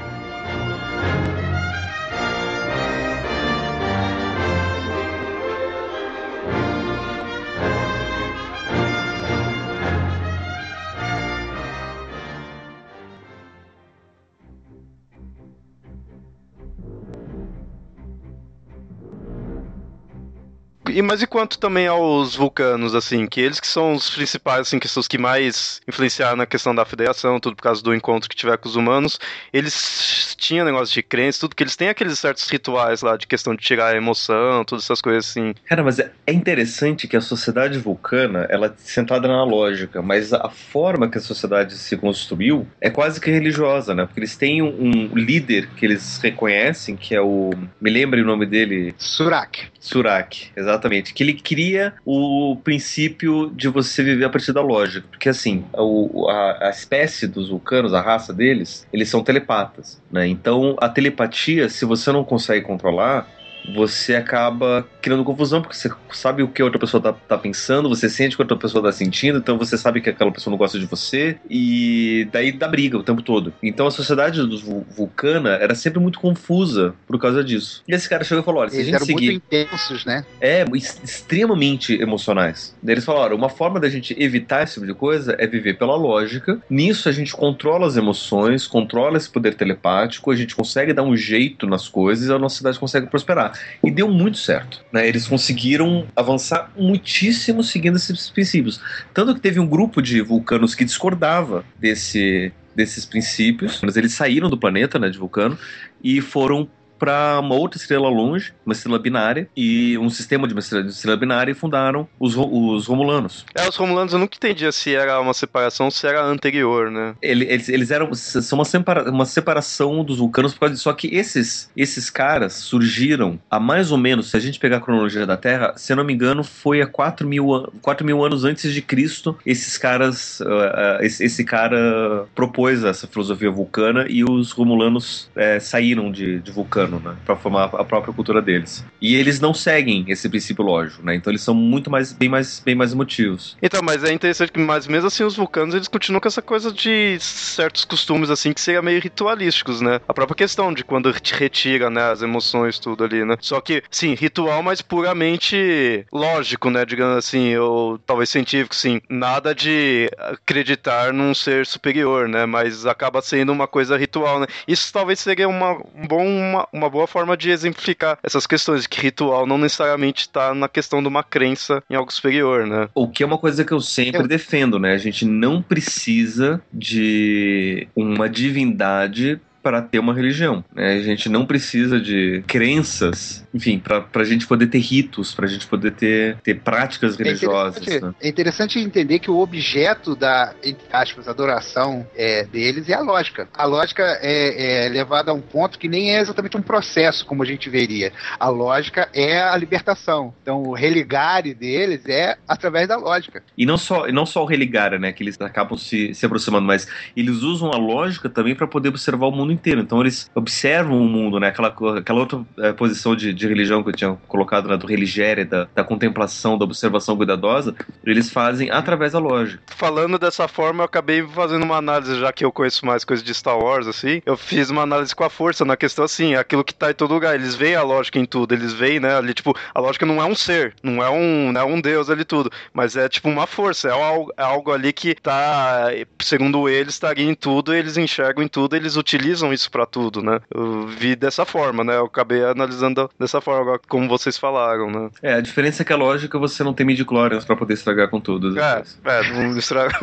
E 20.88 21.02
mas 21.02 21.22
e 21.22 21.26
quanto 21.26 21.58
também 21.58 21.86
aos 21.86 22.36
vulcanos, 22.36 22.94
assim, 22.94 23.26
que 23.26 23.40
eles 23.40 23.60
que 23.60 23.66
são 23.66 23.94
os 23.94 24.10
principais, 24.10 24.60
assim, 24.62 24.78
que 24.78 24.88
são 24.88 25.00
os 25.00 25.08
que 25.08 25.18
mais 25.18 25.80
influenciaram 25.86 26.36
na 26.36 26.46
questão 26.46 26.74
da 26.74 26.84
federação, 26.84 27.40
tudo 27.40 27.56
por 27.56 27.62
causa 27.62 27.82
do 27.82 27.94
encontro 27.94 28.28
que 28.28 28.36
tiver 28.36 28.56
com 28.56 28.68
os 28.68 28.76
humanos, 28.76 29.18
eles 29.52 30.34
tinham 30.38 30.64
negócio 30.64 30.94
de 30.94 31.02
crença, 31.02 31.40
tudo 31.40 31.56
que 31.56 31.62
eles 31.62 31.76
têm 31.76 31.88
aqueles 31.88 32.18
certos 32.18 32.48
rituais 32.48 33.02
lá 33.02 33.16
de 33.16 33.26
questão 33.26 33.54
de 33.54 33.62
tirar 33.62 33.94
a 33.94 33.96
emoção, 33.96 34.64
todas 34.64 34.84
essas 34.84 35.00
coisas 35.00 35.28
assim. 35.28 35.54
Cara, 35.66 35.82
mas 35.82 35.98
é, 35.98 36.12
interessante 36.28 37.08
que 37.08 37.16
a 37.16 37.20
sociedade 37.20 37.78
vulcana, 37.78 38.46
ela 38.48 38.66
é 38.66 38.72
centrada 38.76 39.26
na 39.28 39.44
lógica, 39.44 40.00
mas 40.02 40.32
a 40.32 40.48
forma 40.48 41.08
que 41.08 41.18
a 41.18 41.20
sociedade 41.20 41.74
se 41.74 41.96
construiu 41.96 42.66
é 42.80 42.90
quase 42.90 43.20
que 43.20 43.30
religiosa, 43.30 43.94
né? 43.94 44.06
Porque 44.06 44.20
eles 44.20 44.36
têm 44.36 44.62
um, 44.62 45.10
um 45.12 45.16
líder 45.16 45.68
que 45.76 45.84
eles 45.84 46.18
reconhecem, 46.22 46.96
que 46.96 47.14
é 47.14 47.20
o. 47.20 47.50
Me 47.80 47.90
lembre 47.90 48.22
o 48.22 48.24
nome 48.24 48.46
dele? 48.46 48.94
Surak. 48.98 49.68
Surak, 49.80 50.50
exatamente. 50.56 50.75
Que 51.12 51.22
ele 51.22 51.34
cria 51.34 51.94
o 52.04 52.56
princípio 52.62 53.50
de 53.54 53.68
você 53.68 54.02
viver 54.02 54.24
a 54.24 54.30
partir 54.30 54.52
da 54.52 54.60
lógica. 54.60 55.06
Porque, 55.10 55.28
assim, 55.28 55.64
o, 55.74 56.28
a, 56.28 56.66
a, 56.66 56.70
espécie 56.70 57.26
dos 57.26 57.48
vulcanos, 57.48 57.94
a 57.94 58.00
raça 58.00 58.32
deles, 58.32 58.86
eles 58.92 59.08
são 59.08 59.22
telepatas. 59.22 60.00
Né? 60.10 60.26
Então, 60.28 60.76
a 60.80 60.88
telepatia, 60.88 61.68
se 61.68 61.84
você 61.84 62.10
não 62.12 62.24
consegue 62.24 62.64
controlar, 62.64 63.28
você 63.72 64.14
acaba 64.14 64.86
criando 65.00 65.24
confusão, 65.24 65.60
porque 65.60 65.76
você 65.76 65.90
sabe 66.12 66.42
o 66.42 66.48
que 66.48 66.62
a 66.62 66.64
outra 66.64 66.80
pessoa 66.80 67.02
tá, 67.02 67.12
tá, 67.12 67.38
pensando, 67.38 67.88
você 67.88 68.08
sente 68.08 68.34
o 68.34 68.36
que 68.36 68.42
a 68.42 68.44
outra 68.44 68.56
pessoa 68.56 68.82
tá 68.82 68.92
sentindo, 68.92 69.38
então 69.38 69.58
você 69.58 69.76
sabe 69.76 70.00
que 70.00 70.10
aquela 70.10 70.32
pessoa 70.32 70.50
não 70.50 70.58
gosta 70.58 70.78
de 70.78 70.86
você, 70.86 71.38
e 71.48 72.28
daí 72.32 72.52
dá 72.52 72.68
briga 72.68 72.98
o 72.98 73.02
tempo 73.02 73.22
todo. 73.22 73.52
Então 73.62 73.86
a 73.86 73.90
sociedade 73.90 74.40
dos 74.46 74.62
Vulcana 74.62 75.50
era 75.50 75.74
sempre 75.74 76.00
muito 76.00 76.18
confusa 76.18 76.94
por 77.06 77.18
causa 77.20 77.42
disso. 77.42 77.82
E 77.86 77.94
esse 77.94 78.08
cara 78.08 78.24
chegou 78.24 78.42
e 78.42 78.44
falou: 78.44 78.60
olha, 78.60 78.70
se 78.70 78.76
Eles 78.76 78.88
a 78.88 78.90
gente 78.90 78.96
eram 78.96 79.06
seguir. 79.06 79.30
muito 79.32 79.46
intensos, 79.46 80.04
né? 80.04 80.24
É, 80.40 80.64
extremamente 80.74 81.94
emocionais. 82.00 82.74
Eles 82.86 83.04
falaram: 83.04 83.36
uma 83.36 83.48
forma 83.48 83.78
da 83.78 83.88
gente 83.88 84.14
evitar 84.20 84.62
esse 84.62 84.74
tipo 84.74 84.86
de 84.86 84.94
coisa 84.94 85.36
é 85.38 85.46
viver 85.46 85.74
pela 85.74 85.96
lógica. 85.96 86.60
Nisso 86.68 87.08
a 87.08 87.12
gente 87.12 87.32
controla 87.32 87.86
as 87.86 87.96
emoções, 87.96 88.66
controla 88.66 89.16
esse 89.16 89.28
poder 89.28 89.54
telepático, 89.54 90.30
a 90.30 90.36
gente 90.36 90.54
consegue 90.54 90.92
dar 90.92 91.02
um 91.02 91.16
jeito 91.16 91.66
nas 91.66 91.88
coisas 91.88 92.28
e 92.28 92.32
a 92.32 92.38
nossa 92.38 92.56
cidade 92.56 92.78
consegue 92.78 93.06
prosperar. 93.06 93.55
E 93.82 93.90
deu 93.90 94.08
muito 94.08 94.38
certo. 94.38 94.84
Né? 94.92 95.06
Eles 95.06 95.26
conseguiram 95.26 96.06
avançar 96.14 96.70
muitíssimo 96.76 97.62
seguindo 97.62 97.96
esses 97.96 98.30
princípios. 98.30 98.80
Tanto 99.12 99.34
que 99.34 99.40
teve 99.40 99.60
um 99.60 99.66
grupo 99.66 100.00
de 100.00 100.20
vulcanos 100.20 100.74
que 100.74 100.84
discordava 100.84 101.64
desse, 101.78 102.52
desses 102.74 103.04
princípios, 103.04 103.80
mas 103.82 103.96
eles 103.96 104.12
saíram 104.12 104.50
do 104.50 104.58
planeta 104.58 104.98
né, 104.98 105.08
de 105.08 105.18
vulcano 105.18 105.58
e 106.02 106.20
foram 106.20 106.68
para 106.98 107.40
uma 107.40 107.54
outra 107.54 107.78
estrela 107.78 108.08
longe, 108.08 108.52
uma 108.64 108.72
estrela 108.72 108.98
binária, 108.98 109.48
e 109.56 109.96
um 109.98 110.10
sistema 110.10 110.46
de 110.46 110.54
uma 110.54 110.60
estrela, 110.60 110.84
de 110.84 110.90
estrela 110.90 111.16
binária 111.16 111.52
e 111.52 111.54
fundaram 111.54 112.08
os, 112.18 112.36
os 112.36 112.86
Romulanos. 112.86 113.44
É, 113.54 113.68
os 113.68 113.76
Romulanos 113.76 114.12
eu 114.12 114.18
nunca 114.18 114.36
entendia 114.36 114.72
se 114.72 114.94
era 114.94 115.20
uma 115.20 115.34
separação 115.34 115.86
ou 115.86 115.92
se 115.92 116.06
era 116.06 116.24
anterior, 116.24 116.90
né? 116.90 117.14
Eles, 117.22 117.68
eles 117.68 117.90
eram 117.90 118.12
são 118.14 118.58
uma, 118.58 118.64
separa, 118.64 119.10
uma 119.10 119.24
separação 119.24 120.04
dos 120.04 120.18
vulcanos 120.18 120.54
por 120.54 120.60
causa 120.60 120.74
disso. 120.74 120.84
Só 120.84 120.92
que 120.92 121.14
esses, 121.14 121.70
esses 121.76 122.10
caras 122.10 122.54
surgiram 122.54 123.38
há 123.50 123.58
mais 123.58 123.90
ou 123.90 123.98
menos, 123.98 124.30
se 124.30 124.36
a 124.36 124.40
gente 124.40 124.58
pegar 124.58 124.78
a 124.78 124.80
cronologia 124.80 125.26
da 125.26 125.36
Terra, 125.36 125.74
se 125.76 125.92
eu 125.92 125.96
não 125.96 126.04
me 126.04 126.12
engano, 126.12 126.44
foi 126.44 126.80
há 126.80 126.86
4 126.86 127.26
mil, 127.26 127.72
4 127.82 128.06
mil 128.06 128.24
anos 128.24 128.44
antes 128.44 128.72
de 128.72 128.82
Cristo, 128.82 129.36
esses 129.44 129.76
caras, 129.76 130.40
uh, 130.40 130.44
uh, 130.44 131.02
esse, 131.02 131.24
esse, 131.24 131.44
cara 131.44 132.26
propôs 132.34 132.82
essa 132.82 133.06
filosofia 133.06 133.50
vulcana 133.50 134.06
e 134.08 134.24
os 134.24 134.50
Romulanos 134.52 135.30
uh, 135.36 135.60
saíram 135.60 136.10
de, 136.10 136.40
de 136.40 136.50
vulcano 136.50 136.85
americano, 136.86 137.00
né? 137.04 137.16
Pra 137.24 137.36
formar 137.36 137.64
a 137.64 137.84
própria 137.84 138.14
cultura 138.14 138.40
deles. 138.40 138.84
E 139.00 139.14
eles 139.14 139.40
não 139.40 139.52
seguem 139.52 140.04
esse 140.08 140.28
princípio 140.28 140.64
lógico, 140.64 141.04
né? 141.04 141.14
Então 141.14 141.30
eles 141.30 141.42
são 141.42 141.54
muito 141.54 141.90
mais, 141.90 142.12
bem 142.12 142.28
mais, 142.28 142.60
bem 142.64 142.74
mais 142.74 142.92
emotivos. 142.92 143.56
Então, 143.60 143.80
mas 143.82 144.04
é 144.04 144.12
interessante 144.12 144.52
que, 144.52 144.58
mas 144.58 144.86
mesmo 144.86 145.08
assim, 145.08 145.24
os 145.24 145.36
vulcanos, 145.36 145.74
eles 145.74 145.88
continuam 145.88 146.20
com 146.20 146.28
essa 146.28 146.42
coisa 146.42 146.72
de 146.72 147.18
certos 147.20 147.84
costumes, 147.84 148.30
assim, 148.30 148.52
que 148.52 148.60
seriam 148.60 148.82
meio 148.82 149.00
ritualísticos, 149.00 149.80
né? 149.80 150.00
A 150.08 150.14
própria 150.14 150.36
questão 150.36 150.72
de 150.72 150.84
quando 150.84 151.12
te 151.20 151.34
retira, 151.34 151.90
né, 151.90 152.10
as 152.10 152.22
emoções, 152.22 152.78
tudo 152.78 153.04
ali, 153.04 153.24
né? 153.24 153.36
Só 153.40 153.60
que, 153.60 153.82
sim, 153.90 154.14
ritual, 154.14 154.62
mas 154.62 154.80
puramente 154.80 156.06
lógico, 156.12 156.70
né? 156.70 156.84
Digamos 156.84 157.16
assim, 157.16 157.56
ou 157.56 157.98
talvez 157.98 158.30
científico, 158.30 158.74
sim. 158.74 159.00
Nada 159.08 159.54
de 159.54 160.10
acreditar 160.18 161.12
num 161.12 161.34
ser 161.34 161.66
superior, 161.66 162.28
né? 162.28 162.46
Mas 162.46 162.86
acaba 162.86 163.20
sendo 163.20 163.52
uma 163.52 163.66
coisa 163.66 163.96
ritual, 163.96 164.40
né? 164.40 164.46
Isso 164.66 164.92
talvez 164.92 165.20
seria 165.20 165.48
uma, 165.48 165.72
um 165.94 166.06
bom, 166.06 166.24
uma, 166.26 166.68
uma 166.76 166.90
boa 166.90 167.06
forma 167.06 167.36
de 167.36 167.50
exemplificar 167.50 168.18
essas 168.22 168.46
questões, 168.46 168.86
que 168.86 169.00
ritual 169.00 169.46
não 169.46 169.58
necessariamente 169.58 170.22
está 170.22 170.54
na 170.54 170.68
questão 170.68 171.02
de 171.02 171.08
uma 171.08 171.22
crença 171.22 171.82
em 171.88 171.94
algo 171.94 172.12
superior, 172.12 172.66
né? 172.66 172.88
O 172.94 173.08
que 173.08 173.22
é 173.22 173.26
uma 173.26 173.38
coisa 173.38 173.64
que 173.64 173.72
eu 173.72 173.80
sempre 173.80 174.22
eu... 174.22 174.28
defendo, 174.28 174.78
né? 174.78 174.92
A 174.92 174.98
gente 174.98 175.24
não 175.24 175.62
precisa 175.62 176.60
de 176.72 177.88
uma 177.96 178.28
divindade 178.28 179.40
para 179.66 179.82
ter 179.82 179.98
uma 179.98 180.14
religião. 180.14 180.64
Né? 180.72 180.92
A 180.92 181.02
gente 181.02 181.28
não 181.28 181.44
precisa 181.44 182.00
de 182.00 182.44
crenças, 182.46 183.44
enfim, 183.56 183.78
para 183.78 184.06
a 184.14 184.24
gente 184.24 184.46
poder 184.46 184.66
ter 184.66 184.78
ritos, 184.78 185.34
para 185.34 185.46
a 185.46 185.48
gente 185.48 185.66
poder 185.66 185.92
ter, 185.92 186.36
ter 186.42 186.60
práticas 186.60 187.16
religiosas. 187.16 187.76
É 187.76 187.80
interessante, 187.80 188.04
né? 188.04 188.14
é 188.20 188.28
interessante, 188.28 188.78
entender 188.78 189.18
que 189.18 189.30
o 189.30 189.38
objeto 189.38 190.14
da, 190.14 190.54
entre 190.62 190.86
aspas, 190.92 191.26
adoração 191.26 192.06
é, 192.14 192.44
deles 192.44 192.88
é 192.88 192.94
a 192.94 193.00
lógica. 193.00 193.48
A 193.54 193.64
lógica 193.64 194.02
é, 194.20 194.86
é 194.86 194.88
levada 194.88 195.30
a 195.30 195.34
um 195.34 195.40
ponto 195.40 195.78
que 195.78 195.88
nem 195.88 196.14
é 196.14 196.20
exatamente 196.20 196.56
um 196.56 196.62
processo, 196.62 197.24
como 197.24 197.42
a 197.42 197.46
gente 197.46 197.70
veria. 197.70 198.12
A 198.38 198.48
lógica 198.48 199.08
é 199.14 199.40
a 199.40 199.56
libertação. 199.56 200.34
Então, 200.42 200.62
o 200.62 200.74
religare 200.74 201.54
deles 201.54 202.06
é 202.06 202.36
através 202.46 202.88
da 202.88 202.96
lógica. 202.96 203.42
E 203.56 203.64
não 203.64 203.78
só, 203.78 204.06
não 204.08 204.26
só 204.26 204.42
o 204.42 204.46
religare, 204.46 204.98
né, 204.98 205.12
que 205.12 205.22
eles 205.22 205.40
acabam 205.40 205.78
se, 205.78 206.14
se 206.14 206.26
aproximando, 206.26 206.66
mas 206.66 206.86
eles 207.16 207.42
usam 207.42 207.70
a 207.72 207.76
lógica 207.76 208.28
também 208.28 208.54
para 208.54 208.66
poder 208.66 208.90
observar 208.90 209.26
o 209.26 209.32
mundo 209.32 209.52
inteiro. 209.52 209.80
Então 209.80 210.00
eles 210.00 210.30
observam 210.34 211.00
o 211.00 211.08
mundo, 211.08 211.40
né? 211.40 211.48
Aquela, 211.48 211.68
aquela 211.98 212.20
outra 212.20 212.44
é, 212.58 212.72
posição 212.72 213.16
de, 213.16 213.32
de, 213.32 213.45
de 213.46 213.52
religião 213.54 213.82
que 213.82 213.90
eu 213.90 213.94
tinha 213.94 214.18
colocado 214.28 214.68
na 214.68 214.76
do 214.76 214.86
religere, 214.86 215.44
da, 215.44 215.68
da 215.74 215.84
contemplação, 215.84 216.58
da 216.58 216.64
observação 216.64 217.16
cuidadosa, 217.16 217.74
eles 218.04 218.30
fazem 218.30 218.70
através 218.70 219.12
da 219.12 219.18
lógica. 219.18 219.62
Falando 219.68 220.18
dessa 220.18 220.48
forma, 220.48 220.82
eu 220.82 220.86
acabei 220.86 221.26
fazendo 221.26 221.62
uma 221.62 221.76
análise, 221.76 222.18
já 222.18 222.32
que 222.32 222.44
eu 222.44 222.52
conheço 222.52 222.84
mais 222.84 223.04
coisas 223.04 223.24
de 223.24 223.34
Star 223.34 223.58
Wars, 223.58 223.86
assim, 223.86 224.20
eu 224.24 224.36
fiz 224.36 224.70
uma 224.70 224.82
análise 224.82 225.14
com 225.14 225.24
a 225.24 225.30
força 225.30 225.64
na 225.64 225.76
questão 225.76 226.04
assim, 226.04 226.34
aquilo 226.34 226.64
que 226.64 226.74
tá 226.74 226.90
em 226.90 226.94
todo 226.94 227.14
lugar. 227.14 227.34
Eles 227.34 227.54
veem 227.54 227.74
a 227.74 227.82
lógica 227.82 228.18
em 228.18 228.24
tudo, 228.24 228.54
eles 228.54 228.72
veem, 228.72 229.00
né, 229.00 229.16
ali, 229.16 229.34
tipo, 229.34 229.56
a 229.74 229.80
lógica 229.80 230.06
não 230.06 230.20
é 230.20 230.24
um 230.24 230.34
ser, 230.34 230.74
não 230.82 231.02
é 231.02 231.10
um, 231.10 231.52
não 231.52 231.60
é 231.60 231.64
um 231.64 231.80
deus 231.80 232.10
ali 232.10 232.24
tudo, 232.24 232.50
mas 232.72 232.96
é 232.96 233.08
tipo 233.08 233.28
uma 233.28 233.46
força, 233.46 233.88
é 233.88 233.92
algo, 233.92 234.32
é 234.36 234.42
algo 234.42 234.72
ali 234.72 234.92
que 234.92 235.14
tá, 235.14 235.88
segundo 236.20 236.68
eles, 236.68 236.94
estaria 236.94 237.28
em 237.28 237.34
tudo, 237.34 237.74
eles 237.74 237.96
enxergam 237.96 238.44
em 238.44 238.48
tudo, 238.48 238.76
eles 238.76 238.96
utilizam 238.96 239.52
isso 239.52 239.70
para 239.70 239.86
tudo, 239.86 240.22
né? 240.22 240.40
Eu 240.52 240.86
vi 240.86 241.14
dessa 241.16 241.44
forma, 241.44 241.84
né? 241.84 241.96
Eu 241.96 242.06
acabei 242.06 242.42
analisando 242.44 243.10
dessa 243.18 243.35
forma, 243.40 243.80
como 243.88 244.08
vocês 244.08 244.36
falaram, 244.38 244.90
né? 244.90 245.10
É, 245.22 245.34
a 245.34 245.40
diferença 245.40 245.82
é 245.82 245.84
que 245.84 245.92
a 245.92 245.96
lógica 245.96 246.38
você 246.38 246.62
não 246.62 246.74
tem 246.74 246.86
midi-chlorians 246.86 247.44
pra 247.44 247.56
poder 247.56 247.74
estragar 247.74 248.08
com 248.08 248.20
tudo. 248.20 248.58
É, 248.58 248.82
é, 249.04 249.32
não 249.32 249.56
estraga. 249.58 249.96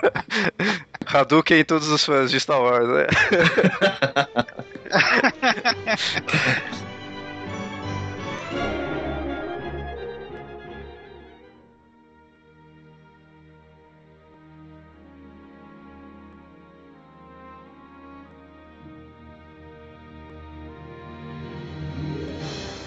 Hadouken 1.06 1.64
todos 1.64 1.88
os 1.88 2.04
fãs 2.04 2.30
de 2.30 2.38
Star 2.38 2.60
Wars, 2.60 2.88
né? 2.88 3.06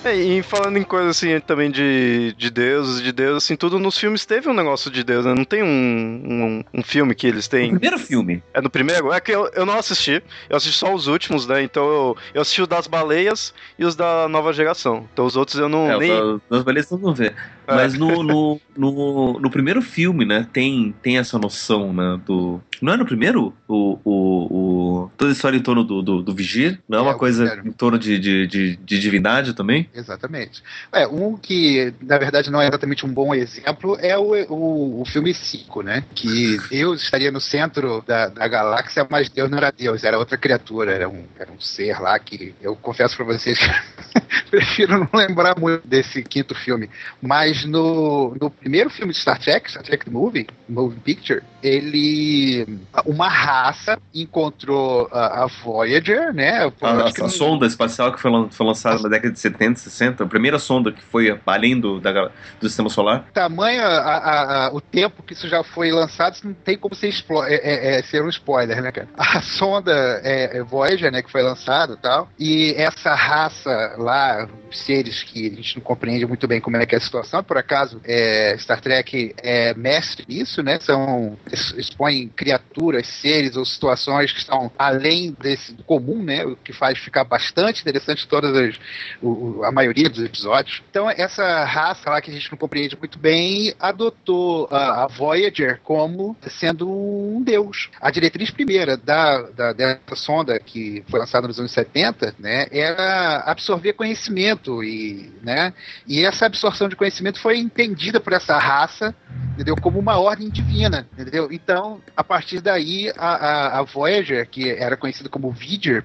É, 0.03 0.15
e 0.15 0.43
falando 0.43 0.77
em 0.77 0.83
coisa 0.83 1.09
assim 1.09 1.39
também 1.39 1.71
de, 1.71 2.33
de 2.37 2.49
deuses, 2.49 3.01
de 3.01 3.11
Deus, 3.11 3.43
assim, 3.43 3.55
tudo 3.55 3.79
nos 3.79 3.97
filmes 3.97 4.25
teve 4.25 4.49
um 4.49 4.53
negócio 4.53 4.91
de 4.91 5.03
Deus, 5.03 5.25
né? 5.25 5.33
Não 5.33 5.45
tem 5.45 5.63
um, 5.63 5.67
um, 5.67 6.63
um 6.73 6.83
filme 6.83 7.15
que 7.15 7.25
eles 7.25 7.47
têm. 7.47 7.67
O 7.67 7.79
primeiro 7.79 7.97
filme. 7.97 8.43
É 8.53 8.61
no 8.61 8.69
primeiro? 8.69 9.13
É 9.13 9.21
que 9.21 9.31
eu, 9.31 9.49
eu 9.53 9.65
não 9.65 9.77
assisti. 9.77 10.21
Eu 10.49 10.57
assisti 10.57 10.77
só 10.77 10.93
os 10.93 11.07
últimos, 11.07 11.47
né? 11.47 11.63
Então 11.63 11.85
eu, 11.85 12.17
eu 12.33 12.41
assisti 12.41 12.61
o 12.61 12.67
das 12.67 12.85
baleias 12.85 13.53
e 13.79 13.85
os 13.85 13.95
da 13.95 14.27
nova 14.27 14.51
geração. 14.51 15.07
Então 15.13 15.25
os 15.25 15.37
outros 15.37 15.57
eu 15.57 15.69
não. 15.69 15.89
É, 15.89 15.97
nem... 15.97 16.11
os 16.11 16.41
das 16.49 16.63
baleias 16.63 16.87
tu 16.87 16.97
não 16.97 17.13
vê. 17.13 17.33
É. 17.67 17.76
Mas 17.76 17.93
no, 17.93 18.21
no, 18.23 18.62
no, 18.76 19.39
no, 19.39 19.49
primeiro 19.49 19.82
filme, 19.82 20.26
né, 20.26 20.47
tem, 20.52 20.93
tem 21.02 21.17
essa 21.17 21.38
noção, 21.38 21.93
né, 21.93 22.19
do... 22.26 22.62
Não 22.82 22.93
é 22.93 22.97
no 22.97 23.06
primeiro? 23.06 23.54
O, 23.67 23.99
o, 24.04 25.04
o... 25.04 25.12
Toda 25.17 25.32
a 25.32 25.34
história 25.34 25.58
em 25.58 25.62
torno 25.62 25.84
do, 25.84 26.02
do, 26.02 26.21
do 26.21 26.36
Vigir? 26.36 26.80
Não 26.88 26.99
é, 26.99 27.02
é 27.02 27.04
uma 27.04 27.15
coisa 27.15 27.45
primeiro. 27.45 27.69
em 27.69 27.71
torno 27.71 27.97
de, 27.97 28.19
de, 28.19 28.47
de, 28.47 28.76
de, 28.76 28.99
divindade 28.99 29.54
também? 29.54 29.89
Exatamente. 29.93 30.62
É, 30.91 31.08
um 31.08 31.38
que, 31.38 31.93
na 32.02 32.17
verdade, 32.17 32.52
não 32.52 32.62
é 32.62 32.67
exatamente 32.67 33.06
um 33.06 33.13
bom 33.13 33.34
exemplo 33.34 33.97
é 33.99 34.17
o, 34.17 34.34
o, 34.52 35.02
o 35.02 35.06
filme 35.06 35.34
5, 35.34 35.82
né? 35.82 36.04
Que 36.13 36.58
Deus 36.69 37.04
estaria 37.04 37.32
no 37.32 37.39
centro 37.39 38.04
da, 38.06 38.28
da 38.28 38.47
galáxia, 38.47 39.06
mas 39.10 39.30
Deus 39.30 39.49
não 39.49 39.58
era 39.58 39.71
Deus, 39.71 40.04
era 40.04 40.17
outra 40.17 40.38
criatura, 40.38 40.91
era 40.91 41.08
um, 41.10 41.23
era 41.39 41.52
um 41.52 41.60
ser 41.60 41.99
lá 41.99 42.17
que 42.19 42.54
eu 42.62 42.76
confesso 42.76 43.15
para 43.15 43.26
vocês 43.26 43.58
que 43.58 43.65
prefiro 44.52 44.99
não 44.99 45.10
lembrar 45.13 45.58
muito 45.60 45.88
desse 45.88 46.23
quinto 46.23 46.54
filme. 46.56 46.89
Mas 47.21 47.52
no, 47.65 48.35
no 48.39 48.49
primeiro 48.49 48.89
filme 48.89 49.13
de 49.13 49.19
Star 49.19 49.39
Trek, 49.39 49.67
Star 49.67 49.83
Trek 49.83 50.09
Movie, 50.09 50.47
Movie 50.67 50.99
Picture, 50.99 51.43
ele. 51.63 52.80
Uma 53.06 53.30
raça 53.30 53.97
encontrou 54.13 55.08
a, 55.12 55.43
a 55.43 55.47
Voyager, 55.47 56.34
né? 56.34 56.71
A, 56.82 56.88
a, 56.88 57.08
a 57.08 57.30
sonda 57.30 57.65
espacial 57.65 58.12
que 58.12 58.19
foi, 58.19 58.32
foi 58.52 58.65
lançada 58.65 59.02
na 59.02 59.10
década 59.10 59.34
de 59.34 59.39
70, 59.39 59.80
60, 59.80 60.23
a 60.23 60.28
primeira 60.28 60.60
sonda 60.60 60.91
que 60.91 61.02
foi 61.02 61.39
além 61.45 61.80
do, 61.80 61.99
da, 61.99 62.30
do 62.60 62.67
sistema 62.67 62.89
solar. 62.89 63.26
Tamanho, 63.34 63.82
a, 63.84 64.69
o 64.73 64.82
tempo 64.82 65.23
que 65.23 65.34
isso 65.34 65.47
já 65.47 65.63
foi 65.63 65.91
lançado, 65.91 66.38
não 66.43 66.54
tem 66.54 66.78
como 66.78 66.95
ser, 66.95 67.10
é, 67.47 67.54
é, 67.54 67.99
é, 67.99 68.04
ser 68.04 68.23
um 68.23 68.30
spoiler, 68.30 68.82
né, 68.82 68.91
cara? 68.91 69.08
A 69.17 69.41
sonda 69.41 70.21
é, 70.23 70.58
é 70.58 70.63
Voyager, 70.63 71.12
né, 71.12 71.21
que 71.21 71.32
foi 71.32 71.41
lançada 71.41 71.93
e 71.93 71.97
tal, 71.97 72.30
e 72.38 72.73
essa 72.78 73.13
raça 73.13 73.95
lá, 73.97 74.47
seres 74.71 75.23
que 75.23 75.47
a 75.47 75.56
gente 75.56 75.78
não 75.78 75.84
compreende 75.84 76.26
muito 76.26 76.47
bem 76.47 76.60
como 76.60 76.78
é 76.78 76.86
que 76.86 76.95
é 76.95 76.97
a 76.97 77.02
situação, 77.02 77.43
por 77.43 77.58
acaso, 77.58 78.02
é, 78.04 78.56
Star 78.58 78.82
Trek 78.82 79.36
é 79.38 79.73
mestre 79.73 80.26
nisso, 80.28 80.62
né? 80.62 80.80
São 80.82 81.38
expõem 81.53 82.27
criaturas, 82.29 83.07
seres 83.07 83.55
ou 83.55 83.65
situações 83.65 84.31
que 84.31 84.39
estão 84.39 84.71
além 84.77 85.35
desse 85.39 85.73
comum, 85.85 86.23
né? 86.23 86.45
O 86.45 86.55
que 86.55 86.73
faz 86.73 86.97
ficar 86.97 87.23
bastante 87.23 87.81
interessante 87.81 88.27
todas 88.27 88.55
as, 88.55 88.75
o, 89.21 89.63
a 89.63 89.71
maioria 89.71 90.09
dos 90.09 90.23
episódios. 90.23 90.81
Então 90.89 91.09
essa 91.09 91.63
raça 91.63 92.09
lá 92.09 92.21
que 92.21 92.31
a 92.31 92.33
gente 92.33 92.51
não 92.51 92.57
compreende 92.57 92.97
muito 92.97 93.17
bem 93.17 93.73
adotou 93.79 94.67
a, 94.71 95.03
a 95.03 95.07
Voyager 95.07 95.79
como 95.83 96.35
sendo 96.47 96.89
um 96.89 97.41
deus. 97.41 97.89
A 98.01 98.11
diretriz 98.11 98.51
primeira 98.51 98.97
da, 98.97 99.41
da 99.41 99.73
dessa 99.73 100.15
sonda 100.15 100.59
que 100.59 101.03
foi 101.09 101.19
lançada 101.19 101.47
nos 101.47 101.59
anos 101.59 101.71
70, 101.71 102.35
né? 102.39 102.67
Era 102.71 103.43
absorver 103.45 103.93
conhecimento 103.93 104.83
e, 104.83 105.31
né? 105.41 105.73
E 106.07 106.25
essa 106.25 106.45
absorção 106.45 106.87
de 106.87 106.95
conhecimento 106.95 107.39
foi 107.39 107.57
entendida 107.57 108.19
por 108.19 108.33
essa 108.33 108.57
raça, 108.57 109.15
entendeu? 109.53 109.75
Como 109.75 109.99
uma 109.99 110.17
ordem 110.19 110.49
divina, 110.49 111.07
entendeu? 111.13 111.49
Então, 111.51 112.01
a 112.15 112.23
partir 112.23 112.61
daí, 112.61 113.11
a, 113.17 113.27
a, 113.27 113.79
a 113.79 113.83
Voyager, 113.83 114.47
que 114.47 114.69
era 114.69 114.97
conhecida 114.97 115.29
como 115.29 115.51
Vidger, 115.51 116.03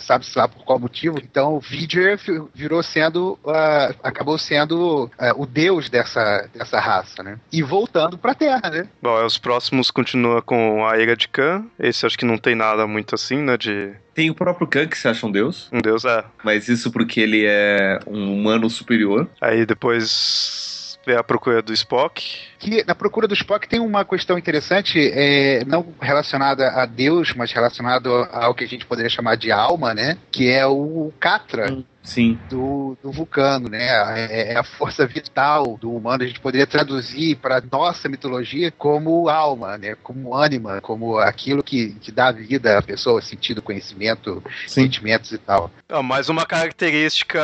sabe-se 0.00 0.36
lá 0.36 0.48
por 0.48 0.64
qual 0.64 0.78
motivo. 0.78 1.18
Então, 1.18 1.54
o 1.54 1.60
Vidger 1.60 2.18
virou 2.54 2.82
sendo, 2.82 3.38
uh, 3.44 3.94
acabou 4.02 4.38
sendo 4.38 5.04
uh, 5.04 5.10
o 5.36 5.46
deus 5.46 5.88
dessa, 5.88 6.48
dessa 6.54 6.80
raça, 6.80 7.22
né? 7.22 7.38
E 7.52 7.62
voltando 7.62 8.18
pra 8.18 8.34
Terra, 8.34 8.70
né? 8.70 8.88
Bom, 9.02 9.24
os 9.24 9.38
próximos 9.38 9.90
continuam 9.90 10.40
com 10.42 10.86
a 10.86 10.98
Ira 10.98 11.16
de 11.16 11.28
Khan. 11.28 11.64
Esse 11.78 12.06
acho 12.06 12.18
que 12.18 12.24
não 12.24 12.38
tem 12.38 12.54
nada 12.54 12.86
muito 12.86 13.14
assim, 13.14 13.36
né? 13.36 13.56
De 13.56 13.92
tem 14.14 14.28
o 14.28 14.34
próprio 14.34 14.66
Khan 14.66 14.86
que 14.86 14.98
se 14.98 15.08
acha 15.08 15.26
um 15.26 15.30
deus. 15.30 15.68
Um 15.72 15.80
deus, 15.80 16.04
é. 16.04 16.24
Mas 16.44 16.68
isso 16.68 16.90
porque 16.90 17.20
ele 17.20 17.46
é 17.46 18.00
um 18.06 18.34
humano 18.34 18.68
superior. 18.68 19.28
Aí 19.40 19.64
depois 19.64 20.69
vem 21.06 21.16
a 21.16 21.24
procura 21.24 21.62
do 21.62 21.72
Spock 21.72 22.22
que 22.60 22.84
na 22.84 22.94
procura 22.94 23.26
do 23.26 23.34
Spock 23.34 23.66
tem 23.66 23.80
uma 23.80 24.04
questão 24.04 24.36
interessante, 24.36 25.00
é, 25.00 25.64
não 25.64 25.94
relacionada 26.00 26.68
a 26.68 26.84
Deus, 26.84 27.32
mas 27.34 27.50
relacionada 27.50 28.10
ao 28.10 28.54
que 28.54 28.64
a 28.64 28.68
gente 28.68 28.84
poderia 28.84 29.08
chamar 29.08 29.36
de 29.36 29.50
alma, 29.50 29.94
né? 29.94 30.18
Que 30.30 30.50
é 30.50 30.66
o 30.66 31.10
Catra. 31.18 31.72
Hum. 31.72 31.84
Sim. 32.02 32.38
Do, 32.48 32.96
do 33.02 33.12
vulcano, 33.12 33.68
né? 33.68 33.86
É, 34.16 34.52
é, 34.52 34.56
a 34.56 34.64
força 34.64 35.06
vital 35.06 35.76
do 35.80 35.94
humano. 35.94 36.22
A 36.22 36.26
gente 36.26 36.40
poderia 36.40 36.66
traduzir 36.66 37.36
para 37.36 37.62
nossa 37.70 38.08
mitologia 38.08 38.70
como 38.70 39.28
alma, 39.28 39.76
né? 39.76 39.96
Como 40.02 40.34
ânima, 40.34 40.80
como 40.80 41.18
aquilo 41.18 41.62
que, 41.62 41.90
que 42.00 42.10
dá 42.10 42.32
vida 42.32 42.78
à 42.78 42.82
pessoa, 42.82 43.20
sentido, 43.20 43.62
conhecimento, 43.62 44.42
Sim. 44.66 44.82
sentimentos 44.82 45.32
e 45.32 45.38
tal. 45.38 45.70
É, 45.88 46.00
mais 46.02 46.28
uma 46.28 46.46
característica, 46.46 47.40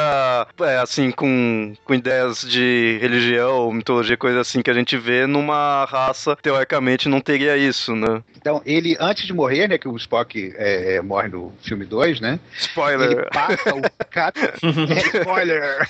é, 0.61 0.79
assim, 0.79 1.11
com, 1.11 1.75
com 1.85 1.95
ideias 1.95 2.41
de 2.41 2.99
religião, 3.01 3.71
mitologia, 3.73 4.17
coisa 4.17 4.41
assim, 4.41 4.63
que 4.63 4.71
a 4.71 4.75
gente 4.75 4.97
vê 4.97 5.27
numa 5.27 5.85
raça, 5.85 6.37
teoricamente, 6.37 7.09
não 7.09 7.21
teria 7.21 7.57
isso, 7.57 7.95
né? 7.95 8.23
Então, 8.37 8.63
ele, 8.65 8.97
antes 9.01 9.27
de 9.27 9.33
morrer, 9.33 9.69
né, 9.69 9.77
que 9.79 9.89
o 9.89 9.97
Spock 9.97 10.55
é, 10.57 10.97
é 10.97 11.03
morre 11.03 11.29
no 11.29 11.53
filme 11.63 11.85
2, 11.85 12.21
né? 12.21 12.39
Spoiler! 12.57 13.11
Ele 13.11 13.31
passa 13.31 13.75
o. 13.75 13.83
é, 14.47 15.19
spoiler! 15.21 15.89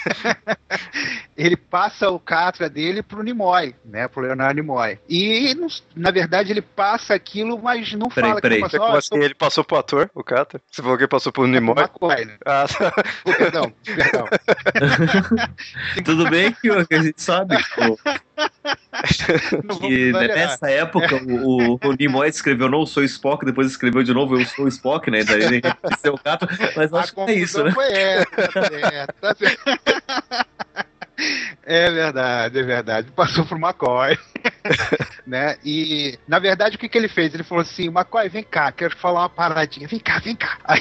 ele 1.37 1.57
passa 1.57 2.11
o 2.11 2.19
catra 2.19 2.69
dele 2.69 3.03
pro 3.03 3.23
Nimoy, 3.23 3.75
né, 3.85 4.09
pro 4.09 4.23
Leonardo 4.23 4.55
Nimoy. 4.55 4.99
E, 5.09 5.55
na 5.95 6.11
verdade, 6.11 6.53
ele 6.53 6.63
passa 6.63 7.15
aquilo, 7.15 7.61
mas 7.61 7.93
não 7.93 8.09
peraí, 8.09 8.31
fala 8.31 8.41
peraí. 8.41 8.63
que 8.63 8.69
passou. 8.69 8.97
Assim, 8.97 9.19
ele 9.19 9.35
passou 9.35 9.65
pro 9.65 9.77
ator, 9.79 10.11
o 10.15 10.25
catra? 10.25 10.61
Você 10.71 10.83
falou 10.83 10.97
que 10.97 11.05
ele 11.05 11.09
passou 11.09 11.33
pro 11.33 11.47
Nimoy? 11.47 11.77
McCoy, 11.79 12.25
né? 12.25 12.37
Ah, 12.45 12.67
tá. 12.67 12.93
oh, 13.25 13.33
perdão, 13.33 13.73
perdão. 13.85 14.29
Tudo 16.05 16.29
bem 16.31 16.53
que 16.53 16.71
a 16.71 17.03
gente 17.03 17.21
sabe 17.21 17.57
que 19.81 20.13
nessa 20.13 20.71
época 20.71 21.17
o, 21.17 21.75
o, 21.75 21.81
o 21.83 21.93
Nimoy 21.93 22.29
escreveu 22.29 22.69
Não 22.69 22.85
Sou 22.85 23.03
Spock, 23.05 23.45
depois 23.45 23.69
escreveu 23.69 24.03
de 24.03 24.13
novo 24.13 24.39
Eu 24.39 24.45
Sou 24.47 24.69
Spock, 24.69 25.11
né? 25.11 25.25
Daí 25.25 25.43
ele 25.43 25.61
o 26.13 26.21
gato, 26.23 26.47
mas 26.77 26.93
acho 26.93 27.15
que 27.15 27.21
é 27.21 27.35
isso, 27.35 27.63
né? 27.63 27.73
Foi 27.73 27.93
essa, 27.93 28.27
é, 28.73 29.07
tá 29.07 29.37
É 31.65 31.91
verdade, 31.91 32.59
é 32.59 32.63
verdade. 32.63 33.11
Passou 33.11 33.47
por 33.47 33.59
McCoy. 33.59 34.19
né? 35.27 35.57
E, 35.65 36.19
na 36.29 36.39
verdade, 36.39 36.77
o 36.77 36.79
que, 36.79 36.91
que 36.91 36.99
ele 36.99 37.09
fez? 37.09 37.33
Ele 37.33 37.43
falou 37.43 37.63
assim: 37.63 37.87
McCoy, 37.87 38.29
vem 38.29 38.45
cá, 38.45 38.71
quero 38.71 38.97
falar 38.97 39.23
uma 39.23 39.29
paradinha. 39.31 39.89
Vem 39.89 39.99
cá, 39.99 40.19
vem 40.19 40.37
cá. 40.37 40.59
Aí 40.63 40.81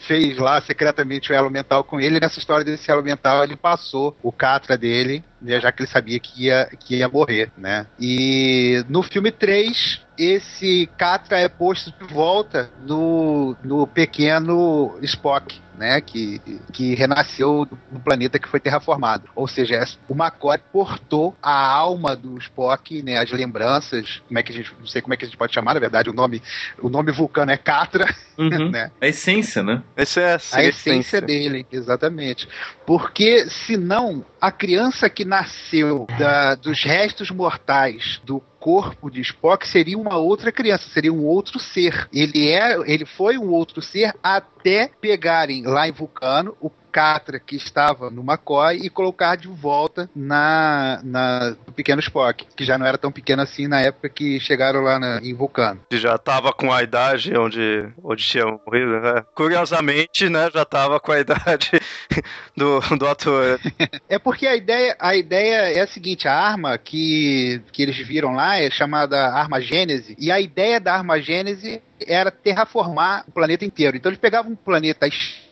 fez 0.00 0.38
lá 0.38 0.60
secretamente 0.62 1.30
o 1.30 1.34
elo 1.34 1.50
mental 1.50 1.84
com 1.84 2.00
ele. 2.00 2.16
E 2.16 2.20
nessa 2.20 2.38
história 2.38 2.64
desse 2.64 2.90
elo 2.90 3.02
mental, 3.02 3.44
ele 3.44 3.54
passou 3.54 4.16
o 4.22 4.32
catra 4.32 4.78
dele 4.78 5.22
né, 5.22 5.24
já 5.46 5.72
que 5.72 5.82
ele 5.82 5.90
sabia 5.90 6.20
que 6.20 6.44
ia, 6.44 6.66
que 6.78 6.96
ia 6.96 7.08
morrer, 7.08 7.50
né? 7.56 7.86
E 7.98 8.84
no 8.88 9.02
filme 9.02 9.30
3, 9.30 10.00
esse 10.18 10.88
Catra 10.98 11.38
é 11.38 11.48
posto 11.48 11.92
de 11.92 12.12
volta 12.12 12.70
no, 12.86 13.56
no 13.64 13.86
pequeno 13.86 14.98
Spock 15.02 15.60
né, 15.80 15.98
que, 15.98 16.42
que 16.74 16.94
renasceu 16.94 17.66
no 17.90 17.98
planeta 17.98 18.38
que 18.38 18.46
foi 18.46 18.60
terraformado. 18.60 19.30
Ou 19.34 19.48
seja, 19.48 19.82
o 20.06 20.14
McCoy 20.14 20.58
portou 20.70 21.34
a 21.42 21.72
alma 21.72 22.14
do 22.14 22.36
Spock, 22.36 23.02
né, 23.02 23.16
as 23.16 23.30
lembranças, 23.32 24.20
como 24.28 24.38
é 24.38 24.42
que 24.42 24.52
a 24.52 24.54
gente, 24.54 24.70
não 24.78 24.86
sei 24.86 25.00
como 25.00 25.14
é 25.14 25.16
que 25.16 25.24
a 25.24 25.26
gente 25.26 25.38
pode 25.38 25.54
chamar, 25.54 25.72
na 25.72 25.80
verdade, 25.80 26.10
o 26.10 26.12
nome, 26.12 26.42
o 26.82 26.90
nome 26.90 27.10
vulcano 27.10 27.50
é 27.50 27.56
Catra, 27.56 28.14
uhum. 28.36 28.68
né? 28.70 28.90
A 29.00 29.06
essência, 29.06 29.62
né? 29.62 29.82
Essa 29.96 30.20
é 30.20 30.34
a, 30.34 30.40
a 30.52 30.64
essência 30.64 31.18
dele, 31.18 31.66
exatamente. 31.72 32.46
Porque 32.84 33.48
senão 33.48 34.22
a 34.40 34.50
criança 34.50 35.10
que 35.10 35.24
nasceu 35.24 36.06
da, 36.18 36.54
dos 36.54 36.82
restos 36.82 37.30
mortais 37.30 38.20
do 38.24 38.40
corpo 38.58 39.10
de 39.10 39.20
Spock 39.20 39.66
seria 39.66 39.98
uma 39.98 40.16
outra 40.16 40.50
criança, 40.50 40.88
seria 40.92 41.12
um 41.12 41.24
outro 41.24 41.58
ser. 41.58 42.08
Ele 42.12 42.48
é, 42.48 42.76
ele 42.90 43.04
foi 43.04 43.36
um 43.38 43.50
outro 43.50 43.82
ser 43.82 44.14
até 44.22 44.90
pegarem 45.00 45.62
lá 45.64 45.88
em 45.88 45.92
Vulcano 45.92 46.56
o 46.60 46.70
Catra 46.90 47.38
que 47.38 47.56
estava 47.56 48.10
no 48.10 48.22
McCoy 48.22 48.78
e 48.78 48.90
colocar 48.90 49.36
de 49.36 49.48
volta 49.48 50.08
na, 50.14 51.00
na 51.02 51.56
no 51.66 51.72
pequeno 51.72 52.00
Spock, 52.00 52.46
que 52.56 52.64
já 52.64 52.76
não 52.76 52.86
era 52.86 52.98
tão 52.98 53.12
pequeno 53.12 53.42
assim 53.42 53.66
na 53.66 53.80
época 53.80 54.08
que 54.08 54.40
chegaram 54.40 54.82
lá 54.82 54.98
na, 54.98 55.20
em 55.22 55.34
Vulcano. 55.34 55.80
Que 55.88 55.98
já 55.98 56.16
estava 56.16 56.52
com 56.52 56.72
a 56.72 56.82
idade 56.82 57.36
onde, 57.36 57.88
onde 58.02 58.24
tinha 58.24 58.46
morrido, 58.46 59.00
né? 59.00 59.24
Curiosamente, 59.34 60.28
né, 60.28 60.50
já 60.52 60.62
estava 60.62 61.00
com 61.00 61.12
a 61.12 61.20
idade 61.20 61.80
do, 62.56 62.80
do 62.96 63.06
ator. 63.06 63.60
é 64.08 64.18
porque 64.18 64.46
a 64.46 64.56
ideia, 64.56 64.96
a 64.98 65.14
ideia 65.14 65.72
é 65.72 65.80
a 65.80 65.86
seguinte, 65.86 66.26
a 66.26 66.34
arma 66.34 66.76
que, 66.78 67.62
que 67.72 67.82
eles 67.82 67.96
viram 67.96 68.34
lá 68.34 68.58
é 68.58 68.70
chamada 68.70 69.32
arma 69.32 69.60
Gênese, 69.60 70.16
e 70.18 70.30
a 70.30 70.40
ideia 70.40 70.80
da 70.80 70.94
arma 70.94 71.20
Gênese 71.20 71.82
era 72.06 72.30
terraformar 72.30 73.24
o 73.28 73.32
planeta 73.32 73.64
inteiro. 73.64 73.96
Então 73.96 74.10
eles 74.10 74.20
pegavam 74.20 74.52
um 74.52 74.56
planeta 74.56 75.06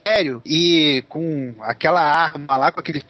estéreo 0.08 0.42
e 0.44 1.04
com 1.08 1.54
aquela 1.60 2.00
arma 2.00 2.56
lá, 2.56 2.72
com 2.72 2.80
aquele 2.80 3.02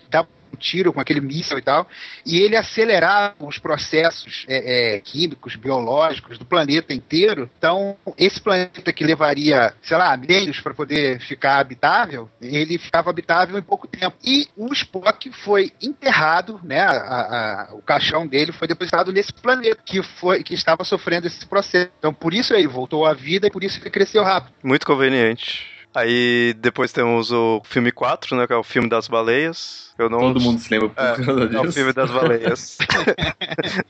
tiro 0.59 0.93
com 0.93 1.01
aquele 1.01 1.21
míssil 1.21 1.59
e 1.59 1.63
tal, 1.63 1.87
e 2.27 2.39
ele 2.39 2.57
acelerava 2.57 3.35
os 3.39 3.59
processos 3.59 4.45
é, 4.49 4.97
é, 4.97 5.01
químicos, 5.01 5.55
biológicos 5.55 6.37
do 6.37 6.45
planeta 6.45 6.93
inteiro. 6.93 7.49
Então, 7.57 7.97
esse 8.17 8.41
planeta 8.41 8.93
que 8.93 9.05
levaria, 9.05 9.73
sei 9.81 9.97
lá, 9.97 10.17
meios 10.17 10.61
para 10.61 10.75
poder 10.75 11.21
ficar 11.21 11.61
habitável, 11.61 12.29
ele 12.43 12.77
ficava 12.77 13.09
habitável 13.09 13.57
em 13.57 13.63
pouco 13.63 13.87
tempo. 13.87 14.17
E 14.25 14.49
o 14.57 14.73
Spock 14.73 15.31
foi 15.33 15.71
enterrado, 15.81 16.61
né? 16.65 16.81
A, 16.81 17.69
a, 17.71 17.75
o 17.75 17.83
caixão 17.83 18.27
dele 18.27 18.51
foi 18.51 18.67
depositado 18.67 19.13
nesse 19.13 19.33
planeta 19.33 19.81
que 19.85 20.03
foi 20.03 20.43
que 20.43 20.55
estava 20.55 20.83
sofrendo 20.83 21.29
esse 21.29 21.47
processo. 21.47 21.91
Então, 21.99 22.13
por 22.13 22.35
isso 22.35 22.53
ele 22.53 22.67
voltou 22.67 23.07
à 23.07 23.15
vida 23.15 23.47
e 23.47 23.51
por 23.51 23.63
isso 23.63 23.79
ele 23.81 23.91
cresceu 23.91 24.25
rápido. 24.25 24.55
Muito 24.65 24.85
conveniente. 24.85 25.78
Aí 25.99 26.55
depois 26.55 26.93
temos 26.93 27.33
o 27.33 27.61
filme 27.65 27.91
4, 27.91 28.37
né? 28.37 28.47
Que 28.47 28.53
é 28.53 28.57
o 28.57 28.63
filme 28.63 28.89
das 28.89 29.09
baleias. 29.09 29.93
Eu 29.99 30.09
não... 30.09 30.21
Todo 30.21 30.41
mundo 30.41 30.61
se 30.61 30.71
lembra 30.71 30.89
por 30.91 31.03
é, 31.03 31.25
causa 31.25 31.47
disso. 31.47 31.57
É 31.57 31.61
o 31.61 31.73
filme 31.73 31.93
das 31.93 32.11
baleias. 32.11 32.79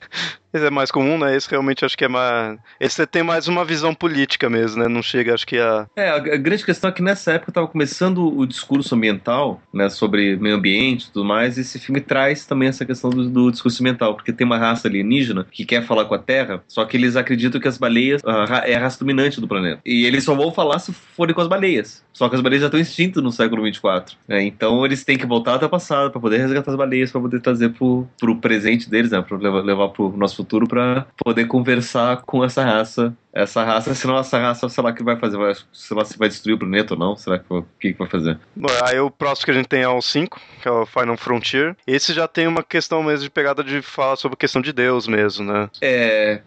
Esse 0.53 0.67
é 0.67 0.71
mais 0.71 0.91
comum, 0.91 1.19
né? 1.19 1.37
Esse 1.37 1.51
realmente 1.51 1.85
acho 1.85 1.97
que 1.97 2.05
é 2.05 2.09
mais. 2.09 2.59
Esse 2.81 3.07
tem 3.07 3.23
mais 3.23 3.49
uma 3.49 3.65
visão 3.65 3.95
política 3.95 4.49
mesmo, 4.49 4.83
né? 4.83 4.89
Não 4.89 5.03
chega, 5.03 5.35
acho 5.35 5.47
que 5.47 5.59
a. 5.59 5.87
É, 5.95 6.09
a 6.09 6.19
grande 6.19 6.65
questão 6.65 6.89
é 6.89 6.93
que 6.93 7.03
nessa 7.03 7.33
época 7.33 7.51
estava 7.51 7.67
começando 7.67 8.27
o 8.27 8.47
discurso 8.47 8.95
ambiental, 8.95 9.61
né? 9.73 9.91
Sobre 9.91 10.37
meio 10.37 10.57
ambiente 10.57 11.05
e 11.05 11.11
tudo 11.13 11.25
mais. 11.25 11.59
E 11.59 11.61
esse 11.61 11.79
filme 11.79 12.01
traz 12.01 12.47
também 12.47 12.69
essa 12.69 12.85
questão 12.87 13.11
do, 13.11 13.29
do, 13.29 13.51
discurso 13.51 13.83
ambiental, 13.83 14.15
porque 14.15 14.33
tem 14.33 14.47
uma 14.47 14.57
raça 14.57 14.89
alienígena 14.89 15.47
que 15.51 15.67
quer 15.67 15.85
falar 15.85 16.07
com 16.07 16.15
a 16.15 16.19
Terra, 16.19 16.63
só 16.67 16.85
que 16.85 16.97
eles 16.97 17.15
acreditam 17.15 17.61
que 17.61 17.69
as 17.69 17.77
baleias 17.77 18.23
é 18.65 18.75
a 18.75 18.81
raça 18.81 18.99
dominante 18.99 19.41
do 19.41 19.49
planeta. 19.49 19.81
E 19.85 20.07
eles 20.07 20.25
só 20.25 20.35
vão 20.35 20.51
falar 20.53 20.79
se 20.79 20.93
forem 20.93 21.35
com 21.35 21.43
as 21.43 21.49
baleias. 21.49 22.03
Só 22.13 22.29
que 22.29 22.35
as 22.35 22.41
baleias 22.41 22.63
já 22.63 22.69
estão 22.69 22.81
extintas 22.81 23.23
no 23.23 23.31
século 23.31 23.63
24. 23.63 24.17
Né? 24.27 24.43
Então 24.45 24.85
eles 24.85 25.05
têm 25.05 25.19
que 25.19 25.27
voltar 25.27 25.55
até 25.55 25.67
o 25.67 25.69
passado 25.69 26.11
para 26.11 26.21
poder 26.21 26.39
resgatar 26.39 26.71
as 26.71 26.77
baleias, 26.77 27.13
para 27.13 27.21
poder 27.21 27.41
trazer 27.41 27.69
pro, 27.71 28.09
pro 28.19 28.37
presente 28.37 28.89
deles, 28.89 29.11
né? 29.11 29.21
Para 29.21 29.37
levar, 29.37 29.61
levar 29.61 29.89
pro 29.91 30.17
nosso 30.17 30.38
futuro 30.39 30.67
para 30.67 31.07
poder 31.23 31.47
conversar 31.47 32.23
com 32.23 32.45
essa 32.45 32.65
raça. 32.65 33.15
Essa 33.33 33.63
raça, 33.63 33.95
senão 33.95 34.19
essa 34.19 34.39
raça, 34.39 34.69
sei 34.69 34.83
lá 34.83 34.91
o 34.91 34.95
que 34.95 35.03
vai 35.03 35.17
fazer, 35.17 35.37
vai, 35.37 35.55
sei 35.73 35.97
lá 35.97 36.05
se 36.05 36.19
vai 36.19 36.29
destruir 36.29 36.55
o 36.55 36.59
planeta 36.59 36.95
ou 36.95 37.01
não, 37.01 37.17
será 37.17 37.39
que 37.39 37.45
o 37.53 37.63
que, 37.79 37.93
que 37.93 37.99
vai 37.99 38.09
fazer? 38.09 38.39
Bom, 38.57 38.69
aí 38.85 38.99
o 38.99 39.11
próximo 39.11 39.45
que 39.45 39.51
a 39.51 39.55
gente 39.55 39.69
tem 39.69 39.83
é 39.83 39.89
o 39.89 40.01
5, 40.01 40.41
que 40.63 40.69
é 40.69 40.71
o 40.71 40.87
Final 40.87 41.17
Frontier. 41.17 41.77
Esse 41.87 42.13
já 42.13 42.27
tem 42.27 42.47
uma 42.47 42.63
questão 42.63 43.03
mesmo 43.03 43.25
de 43.25 43.31
pegada 43.31 43.63
de 43.63 43.83
falar 43.83 44.17
sobre 44.17 44.35
a 44.35 44.39
questão 44.39 44.63
de 44.63 44.73
Deus 44.73 45.07
mesmo, 45.07 45.45
né? 45.45 45.71
É. 45.81 46.41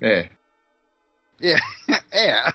É. 0.00 0.28
É. 1.42 1.56
é. 2.12 2.52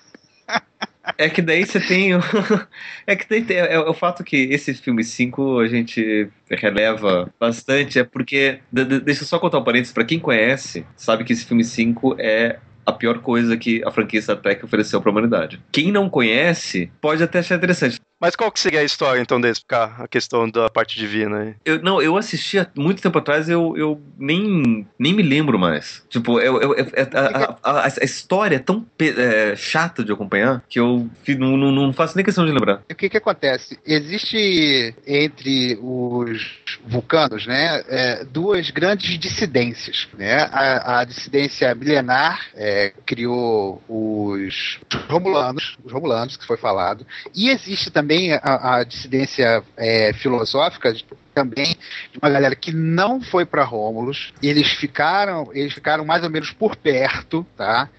É 1.18 1.30
que 1.30 1.42
daí 1.42 1.66
você 1.66 1.80
tem. 1.80 2.12
é 3.06 3.16
que 3.16 3.28
daí 3.30 3.44
tem, 3.44 3.58
é, 3.58 3.74
é, 3.74 3.80
o 3.80 3.94
fato 3.94 4.24
que 4.24 4.36
esse 4.36 4.74
filme 4.74 5.04
5 5.04 5.60
a 5.60 5.68
gente 5.68 6.30
releva 6.50 7.32
bastante, 7.40 8.00
é 8.00 8.04
porque. 8.04 8.60
Deixa 8.72 9.24
eu 9.24 9.28
só 9.28 9.40
contar 9.40 9.60
um 9.60 9.64
parênteses, 9.64 9.94
pra 9.94 10.06
quem 10.06 10.20
conhece, 10.20 10.86
sabe 10.96 11.24
que 11.24 11.34
esse 11.34 11.46
filme 11.46 11.64
5 11.64 12.16
é 12.20 12.60
a 12.86 12.92
pior 12.92 13.20
coisa 13.20 13.56
que 13.56 13.84
a 13.86 13.92
franquia 13.92 14.22
Star 14.22 14.38
Trek 14.38 14.64
ofereceu 14.66 15.00
para 15.00 15.10
a 15.10 15.14
humanidade. 15.14 15.62
Quem 15.72 15.92
não 15.92 16.10
conhece 16.10 16.92
pode 17.00 17.22
até 17.22 17.40
achar 17.40 17.56
interessante. 17.56 18.00
Mas 18.20 18.36
qual 18.36 18.52
que 18.52 18.60
seria 18.60 18.82
a 18.82 18.84
história, 18.84 19.22
então, 19.22 19.40
de 19.40 19.50
explicar 19.50 20.02
a 20.02 20.08
questão 20.08 20.50
da 20.50 20.70
parte 20.70 21.00
divina 21.00 21.40
aí? 21.40 21.56
Eu, 21.64 21.82
não, 21.82 22.02
eu 22.02 22.18
assisti 22.18 22.60
há 22.60 22.68
muito 22.76 23.02
tempo 23.02 23.18
atrás 23.18 23.48
eu, 23.48 23.78
eu 23.78 24.02
nem, 24.18 24.86
nem 24.98 25.14
me 25.14 25.24
lembro 25.24 25.58
mais. 25.58 26.04
Tipo, 26.10 26.40
eu, 26.40 26.62
eu, 26.62 26.74
a, 26.74 27.62
a, 27.64 27.80
a, 27.80 27.86
a, 27.86 28.04
história 28.04 28.58
é 28.58 28.60
tão 28.60 28.86
é, 29.00 29.56
chata 29.56 30.04
de 30.04 30.12
acompanhar 30.12 30.62
que 30.68 30.80
eu 30.80 31.10
não, 31.38 31.56
não, 31.56 31.72
não, 31.72 31.94
faço 31.94 32.16
nem 32.16 32.26
questão 32.26 32.46
de 32.46 32.52
lembrar. 32.52 32.84
O 32.90 32.96
que 32.96 33.10
que 33.10 33.18
acontece? 33.18 33.80
Existe 33.86 34.94
entre 35.08 35.80
os 35.82 36.60
vulcanos, 36.86 37.48
né, 37.48 37.84
é, 37.88 38.24
duas 38.26 38.70
grandes 38.70 39.18
dissidências, 39.18 40.08
né? 40.18 40.50
A, 40.52 41.04
dissidência 41.06 41.74
milenar 41.74 42.48
é, 42.54 42.94
criou 43.06 43.82
os 43.88 44.80
romulanos, 45.08 45.78
os 45.84 45.92
romulanos 45.92 46.36
que 46.36 46.46
foi 46.46 46.58
falado, 46.58 47.06
e 47.34 47.50
existe 47.50 47.90
também 47.90 48.09
também 48.10 48.34
a, 48.34 48.78
a 48.78 48.84
dissidência 48.84 49.64
é, 49.78 50.12
filosófica 50.14 50.92
também 51.34 51.76
de 52.12 52.20
uma 52.22 52.30
galera 52.30 52.56
que 52.56 52.72
não 52.72 53.22
foi 53.22 53.46
para 53.46 53.64
Rômulus. 53.64 54.34
Eles 54.42 54.72
ficaram, 54.72 55.50
eles 55.54 55.74
ficaram 55.74 56.06
mais 56.06 56.24
ou 56.24 56.30
menos 56.30 56.52
por 56.52 56.76
perto, 56.76 57.46
tá? 57.56 57.90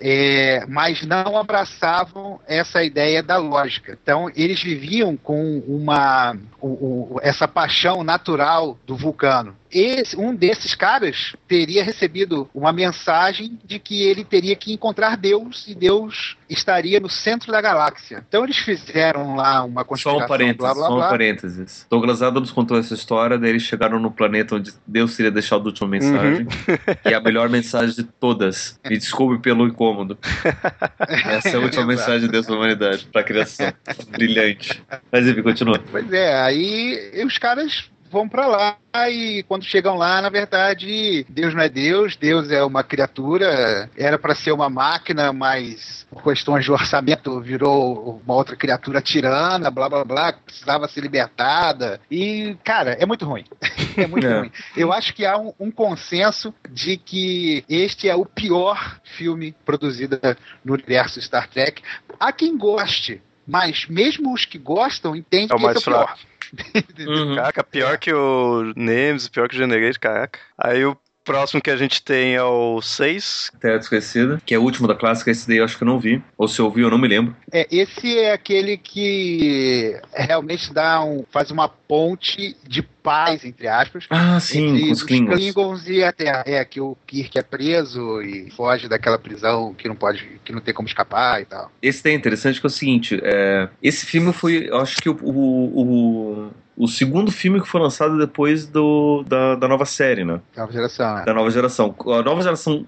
É, 0.00 0.64
mas 0.66 1.02
não 1.02 1.36
abraçavam 1.36 2.40
essa 2.46 2.82
ideia 2.82 3.22
da 3.22 3.36
lógica. 3.36 3.98
Então 4.02 4.30
eles 4.34 4.62
viviam 4.62 5.16
com 5.16 5.58
uma 5.66 6.36
o, 6.60 6.68
o, 7.14 7.20
essa 7.22 7.46
paixão 7.46 8.02
natural 8.02 8.78
do 8.86 8.96
vulcano. 8.96 9.56
Esse, 9.70 10.16
um 10.16 10.34
desses 10.34 10.74
caras 10.74 11.36
teria 11.46 11.84
recebido 11.84 12.48
uma 12.52 12.72
mensagem 12.72 13.56
de 13.64 13.78
que 13.78 14.02
ele 14.02 14.24
teria 14.24 14.56
que 14.56 14.72
encontrar 14.72 15.16
Deus 15.16 15.64
e 15.68 15.74
Deus 15.76 16.36
estaria 16.48 16.98
no 16.98 17.08
centro 17.08 17.52
da 17.52 17.60
galáxia. 17.60 18.24
Então 18.28 18.42
eles 18.42 18.58
fizeram 18.58 19.36
lá 19.36 19.62
uma 19.62 19.84
conspiração, 19.84 20.18
Só 20.18 20.24
um 20.24 20.28
parênteses, 20.28 20.56
blá, 20.56 20.74
blá, 20.74 20.86
só 20.88 20.96
um 20.96 21.00
parênteses. 21.00 21.86
Douglas 21.88 22.20
Adams 22.20 22.50
contou 22.50 22.76
essa 22.80 22.94
história, 22.94 23.38
daí 23.38 23.50
eles 23.50 23.62
chegaram 23.62 23.98
no 23.98 24.10
planeta 24.10 24.56
onde 24.56 24.72
Deus 24.86 25.16
teria 25.16 25.30
deixado 25.30 25.62
a 25.62 25.66
última 25.66 25.88
mensagem, 25.88 26.46
uhum. 26.46 26.94
que 27.02 27.08
é 27.08 27.14
a 27.14 27.20
melhor 27.20 27.48
mensagem 27.48 27.94
de 27.94 28.04
todas. 28.04 28.78
Me 28.88 28.98
desculpe 28.98 29.40
pelo 29.42 29.66
incômodo. 29.66 30.18
Essa 31.08 31.50
é 31.50 31.54
a 31.54 31.60
última 31.60 31.86
mensagem 31.86 32.22
de 32.22 32.28
Deus 32.28 32.46
para 32.46 32.54
a 32.54 32.58
humanidade, 32.58 33.06
para 33.12 33.20
a 33.20 33.24
criação. 33.24 33.72
Brilhante. 34.10 34.82
Mas 35.10 35.26
enfim, 35.26 35.42
continua. 35.42 35.78
Pois 35.90 36.12
é, 36.12 36.34
aí 36.40 37.22
os 37.24 37.38
caras 37.38 37.90
vão 38.10 38.28
para 38.28 38.46
lá 38.46 38.76
e 39.08 39.44
quando 39.44 39.64
chegam 39.64 39.96
lá, 39.96 40.20
na 40.20 40.28
verdade, 40.28 41.24
Deus 41.28 41.54
não 41.54 41.62
é 41.62 41.68
Deus, 41.68 42.16
Deus 42.16 42.50
é 42.50 42.62
uma 42.62 42.82
criatura, 42.82 43.88
era 43.96 44.18
para 44.18 44.34
ser 44.34 44.50
uma 44.52 44.68
máquina, 44.68 45.32
mas 45.32 46.06
por 46.10 46.22
questões 46.24 46.64
de 46.64 46.72
orçamento 46.72 47.40
virou 47.40 48.20
uma 48.24 48.34
outra 48.34 48.56
criatura 48.56 49.00
tirana, 49.00 49.70
blá 49.70 49.88
blá 49.88 50.04
blá, 50.04 50.32
precisava 50.32 50.88
ser 50.88 51.02
libertada. 51.02 52.00
E, 52.10 52.56
cara, 52.64 52.96
é 53.00 53.06
muito 53.06 53.24
ruim. 53.24 53.44
é 53.96 54.06
muito 54.06 54.26
é. 54.26 54.38
ruim. 54.40 54.52
Eu 54.76 54.92
acho 54.92 55.14
que 55.14 55.24
há 55.24 55.38
um, 55.38 55.52
um, 55.58 55.70
consenso 55.70 56.52
de 56.68 56.96
que 56.96 57.64
este 57.68 58.08
é 58.08 58.14
o 58.16 58.26
pior 58.26 59.00
filme 59.04 59.54
produzido 59.64 60.18
no 60.64 60.74
universo 60.74 61.22
Star 61.22 61.48
Trek. 61.48 61.80
Há 62.18 62.32
quem 62.32 62.58
goste, 62.58 63.22
mas 63.46 63.86
mesmo 63.88 64.34
os 64.34 64.44
que 64.44 64.58
gostam 64.58 65.14
entendem 65.14 65.56
é 65.56 65.60
que 65.60 65.78
esse 65.78 65.88
é 65.88 65.92
o 65.92 65.94
pior. 65.94 66.16
uhum. 67.06 67.36
Caraca, 67.36 67.64
pior 67.64 67.98
que 67.98 68.12
o 68.12 68.72
Names, 68.76 69.28
pior 69.28 69.48
que 69.48 69.54
o 69.54 69.58
Generate, 69.58 69.98
caraca. 69.98 70.38
Aí 70.58 70.84
o 70.84 70.96
próximo 71.24 71.60
que 71.60 71.70
a 71.70 71.76
gente 71.76 72.02
tem 72.02 72.34
é 72.34 72.42
o 72.42 72.80
6. 72.80 73.52
Terra 73.60 73.78
Desconhecida, 73.78 74.42
que 74.44 74.54
é 74.54 74.58
o 74.58 74.62
último 74.62 74.88
da 74.88 74.94
clássica. 74.94 75.30
Esse 75.30 75.46
daí 75.46 75.58
eu 75.58 75.64
acho 75.64 75.76
que 75.76 75.84
eu 75.84 75.86
não 75.86 76.00
vi. 76.00 76.22
Ou 76.36 76.48
se 76.48 76.58
eu 76.58 76.70
vi, 76.70 76.82
eu 76.82 76.90
não 76.90 76.98
me 76.98 77.08
lembro. 77.08 77.36
É, 77.52 77.66
esse 77.70 78.18
é 78.18 78.32
aquele 78.32 78.76
que 78.76 79.96
realmente 80.12 80.72
dá 80.72 81.04
um, 81.04 81.24
faz 81.30 81.50
uma 81.50 81.68
ponte 81.68 82.56
de 82.66 82.82
paz, 83.02 83.44
entre 83.44 83.66
aspas. 83.68 84.06
Ah, 84.10 84.38
sim, 84.40 84.86
com 84.86 84.92
os 84.92 85.02
Klingons. 85.02 85.34
Klingons 85.34 85.88
e 85.88 86.02
a 86.02 86.12
Terra. 86.12 86.44
É, 86.46 86.64
que 86.64 86.80
o 86.80 86.96
Kirk 87.06 87.38
é 87.38 87.42
preso 87.42 88.22
e 88.22 88.50
foge 88.50 88.88
daquela 88.88 89.18
prisão 89.18 89.74
que 89.74 89.88
não 89.88 89.96
pode, 89.96 90.40
que 90.44 90.52
não 90.52 90.60
tem 90.60 90.74
como 90.74 90.88
escapar 90.88 91.40
e 91.40 91.44
tal. 91.44 91.70
Esse 91.82 92.08
é 92.08 92.12
interessante 92.12 92.60
que 92.60 92.66
é 92.66 92.68
o 92.68 92.70
seguinte, 92.70 93.20
é, 93.22 93.68
esse 93.82 94.06
filme 94.06 94.32
foi, 94.32 94.68
eu 94.68 94.78
acho 94.78 94.96
que 94.96 95.08
o, 95.08 95.18
o, 95.22 95.80
o 95.80 96.50
o 96.80 96.88
segundo 96.88 97.30
filme 97.30 97.60
que 97.60 97.68
foi 97.68 97.78
lançado 97.78 98.16
depois 98.16 98.66
do, 98.66 99.22
da, 99.28 99.54
da 99.54 99.68
nova 99.68 99.84
série, 99.84 100.24
né? 100.24 100.40
Nova 100.56 100.72
geração, 100.72 101.14
né? 101.14 101.24
Da 101.26 101.34
nova 101.34 101.50
geração. 101.50 101.94
A 102.06 102.22
nova 102.22 102.42
geração 102.42 102.86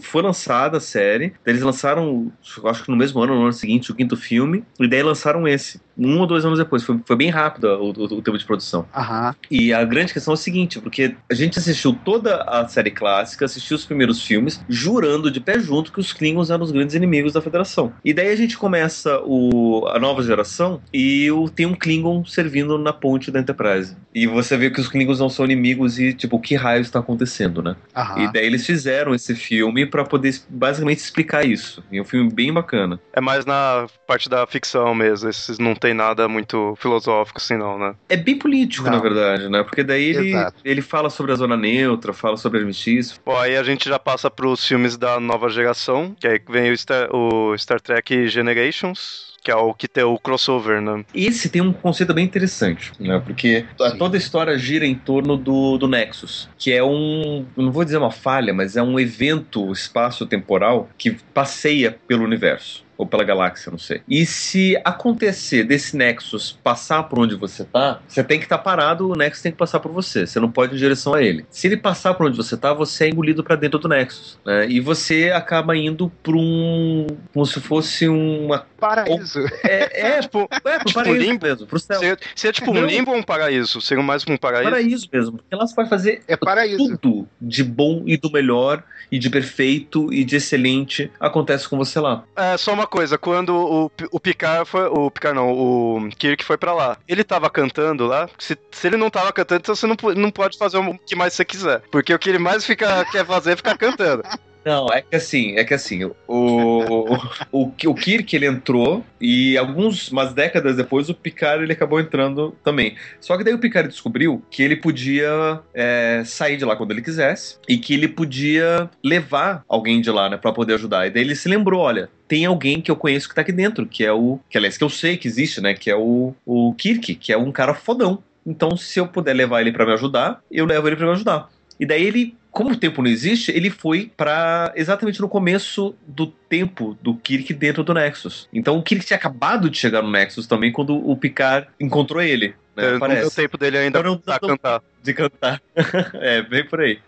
foi 0.00 0.22
lançada 0.22 0.78
a 0.78 0.80
série, 0.80 1.32
eles 1.46 1.62
lançaram, 1.62 2.32
acho 2.64 2.82
que 2.82 2.90
no 2.90 2.96
mesmo 2.96 3.22
ano, 3.22 3.36
no 3.36 3.42
ano 3.42 3.52
seguinte, 3.52 3.92
o 3.92 3.94
quinto 3.94 4.16
filme, 4.16 4.64
e 4.80 4.88
daí 4.88 5.04
lançaram 5.04 5.46
esse 5.46 5.80
um 5.96 6.18
ou 6.18 6.26
dois 6.26 6.44
anos 6.44 6.58
depois. 6.58 6.82
Foi, 6.82 6.98
foi 7.04 7.16
bem 7.16 7.30
rápido 7.30 7.66
o, 7.66 7.90
o, 7.90 8.04
o, 8.04 8.22
tempo 8.22 8.38
de 8.38 8.44
produção. 8.44 8.86
Aham. 8.94 9.31
E 9.50 9.72
a 9.72 9.84
grande 9.84 10.12
questão 10.12 10.32
é 10.32 10.34
o 10.34 10.38
seguinte, 10.38 10.80
porque 10.80 11.14
a 11.30 11.34
gente 11.34 11.58
assistiu 11.58 11.92
toda 12.04 12.42
a 12.42 12.66
série 12.68 12.90
clássica, 12.90 13.44
assistiu 13.44 13.76
os 13.76 13.84
primeiros 13.84 14.22
filmes, 14.22 14.60
jurando 14.68 15.30
de 15.30 15.40
pé 15.40 15.58
junto 15.58 15.92
que 15.92 16.00
os 16.00 16.12
Klingons 16.12 16.50
eram 16.50 16.64
os 16.64 16.70
grandes 16.70 16.94
inimigos 16.94 17.32
da 17.32 17.40
Federação. 17.40 17.92
E 18.04 18.12
daí 18.12 18.28
a 18.28 18.36
gente 18.36 18.56
começa 18.56 19.20
o, 19.24 19.86
a 19.88 19.98
nova 19.98 20.22
geração 20.22 20.80
e 20.92 21.30
o, 21.30 21.48
tem 21.48 21.66
um 21.66 21.74
Klingon 21.74 22.24
servindo 22.24 22.78
na 22.78 22.92
ponte 22.92 23.30
da 23.30 23.40
Enterprise. 23.40 23.96
E 24.14 24.26
você 24.26 24.56
vê 24.56 24.70
que 24.70 24.80
os 24.80 24.88
Klingons 24.88 25.18
não 25.18 25.28
são 25.28 25.44
inimigos 25.44 25.98
e, 25.98 26.12
tipo, 26.12 26.36
o 26.36 26.40
que 26.40 26.54
raio 26.54 26.82
está 26.82 26.98
acontecendo, 26.98 27.62
né? 27.62 27.76
Aham. 27.96 28.24
E 28.24 28.32
daí 28.32 28.46
eles 28.46 28.66
fizeram 28.66 29.14
esse 29.14 29.34
filme 29.34 29.86
para 29.86 30.04
poder 30.04 30.34
basicamente 30.48 30.98
explicar 30.98 31.44
isso. 31.44 31.82
E 31.90 31.98
é 31.98 32.02
um 32.02 32.04
filme 32.04 32.30
bem 32.32 32.52
bacana. 32.52 33.00
É 33.12 33.20
mais 33.20 33.44
na 33.44 33.86
parte 34.06 34.28
da 34.28 34.46
ficção 34.46 34.94
mesmo, 34.94 35.28
esses 35.28 35.58
não 35.58 35.74
tem 35.74 35.94
nada 35.94 36.28
muito 36.28 36.74
filosófico 36.76 37.38
assim 37.38 37.56
não, 37.56 37.78
né? 37.78 37.94
É 38.08 38.16
bem 38.16 38.38
político, 38.38 38.84
Não. 38.84 38.92
na 38.92 38.98
verdade, 38.98 39.21
né? 39.48 39.62
Porque 39.62 39.82
daí 39.82 40.04
ele, 40.04 40.28
Exato. 40.30 40.56
ele 40.64 40.82
fala 40.82 41.10
sobre 41.10 41.32
a 41.32 41.36
zona 41.36 41.56
neutra, 41.56 42.12
fala 42.12 42.36
sobre 42.36 42.60
armistício. 42.60 43.16
Bom, 43.24 43.36
aí 43.38 43.56
a 43.56 43.62
gente 43.62 43.88
já 43.88 43.98
passa 43.98 44.30
pros 44.30 44.66
filmes 44.66 44.96
da 44.96 45.18
nova 45.20 45.48
geração, 45.48 46.14
que 46.18 46.26
aí 46.26 46.40
vem 46.48 46.70
o 46.72 46.76
Star, 46.76 47.08
o 47.14 47.56
Star 47.56 47.80
Trek 47.80 48.28
Generations, 48.28 49.32
que 49.44 49.50
é 49.50 49.56
o 49.56 49.74
que 49.74 49.88
tem 49.88 50.04
o 50.04 50.16
crossover, 50.18 50.80
né? 50.80 51.04
Esse 51.12 51.48
tem 51.50 51.60
um 51.60 51.72
conceito 51.72 52.14
bem 52.14 52.24
interessante, 52.24 52.92
né? 53.00 53.20
Porque 53.24 53.64
a- 53.80 53.90
Sim. 53.90 53.98
toda 53.98 54.16
a 54.16 54.18
história 54.18 54.56
gira 54.56 54.86
em 54.86 54.94
torno 54.94 55.36
do, 55.36 55.76
do 55.78 55.88
Nexus, 55.88 56.48
que 56.56 56.72
é 56.72 56.82
um, 56.82 57.44
eu 57.56 57.62
não 57.64 57.72
vou 57.72 57.84
dizer 57.84 57.96
uma 57.96 58.12
falha, 58.12 58.54
mas 58.54 58.76
é 58.76 58.82
um 58.82 59.00
evento 59.00 59.72
espaço-temporal 59.72 60.88
que 60.96 61.16
passeia 61.34 61.96
pelo 62.06 62.24
universo. 62.24 62.84
Ou 62.98 63.06
pela 63.06 63.24
galáxia, 63.24 63.70
não 63.70 63.78
sei. 63.78 64.02
E 64.08 64.24
se 64.26 64.76
acontecer 64.84 65.64
desse 65.64 65.96
Nexus 65.96 66.58
passar 66.62 67.02
por 67.04 67.18
onde 67.18 67.34
você 67.34 67.64
tá, 67.64 68.00
você 68.06 68.22
tem 68.22 68.38
que 68.38 68.44
estar 68.44 68.58
parado, 68.58 69.10
o 69.10 69.16
Nexus 69.16 69.42
tem 69.42 69.50
que 69.52 69.58
passar 69.58 69.80
por 69.80 69.90
você. 69.90 70.26
Você 70.26 70.38
não 70.38 70.50
pode 70.50 70.72
ir 70.74 70.76
em 70.76 70.78
direção 70.78 71.14
a 71.14 71.22
ele. 71.22 71.44
Se 71.50 71.66
ele 71.66 71.76
passar 71.76 72.14
por 72.14 72.26
onde 72.26 72.36
você 72.36 72.56
tá, 72.56 72.72
você 72.72 73.04
é 73.06 73.08
engolido 73.08 73.42
pra 73.42 73.56
dentro 73.56 73.78
do 73.78 73.88
Nexus. 73.88 74.38
Né? 74.44 74.68
E 74.68 74.78
você 74.80 75.30
acaba 75.34 75.76
indo 75.76 76.10
pra 76.22 76.34
um. 76.36 77.06
como 77.32 77.46
se 77.46 77.60
fosse 77.60 78.08
uma. 78.08 78.66
Paraíso. 78.78 79.40
É, 79.64 80.16
é 80.16 80.20
Tipo, 80.32 80.48
é, 80.50 80.60
pro 80.78 80.84
Tipo 80.86 80.92
paraíso 80.94 81.18
limbo? 81.20 81.46
mesmo, 81.46 81.66
pro 81.66 81.78
céu. 81.78 81.98
seria, 81.98 82.18
seria 82.34 82.52
tipo 82.52 82.70
um 82.70 82.84
limbo 82.84 83.10
ou 83.12 83.16
um 83.16 83.22
paraíso? 83.22 83.80
Seria 83.80 84.02
mais 84.02 84.24
um 84.28 84.36
paraíso? 84.36 84.70
Paraíso 84.70 85.08
mesmo. 85.12 85.38
Porque 85.38 85.54
lá 85.56 85.66
você 85.66 85.74
pode 85.74 85.88
fazer 85.88 86.22
É 86.28 86.36
paraíso. 86.36 86.96
tudo 86.98 87.28
de 87.40 87.62
bom 87.64 88.02
e 88.06 88.16
do 88.16 88.30
melhor, 88.30 88.82
e 89.10 89.18
de 89.18 89.28
perfeito 89.30 90.12
e 90.12 90.24
de 90.24 90.36
excelente 90.36 91.10
acontece 91.20 91.68
com 91.68 91.76
você 91.76 91.98
lá. 92.00 92.24
É, 92.36 92.56
só 92.56 92.72
uma 92.74 92.81
coisa, 92.86 93.18
quando 93.18 93.54
o, 93.54 93.90
o 94.10 94.20
Picard 94.20 94.68
foi. 94.68 94.86
O 94.86 95.10
Picard 95.10 95.36
não, 95.36 95.52
o 95.52 96.08
Kirk 96.18 96.44
foi 96.44 96.56
pra 96.56 96.72
lá. 96.72 96.96
Ele 97.08 97.24
tava 97.24 97.50
cantando 97.50 98.06
lá. 98.06 98.28
Se, 98.38 98.56
se 98.70 98.86
ele 98.86 98.96
não 98.96 99.10
tava 99.10 99.32
cantando, 99.32 99.60
então 99.60 99.74
você 99.74 99.86
não, 99.86 99.96
não 100.16 100.30
pode 100.30 100.58
fazer 100.58 100.78
o 100.78 100.98
que 100.98 101.16
mais 101.16 101.34
você 101.34 101.44
quiser. 101.44 101.82
Porque 101.90 102.12
o 102.12 102.18
que 102.18 102.28
ele 102.28 102.38
mais 102.38 102.64
fica, 102.64 103.04
quer 103.06 103.26
fazer 103.26 103.52
é 103.52 103.56
ficar 103.56 103.76
cantando. 103.76 104.22
Não, 104.64 104.86
é 104.92 105.02
que 105.02 105.16
assim, 105.16 105.56
é 105.56 105.64
que 105.64 105.74
assim, 105.74 106.04
o, 106.04 106.14
o, 106.28 107.66
o, 107.88 107.94
Kirk 107.94 108.34
ele 108.34 108.46
entrou 108.46 109.04
e 109.20 109.58
alguns, 109.58 110.10
umas 110.10 110.32
décadas 110.32 110.76
depois 110.76 111.08
o 111.08 111.14
Picard 111.14 111.64
ele 111.64 111.72
acabou 111.72 112.00
entrando 112.00 112.56
também. 112.62 112.96
Só 113.20 113.36
que 113.36 113.42
daí 113.42 113.54
o 113.54 113.58
Picard 113.58 113.88
descobriu 113.88 114.42
que 114.50 114.62
ele 114.62 114.76
podia 114.76 115.60
é, 115.74 116.22
sair 116.24 116.56
de 116.56 116.64
lá 116.64 116.76
quando 116.76 116.92
ele 116.92 117.02
quisesse 117.02 117.58
e 117.68 117.76
que 117.76 117.94
ele 117.94 118.06
podia 118.06 118.88
levar 119.02 119.64
alguém 119.68 120.00
de 120.00 120.10
lá, 120.10 120.30
né, 120.30 120.36
pra 120.36 120.52
poder 120.52 120.74
ajudar. 120.74 121.06
E 121.06 121.10
daí 121.10 121.22
ele 121.22 121.34
se 121.34 121.48
lembrou, 121.48 121.80
olha, 121.80 122.08
tem 122.32 122.46
alguém 122.46 122.80
que 122.80 122.90
eu 122.90 122.96
conheço 122.96 123.28
que 123.28 123.34
tá 123.34 123.42
aqui 123.42 123.52
dentro, 123.52 123.84
que 123.84 124.02
é 124.02 124.10
o, 124.10 124.40
que 124.48 124.56
aliás, 124.56 124.78
que 124.78 124.84
eu 124.84 124.88
sei 124.88 125.18
que 125.18 125.28
existe, 125.28 125.60
né, 125.60 125.74
que 125.74 125.90
é 125.90 125.94
o, 125.94 126.34
o 126.46 126.72
Kirk, 126.78 127.14
que 127.16 127.30
é 127.30 127.36
um 127.36 127.52
cara 127.52 127.74
fodão. 127.74 128.22
Então, 128.46 128.74
se 128.74 128.98
eu 128.98 129.06
puder 129.06 129.34
levar 129.34 129.60
ele 129.60 129.70
pra 129.70 129.84
me 129.84 129.92
ajudar, 129.92 130.42
eu 130.50 130.64
levo 130.64 130.88
ele 130.88 130.96
pra 130.96 131.04
me 131.04 131.12
ajudar. 131.12 131.50
E 131.78 131.84
daí 131.84 132.02
ele, 132.02 132.34
como 132.50 132.70
o 132.70 132.76
tempo 132.76 133.02
não 133.02 133.10
existe, 133.10 133.52
ele 133.52 133.68
foi 133.68 134.10
pra 134.16 134.72
exatamente 134.74 135.20
no 135.20 135.28
começo 135.28 135.94
do 136.06 136.26
tempo 136.26 136.96
do 137.02 137.14
Kirk 137.16 137.52
dentro 137.52 137.84
do 137.84 137.92
Nexus. 137.92 138.48
Então 138.50 138.78
o 138.78 138.82
Kirk 138.82 139.04
tinha 139.04 139.18
acabado 139.18 139.68
de 139.68 139.76
chegar 139.76 140.00
no 140.00 140.10
Nexus 140.10 140.46
também 140.46 140.72
quando 140.72 140.96
o 140.96 141.14
Picard 141.14 141.68
encontrou 141.78 142.22
ele. 142.22 142.54
Né, 142.74 142.94
É, 142.94 142.98
não 142.98 143.08
deu 143.08 143.30
tempo 143.30 143.58
dele 143.58 143.76
ainda 143.76 144.02
Não, 144.02 144.12
não, 144.12 144.18
pra 144.18 144.38
não, 144.40 144.48
cantar. 144.48 144.82
De 145.02 145.12
cantar. 145.12 145.60
é, 146.14 146.42
bem 146.42 146.64
por 146.64 146.80
aí. 146.80 146.98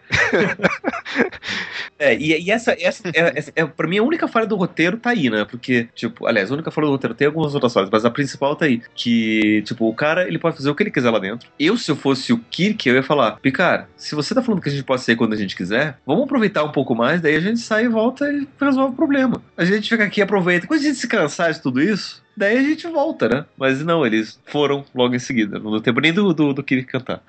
é, 1.98 2.14
e, 2.14 2.44
e 2.44 2.50
essa, 2.50 2.76
essa 2.80 3.08
é, 3.08 3.44
é, 3.54 3.66
pra 3.66 3.86
mim, 3.86 3.98
a 3.98 4.02
única 4.02 4.26
falha 4.26 4.46
do 4.46 4.56
roteiro 4.56 4.96
tá 4.96 5.10
aí, 5.10 5.30
né? 5.30 5.44
Porque, 5.44 5.88
tipo, 5.94 6.26
aliás, 6.26 6.50
a 6.50 6.54
única 6.54 6.70
falha 6.70 6.86
do 6.86 6.92
roteiro 6.92 7.14
tem 7.14 7.26
algumas 7.26 7.54
outras 7.54 7.72
falhas, 7.72 7.90
mas 7.90 8.04
a 8.04 8.10
principal 8.10 8.56
tá 8.56 8.64
aí. 8.64 8.82
Que, 8.94 9.62
tipo, 9.62 9.88
o 9.88 9.94
cara, 9.94 10.26
ele 10.26 10.38
pode 10.38 10.56
fazer 10.56 10.70
o 10.70 10.74
que 10.74 10.82
ele 10.82 10.90
quiser 10.90 11.10
lá 11.10 11.18
dentro. 11.18 11.48
Eu, 11.58 11.76
se 11.76 11.90
eu 11.90 11.96
fosse 11.96 12.32
o 12.32 12.38
Kirk, 12.38 12.88
eu 12.88 12.96
ia 12.96 13.02
falar, 13.02 13.38
Picard, 13.40 13.86
se 13.96 14.14
você 14.14 14.34
tá 14.34 14.42
falando 14.42 14.60
que 14.60 14.68
a 14.68 14.72
gente 14.72 14.84
pode 14.84 15.02
sair 15.02 15.16
quando 15.16 15.34
a 15.34 15.36
gente 15.36 15.54
quiser, 15.54 15.98
vamos 16.04 16.24
aproveitar 16.24 16.64
um 16.64 16.72
pouco 16.72 16.94
mais, 16.94 17.20
daí 17.20 17.36
a 17.36 17.40
gente 17.40 17.60
sai 17.60 17.84
e 17.84 17.88
volta 17.88 18.28
e 18.28 18.46
resolve 18.60 18.92
o 18.92 18.96
problema. 18.96 19.40
A 19.56 19.64
gente 19.64 19.88
fica 19.88 20.04
aqui 20.04 20.20
aproveita. 20.20 20.66
Quando 20.66 20.80
a 20.80 20.82
gente 20.82 20.96
se 20.96 21.06
cansar 21.06 21.52
de 21.52 21.62
tudo 21.62 21.80
isso, 21.80 22.23
daí 22.36 22.58
a 22.58 22.62
gente 22.62 22.86
volta, 22.86 23.28
né? 23.28 23.44
Mas 23.56 23.84
não, 23.84 24.04
eles 24.04 24.40
foram 24.46 24.84
logo 24.94 25.14
em 25.14 25.18
seguida. 25.18 25.58
Não 25.58 25.70
deu 25.70 25.80
tempo 25.80 26.00
nem 26.00 26.12
do, 26.12 26.32
do, 26.32 26.52
do 26.52 26.62
Kirk 26.62 26.86
cantar. 26.86 27.22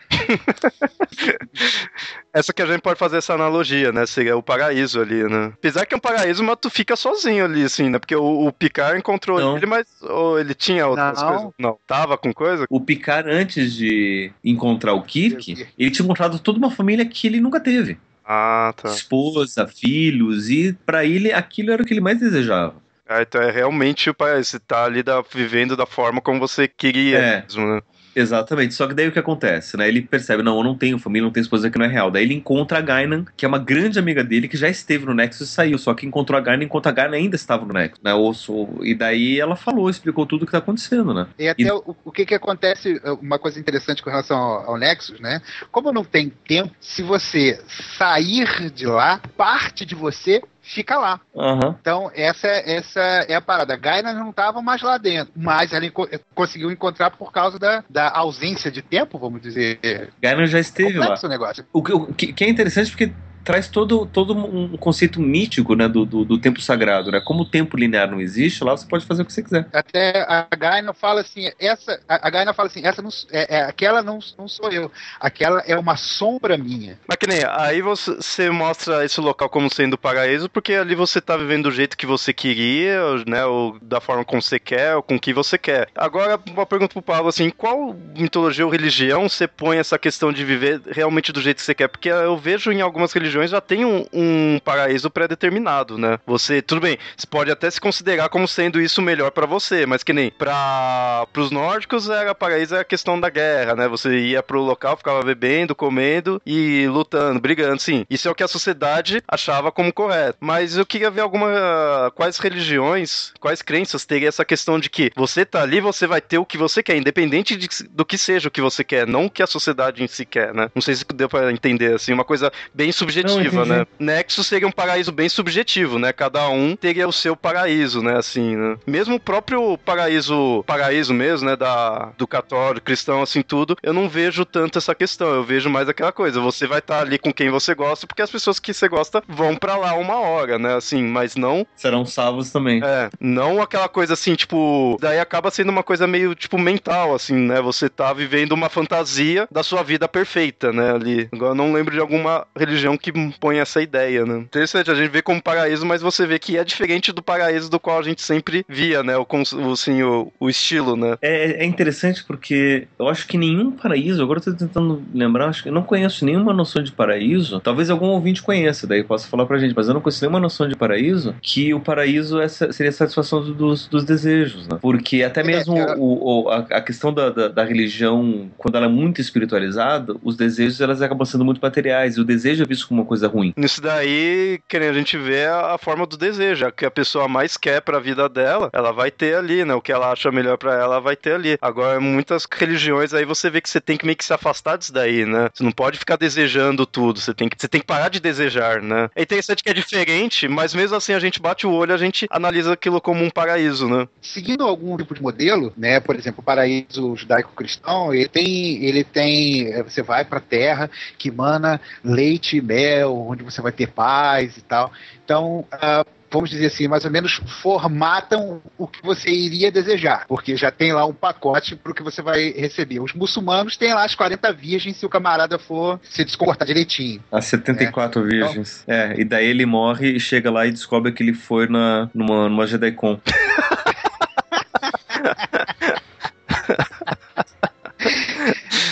Essa 2.33 2.51
que 2.51 2.61
a 2.61 2.65
gente 2.65 2.81
pode 2.81 2.99
fazer 2.99 3.17
essa 3.17 3.33
analogia, 3.33 3.91
né? 3.91 4.05
Seria 4.05 4.35
o 4.35 4.43
paraíso 4.43 4.99
ali, 4.99 5.23
né? 5.23 5.53
Apesar 5.53 5.85
que 5.85 5.93
é 5.93 5.97
um 5.97 6.01
paraíso, 6.01 6.43
mas 6.43 6.57
tu 6.59 6.69
fica 6.69 6.95
sozinho 6.95 7.45
ali, 7.45 7.63
assim, 7.63 7.89
né? 7.89 7.97
Porque 7.97 8.15
o, 8.15 8.47
o 8.47 8.51
Picard 8.51 8.97
encontrou 8.97 9.39
Não. 9.39 9.57
ele, 9.57 9.65
mas 9.65 9.85
ou 10.01 10.39
ele 10.39 10.53
tinha 10.53 10.85
outras 10.87 11.21
Não. 11.21 11.27
coisas. 11.29 11.51
Não, 11.57 11.77
tava 11.87 12.17
com 12.17 12.33
coisa? 12.33 12.65
O 12.69 12.81
Picard, 12.81 13.29
antes 13.29 13.73
de 13.73 14.31
encontrar 14.43 14.93
o 14.93 15.01
Kirk, 15.03 15.65
ele 15.77 15.91
tinha 15.91 16.03
encontrado 16.03 16.39
toda 16.39 16.57
uma 16.57 16.71
família 16.71 17.05
que 17.05 17.27
ele 17.27 17.39
nunca 17.39 17.59
teve. 17.59 17.97
Ah, 18.25 18.73
tá. 18.75 18.89
Esposa, 18.89 19.67
filhos, 19.67 20.49
e 20.49 20.73
pra 20.85 21.05
ele 21.05 21.31
aquilo 21.31 21.71
era 21.71 21.81
o 21.83 21.85
que 21.85 21.93
ele 21.93 22.01
mais 22.01 22.19
desejava. 22.19 22.75
Ah, 23.07 23.21
então 23.21 23.41
é 23.41 23.51
realmente. 23.51 24.11
Você 24.17 24.59
tá 24.59 24.85
ali 24.85 25.03
da- 25.03 25.21
vivendo 25.21 25.75
da 25.77 25.85
forma 25.85 26.21
como 26.21 26.39
você 26.39 26.67
queria 26.67 27.17
É. 27.19 27.41
mesmo, 27.43 27.65
né? 27.75 27.81
Exatamente. 28.15 28.73
Só 28.73 28.87
que 28.87 28.93
daí 28.93 29.09
o 29.09 29.11
que 29.11 29.19
acontece, 29.19 29.75
né? 29.75 29.89
Ele 29.89 30.01
percebe, 30.01 30.41
não, 30.41 30.57
eu 30.57 30.63
não 30.63 30.73
tenho 30.73 30.97
família, 30.97 31.25
não 31.25 31.33
tenho 31.33 31.41
esposa 31.41 31.69
que 31.69 31.77
não 31.77 31.85
é 31.85 31.89
real. 31.89 32.09
Daí 32.09 32.23
ele 32.23 32.33
encontra 32.33 32.77
a 32.77 32.81
Gainan, 32.81 33.25
que 33.35 33.43
é 33.43 33.47
uma 33.47 33.59
grande 33.59 33.99
amiga 33.99 34.23
dele, 34.23 34.47
que 34.47 34.55
já 34.55 34.69
esteve 34.69 35.05
no 35.05 35.13
Nexus 35.13 35.49
e 35.49 35.51
saiu. 35.51 35.77
Só 35.77 35.93
que 35.93 36.05
encontrou 36.05 36.37
a 36.37 36.41
Gainan 36.41 36.63
enquanto 36.63 36.87
a 36.87 36.91
Gainan 36.93 37.17
ainda 37.17 37.35
estava 37.35 37.65
no 37.65 37.73
Nexus, 37.73 38.01
né? 38.01 38.13
Ou- 38.13 38.33
ou- 38.47 38.79
e 38.85 38.95
daí 38.95 39.37
ela 39.37 39.57
falou, 39.57 39.89
explicou 39.89 40.25
tudo 40.25 40.43
o 40.43 40.45
que 40.45 40.53
tá 40.53 40.59
acontecendo, 40.59 41.13
né? 41.13 41.27
E 41.37 41.49
até 41.49 41.73
o, 41.73 41.93
o 42.05 42.11
que 42.11 42.25
que 42.25 42.33
acontece, 42.33 43.01
uma 43.21 43.37
coisa 43.37 43.59
interessante 43.59 44.01
com 44.01 44.09
relação 44.09 44.37
ao, 44.37 44.69
ao 44.71 44.77
Nexus, 44.77 45.19
né? 45.19 45.41
Como 45.69 45.91
não 45.91 46.05
tem 46.05 46.31
tempo, 46.47 46.71
se 46.79 47.03
você 47.03 47.59
sair 47.97 48.69
de 48.71 48.85
lá, 48.85 49.19
parte 49.35 49.85
de 49.85 49.93
você 49.93 50.41
fica 50.65 50.97
lá. 50.97 51.19
Aham. 51.35 51.75
Então, 51.79 52.11
essa, 52.15 52.47
essa 52.47 52.99
é 53.29 53.35
a 53.35 53.41
parada. 53.41 53.73
A 53.73 53.77
Gaina 53.77 54.11
não 54.13 54.31
estava 54.31 54.61
mais 54.61 54.81
lá 54.81 54.97
dentro, 54.97 55.31
mas 55.35 55.71
ela 55.71 55.85
enco- 55.85 56.09
conseguiu 56.33 56.71
encontrar 56.71 57.11
por 57.11 57.31
causa 57.31 57.57
da, 57.59 57.83
da 57.89 58.09
ausência 58.11 58.71
de 58.71 58.81
tempo, 58.81 59.17
vamos 59.19 59.41
dizer. 59.41 59.79
Gainan 60.21 60.45
já 60.47 60.59
esteve 60.59 60.93
lá. 60.97 61.05
Complexo 61.05 61.25
o 61.27 61.29
negócio. 61.29 61.65
O 61.71 61.83
que, 61.83 61.93
o 61.93 62.13
que- 62.13 62.33
que 62.33 62.43
é 62.43 62.49
interessante 62.49 62.89
porque 62.91 63.13
traz 63.45 63.67
todo, 63.67 64.05
todo 64.05 64.33
um 64.35 64.75
conceito 64.75 65.21
mítico 65.21 65.75
né, 65.75 65.87
do, 65.87 66.05
do, 66.05 66.25
do 66.25 66.37
tempo 66.39 66.59
sagrado. 66.59 67.11
Né? 67.11 67.21
Como 67.21 67.43
o 67.43 67.49
tempo 67.49 67.77
linear 67.77 68.09
não 68.09 68.19
existe, 68.19 68.63
lá 68.63 68.75
você 68.75 68.87
pode 68.87 69.05
fazer 69.05 69.21
o 69.21 69.25
que 69.25 69.31
você 69.31 69.43
quiser. 69.43 69.67
Até 69.71 70.25
a 70.27 70.47
Gaina 70.55 70.93
fala 70.93 71.21
assim, 71.21 71.51
essa, 71.59 71.99
a, 72.09 72.29
Gaina 72.29 72.53
fala 72.53 72.67
assim, 72.67 72.85
essa 72.85 73.01
não, 73.01 73.09
é, 73.31 73.57
é, 73.57 73.61
aquela 73.63 74.01
não, 74.01 74.19
não 74.37 74.47
sou 74.47 74.71
eu, 74.71 74.91
aquela 75.19 75.59
é 75.67 75.77
uma 75.77 75.95
sombra 75.95 76.57
minha. 76.57 76.99
Mas 77.07 77.17
que 77.17 77.27
nem, 77.27 77.39
aí 77.47 77.81
você, 77.81 78.15
você 78.15 78.49
mostra 78.49 79.05
esse 79.05 79.21
local 79.21 79.47
como 79.47 79.73
sendo 79.73 79.97
paraíso, 79.97 80.49
porque 80.49 80.73
ali 80.73 80.95
você 80.95 81.21
tá 81.21 81.37
vivendo 81.37 81.65
do 81.65 81.71
jeito 81.71 81.97
que 81.97 82.05
você 82.05 82.31
queria, 82.31 82.99
né? 83.27 83.45
Ou 83.45 83.77
da 83.81 83.99
forma 83.99 84.23
como 84.23 84.41
você 84.41 84.59
quer, 84.59 84.95
ou 84.95 85.03
com 85.03 85.15
o 85.15 85.19
que 85.19 85.33
você 85.33 85.57
quer. 85.57 85.89
Agora, 85.95 86.39
uma 86.47 86.65
pergunta 86.65 86.93
pro 86.93 87.01
Pablo, 87.01 87.29
assim, 87.29 87.49
qual 87.49 87.95
mitologia 88.15 88.65
ou 88.65 88.71
religião 88.71 89.27
você 89.27 89.47
põe 89.47 89.77
essa 89.77 89.97
questão 89.97 90.31
de 90.31 90.45
viver 90.45 90.81
realmente 90.91 91.31
do 91.31 91.41
jeito 91.41 91.57
que 91.57 91.63
você 91.63 91.73
quer? 91.73 91.87
Porque 91.87 92.09
eu 92.09 92.37
vejo 92.37 92.71
em 92.71 92.81
algumas 92.81 93.11
religiões 93.13 93.34
já 93.47 93.61
têm 93.61 93.85
um, 93.85 94.05
um 94.13 94.59
paraíso 94.63 95.09
pré-determinado, 95.09 95.97
né? 95.97 96.19
Você, 96.25 96.61
tudo 96.61 96.81
bem, 96.81 96.97
você 97.15 97.27
pode 97.27 97.51
até 97.51 97.69
se 97.69 97.79
considerar 97.79 98.29
como 98.29 98.47
sendo 98.47 98.81
isso 98.81 99.01
melhor 99.01 99.31
para 99.31 99.45
você, 99.45 99.85
mas 99.85 100.03
que 100.03 100.13
nem 100.13 100.31
para 100.31 101.27
os 101.37 101.51
nórdicos 101.51 102.09
era 102.09 102.35
paraíso 102.35 102.75
era 102.75 102.81
a 102.81 102.85
questão 102.85 103.19
da 103.19 103.29
guerra, 103.29 103.75
né? 103.75 103.87
Você 103.87 104.17
ia 104.17 104.43
pro 104.43 104.61
local, 104.61 104.97
ficava 104.97 105.21
bebendo, 105.21 105.75
comendo 105.75 106.41
e 106.45 106.87
lutando, 106.87 107.39
brigando, 107.39 107.81
sim. 107.81 108.05
Isso 108.09 108.27
é 108.27 108.31
o 108.31 108.35
que 108.35 108.43
a 108.43 108.47
sociedade 108.47 109.21
achava 109.27 109.71
como 109.71 109.93
correto. 109.93 110.37
Mas 110.39 110.77
eu 110.77 110.85
queria 110.85 111.11
ver 111.11 111.21
alguma 111.21 112.11
quais 112.15 112.37
religiões, 112.37 113.33
quais 113.39 113.61
crenças 113.61 114.05
teria 114.05 114.29
essa 114.29 114.45
questão 114.45 114.79
de 114.79 114.89
que 114.89 115.11
você 115.15 115.45
tá 115.45 115.61
ali, 115.61 115.79
você 115.79 116.07
vai 116.07 116.21
ter 116.21 116.37
o 116.37 116.45
que 116.45 116.57
você 116.57 116.81
quer, 116.81 116.97
independente 116.97 117.55
de, 117.55 117.67
do 117.89 118.05
que 118.05 118.17
seja 118.17 118.47
o 118.47 118.51
que 118.51 118.61
você 118.61 118.83
quer, 118.83 119.07
não 119.07 119.25
o 119.25 119.29
que 119.29 119.43
a 119.43 119.47
sociedade 119.47 120.03
em 120.03 120.07
si 120.07 120.25
quer, 120.25 120.53
né? 120.53 120.69
Não 120.73 120.81
sei 120.81 120.95
se 120.95 121.05
deu 121.13 121.29
para 121.29 121.51
entender 121.51 121.93
assim, 121.93 122.13
uma 122.13 122.23
coisa 122.23 122.51
bem 122.73 122.91
subjetiva, 122.91 123.24
não, 123.25 123.65
né? 123.65 123.85
Nexus 123.99 124.47
seria 124.47 124.67
um 124.67 124.71
paraíso 124.71 125.11
bem 125.11 125.29
subjetivo, 125.29 125.99
né? 125.99 126.13
Cada 126.13 126.47
um 126.49 126.75
teria 126.75 127.07
o 127.07 127.13
seu 127.13 127.35
paraíso, 127.35 128.01
né? 128.01 128.17
Assim, 128.17 128.55
né? 128.55 128.77
Mesmo 128.85 129.15
o 129.15 129.19
próprio 129.19 129.77
paraíso, 129.79 130.63
paraíso 130.65 131.13
mesmo, 131.13 131.49
né? 131.49 131.55
Da, 131.55 132.11
do 132.17 132.27
católico, 132.27 132.85
cristão, 132.85 133.21
assim, 133.21 133.41
tudo, 133.41 133.75
eu 133.81 133.93
não 133.93 134.07
vejo 134.07 134.45
tanto 134.45 134.77
essa 134.77 134.93
questão. 134.95 135.29
Eu 135.29 135.43
vejo 135.43 135.69
mais 135.69 135.89
aquela 135.89 136.11
coisa. 136.11 136.39
Você 136.39 136.67
vai 136.67 136.79
estar 136.79 136.97
tá 136.97 137.01
ali 137.01 137.17
com 137.17 137.33
quem 137.33 137.49
você 137.49 137.73
gosta, 137.73 138.07
porque 138.07 138.21
as 138.21 138.29
pessoas 138.29 138.59
que 138.59 138.73
você 138.73 138.87
gosta 138.87 139.23
vão 139.27 139.55
para 139.55 139.75
lá 139.75 139.93
uma 139.95 140.19
hora, 140.19 140.57
né? 140.57 140.75
Assim, 140.75 141.03
mas 141.03 141.35
não. 141.35 141.65
Serão 141.75 142.05
salvos 142.05 142.51
também. 142.51 142.81
É, 142.83 143.09
não 143.19 143.61
aquela 143.61 143.87
coisa 143.87 144.13
assim, 144.13 144.35
tipo. 144.35 144.97
Daí 144.99 145.19
acaba 145.19 145.51
sendo 145.51 145.69
uma 145.69 145.83
coisa 145.83 146.07
meio, 146.07 146.35
tipo, 146.35 146.57
mental, 146.57 147.13
assim, 147.13 147.35
né? 147.35 147.61
Você 147.61 147.89
tá 147.89 148.13
vivendo 148.13 148.51
uma 148.51 148.69
fantasia 148.69 149.47
da 149.51 149.63
sua 149.63 149.83
vida 149.83 150.07
perfeita, 150.07 150.71
né? 150.71 150.93
Ali. 150.93 151.29
Agora 151.31 151.51
eu 151.51 151.55
não 151.55 151.73
lembro 151.73 151.93
de 151.93 151.99
alguma 151.99 152.45
religião 152.57 152.97
que 152.97 153.11
põe 153.39 153.59
essa 153.59 153.81
ideia, 153.81 154.25
né? 154.25 154.39
Interessante, 154.39 154.91
a 154.91 154.95
gente 154.95 155.09
vê 155.09 155.21
como 155.21 155.41
paraíso, 155.41 155.85
mas 155.85 156.01
você 156.01 156.25
vê 156.25 156.39
que 156.39 156.57
é 156.57 156.63
diferente 156.63 157.11
do 157.11 157.21
paraíso 157.21 157.69
do 157.69 157.79
qual 157.79 157.99
a 157.99 158.03
gente 158.03 158.21
sempre 158.21 158.65
via, 158.67 159.03
né? 159.03 159.17
O, 159.17 159.27
assim, 159.71 160.03
o, 160.03 160.31
o 160.39 160.49
estilo, 160.49 160.95
né? 160.95 161.17
É, 161.21 161.63
é 161.63 161.65
interessante 161.65 162.23
porque 162.23 162.87
eu 162.97 163.07
acho 163.07 163.27
que 163.27 163.37
nenhum 163.37 163.71
paraíso, 163.71 164.21
agora 164.21 164.39
eu 164.39 164.43
tô 164.43 164.53
tentando 164.53 165.03
lembrar, 165.13 165.47
acho 165.47 165.63
que 165.63 165.69
eu 165.69 165.73
não 165.73 165.83
conheço 165.83 166.25
nenhuma 166.25 166.53
noção 166.53 166.83
de 166.83 166.91
paraíso. 166.91 167.59
Talvez 167.59 167.89
algum 167.89 168.07
ouvinte 168.07 168.41
conheça, 168.41 168.87
daí 168.87 169.03
possa 169.03 169.27
falar 169.27 169.45
pra 169.45 169.57
gente, 169.57 169.73
mas 169.75 169.87
eu 169.87 169.93
não 169.93 170.01
conheço 170.01 170.21
nenhuma 170.21 170.39
noção 170.39 170.67
de 170.67 170.75
paraíso 170.75 171.35
que 171.41 171.73
o 171.73 171.79
paraíso 171.79 172.39
é, 172.39 172.47
seria 172.47 172.89
a 172.89 172.93
satisfação 172.93 173.41
dos, 173.41 173.87
dos 173.87 174.03
desejos, 174.03 174.67
né? 174.67 174.77
Porque 174.81 175.23
até 175.23 175.43
mesmo 175.43 175.75
o, 175.97 176.43
o, 176.43 176.49
a, 176.49 176.57
a, 176.59 176.81
questão 176.81 177.13
da, 177.13 177.29
da, 177.29 177.47
da, 177.47 177.63
religião, 177.63 178.49
quando 178.57 178.75
ela 178.75 178.85
é 178.85 178.89
muito 178.89 179.21
espiritualizada, 179.21 180.15
os 180.23 180.35
desejos 180.35 180.81
elas 180.81 181.01
acabam 181.01 181.25
sendo 181.25 181.45
muito 181.45 181.61
materiais, 181.61 182.17
e 182.17 182.21
o 182.21 182.23
desejo 182.23 182.63
é 182.63 182.65
visto 182.65 182.87
como 182.87 183.04
uma 183.05 183.07
coisa 183.07 183.27
ruim. 183.27 183.53
Nisso 183.55 183.81
daí, 183.81 184.59
que 184.67 184.75
a 184.75 184.93
gente 184.93 185.17
vê 185.17 185.45
a, 185.45 185.75
a 185.75 185.77
forma 185.77 186.05
do 186.05 186.17
desejo, 186.17 186.65
a 186.65 186.71
que 186.71 186.85
a 186.85 186.91
pessoa 186.91 187.27
mais 187.27 187.55
quer 187.55 187.81
pra 187.81 187.99
vida 187.99 188.27
dela, 188.27 188.69
ela 188.73 188.91
vai 188.91 189.11
ter 189.11 189.35
ali, 189.35 189.63
né? 189.63 189.73
O 189.73 189.81
que 189.81 189.91
ela 189.91 190.11
acha 190.11 190.31
melhor 190.31 190.57
para 190.57 190.73
ela, 190.73 190.99
vai 190.99 191.15
ter 191.15 191.33
ali. 191.33 191.57
Agora, 191.61 191.99
muitas 191.99 192.45
religiões 192.51 193.13
aí 193.13 193.25
você 193.25 193.49
vê 193.49 193.61
que 193.61 193.69
você 193.69 193.79
tem 193.79 193.97
que 193.97 194.05
meio 194.05 194.17
que 194.17 194.25
se 194.25 194.33
afastar 194.33 194.77
disso 194.77 194.91
daí, 194.91 195.25
né? 195.25 195.49
Você 195.53 195.63
não 195.63 195.71
pode 195.71 195.99
ficar 195.99 196.17
desejando 196.17 196.85
tudo, 196.85 197.19
você 197.19 197.33
tem 197.33 197.47
que, 197.47 197.55
você 197.57 197.67
tem 197.67 197.81
que 197.81 197.87
parar 197.87 198.09
de 198.09 198.19
desejar, 198.19 198.81
né? 198.81 199.09
É 199.15 199.21
interessante 199.21 199.63
que 199.63 199.69
é 199.69 199.73
diferente, 199.73 200.47
mas 200.47 200.73
mesmo 200.73 200.97
assim 200.97 201.13
a 201.13 201.19
gente 201.19 201.41
bate 201.41 201.67
o 201.67 201.71
olho, 201.71 201.93
a 201.93 201.97
gente 201.97 202.25
analisa 202.29 202.73
aquilo 202.73 202.99
como 202.99 203.23
um 203.23 203.29
paraíso, 203.29 203.87
né? 203.87 204.07
Seguindo 204.21 204.63
algum 204.63 204.97
tipo 204.97 205.13
de 205.13 205.21
modelo, 205.21 205.73
né? 205.77 205.99
Por 205.99 206.15
exemplo, 206.15 206.39
o 206.39 206.43
paraíso 206.43 207.15
judaico-cristão, 207.15 208.13
ele 208.13 208.27
tem, 208.27 208.83
ele 208.83 209.03
tem, 209.03 209.67
eh, 209.67 209.83
você 209.83 210.01
vai 210.01 210.25
para 210.25 210.39
a 210.39 210.41
terra 210.41 210.89
que 211.17 211.31
mana 211.31 211.79
leite 212.03 212.57
e 212.57 212.61
mel, 212.61 212.84
onde 213.05 213.43
você 213.43 213.61
vai 213.61 213.71
ter 213.71 213.87
paz 213.87 214.57
e 214.57 214.61
tal. 214.61 214.91
Então, 215.23 215.65
uh, 215.73 216.05
vamos 216.35 216.49
dizer 216.49 216.67
assim, 216.67 216.87
mais 216.87 217.03
ou 217.05 217.11
menos 217.11 217.41
formatam 217.61 218.61
o 218.77 218.87
que 218.87 219.01
você 219.01 219.29
iria 219.29 219.71
desejar, 219.71 220.25
porque 220.27 220.57
já 220.57 220.69
tem 220.69 220.91
lá 220.91 221.05
um 221.05 221.13
pacote 221.13 221.77
para 221.77 221.91
o 221.91 221.95
que 221.95 222.03
você 222.03 222.21
vai 222.21 222.51
receber. 222.51 222.99
Os 222.99 223.13
muçulmanos 223.13 223.77
têm 223.77 223.93
lá 223.93 224.03
as 224.03 224.15
40 224.15 224.51
virgens 224.51 224.97
se 224.97 225.05
o 225.05 225.09
camarada 225.09 225.57
for 225.57 225.97
se 226.03 226.25
descomportar 226.25 226.67
direitinho. 226.67 227.23
As 227.31 227.45
74 227.45 228.21
né? 228.21 228.29
virgens. 228.29 228.83
Então, 228.83 228.95
é, 228.95 229.19
e 229.19 229.23
daí 229.23 229.47
ele 229.47 229.65
morre 229.65 230.11
e 230.11 230.19
chega 230.19 230.51
lá 230.51 230.67
e 230.67 230.71
descobre 230.71 231.13
que 231.13 231.23
ele 231.23 231.33
foi 231.33 231.67
na, 231.67 232.09
numa, 232.13 232.49
numa 232.49 232.67
JediCon. 232.67 233.17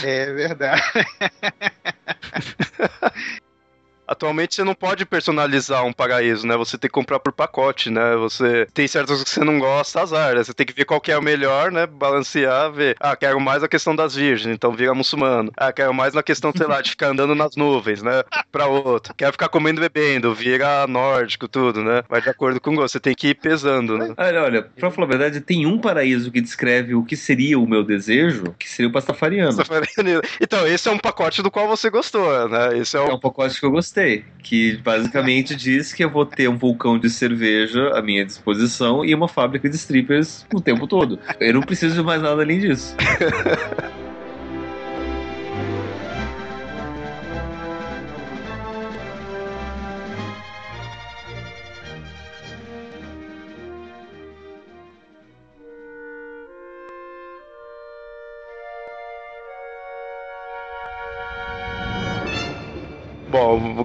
é 0.03 0.33
verdade. 0.33 0.81
Atualmente 4.07 4.55
você 4.55 4.63
não 4.63 4.75
pode 4.75 5.05
personalizar 5.05 5.85
um 5.85 5.93
paraíso, 5.93 6.45
né? 6.45 6.55
Você 6.57 6.77
tem 6.77 6.89
que 6.89 6.93
comprar 6.93 7.19
por 7.19 7.31
pacote, 7.31 7.89
né? 7.89 8.15
Você 8.17 8.67
tem 8.73 8.87
certas 8.87 9.23
que 9.23 9.29
você 9.29 9.43
não 9.43 9.59
gosta, 9.59 10.01
azar, 10.01 10.35
né? 10.35 10.43
Você 10.43 10.53
tem 10.53 10.65
que 10.65 10.73
ver 10.73 10.85
qual 10.85 10.99
que 10.99 11.11
é 11.11 11.17
o 11.17 11.21
melhor, 11.21 11.71
né? 11.71 11.87
Balancear, 11.87 12.71
ver. 12.71 12.95
Ah, 12.99 13.15
quero 13.15 13.39
mais 13.39 13.63
a 13.63 13.67
questão 13.67 13.95
das 13.95 14.15
virgens, 14.15 14.53
então 14.53 14.71
vira 14.73 14.93
muçulmano. 14.93 15.51
Ah, 15.57 15.71
quero 15.71 15.93
mais 15.93 16.13
na 16.13 16.21
questão, 16.21 16.51
sei 16.55 16.67
lá, 16.67 16.81
de 16.81 16.91
ficar 16.91 17.07
andando 17.07 17.33
nas 17.33 17.55
nuvens, 17.55 18.03
né? 18.03 18.23
Pra 18.51 18.67
outro. 18.67 19.13
Quero 19.15 19.31
ficar 19.31 19.49
comendo 19.49 19.79
e 19.83 19.89
bebendo, 19.89 20.33
vira 20.33 20.85
nórdico, 20.87 21.47
tudo, 21.47 21.83
né? 21.83 22.03
Vai 22.09 22.21
de 22.21 22.29
acordo 22.29 22.59
com 22.59 22.71
o 22.71 22.75
gosto. 22.75 22.93
Você 22.93 22.99
tem 22.99 23.15
que 23.15 23.29
ir 23.29 23.35
pesando, 23.35 23.97
né? 23.97 24.13
Olha, 24.17 24.43
olha, 24.43 24.61
pra 24.61 24.91
falar 24.91 25.07
a 25.07 25.09
verdade, 25.09 25.41
tem 25.41 25.65
um 25.65 25.79
paraíso 25.79 26.31
que 26.31 26.41
descreve 26.41 26.93
o 26.93 27.03
que 27.03 27.15
seria 27.15 27.57
o 27.57 27.67
meu 27.67 27.83
desejo, 27.83 28.53
que 28.59 28.69
seria 28.69 28.89
o 28.89 28.93
pastafariano. 28.93 29.55
pastafariano. 29.55 30.21
Então, 30.41 30.67
esse 30.67 30.87
é 30.87 30.91
um 30.91 30.99
pacote 30.99 31.41
do 31.41 31.49
qual 31.49 31.67
você 31.67 31.89
gostou, 31.89 32.49
né? 32.49 32.77
Esse 32.77 32.97
é, 32.97 32.99
é 32.99 33.03
um 33.03 33.19
pacote 33.19 33.59
que 33.59 33.65
eu 33.65 33.71
gostei 33.71 33.92
gostei. 33.93 34.25
Que 34.39 34.77
basicamente 34.77 35.55
diz 35.55 35.93
que 35.93 36.03
eu 36.03 36.09
vou 36.09 36.25
ter 36.25 36.49
um 36.49 36.57
vulcão 36.57 36.97
de 36.97 37.09
cerveja 37.09 37.97
à 37.97 38.01
minha 38.01 38.25
disposição 38.25 39.05
e 39.05 39.13
uma 39.13 39.27
fábrica 39.27 39.69
de 39.69 39.75
strippers 39.75 40.45
o 40.53 40.59
tempo 40.59 40.87
todo. 40.87 41.19
Eu 41.39 41.53
não 41.53 41.61
preciso 41.61 41.95
de 41.95 42.03
mais 42.03 42.21
nada 42.21 42.41
além 42.41 42.59
disso. 42.59 42.95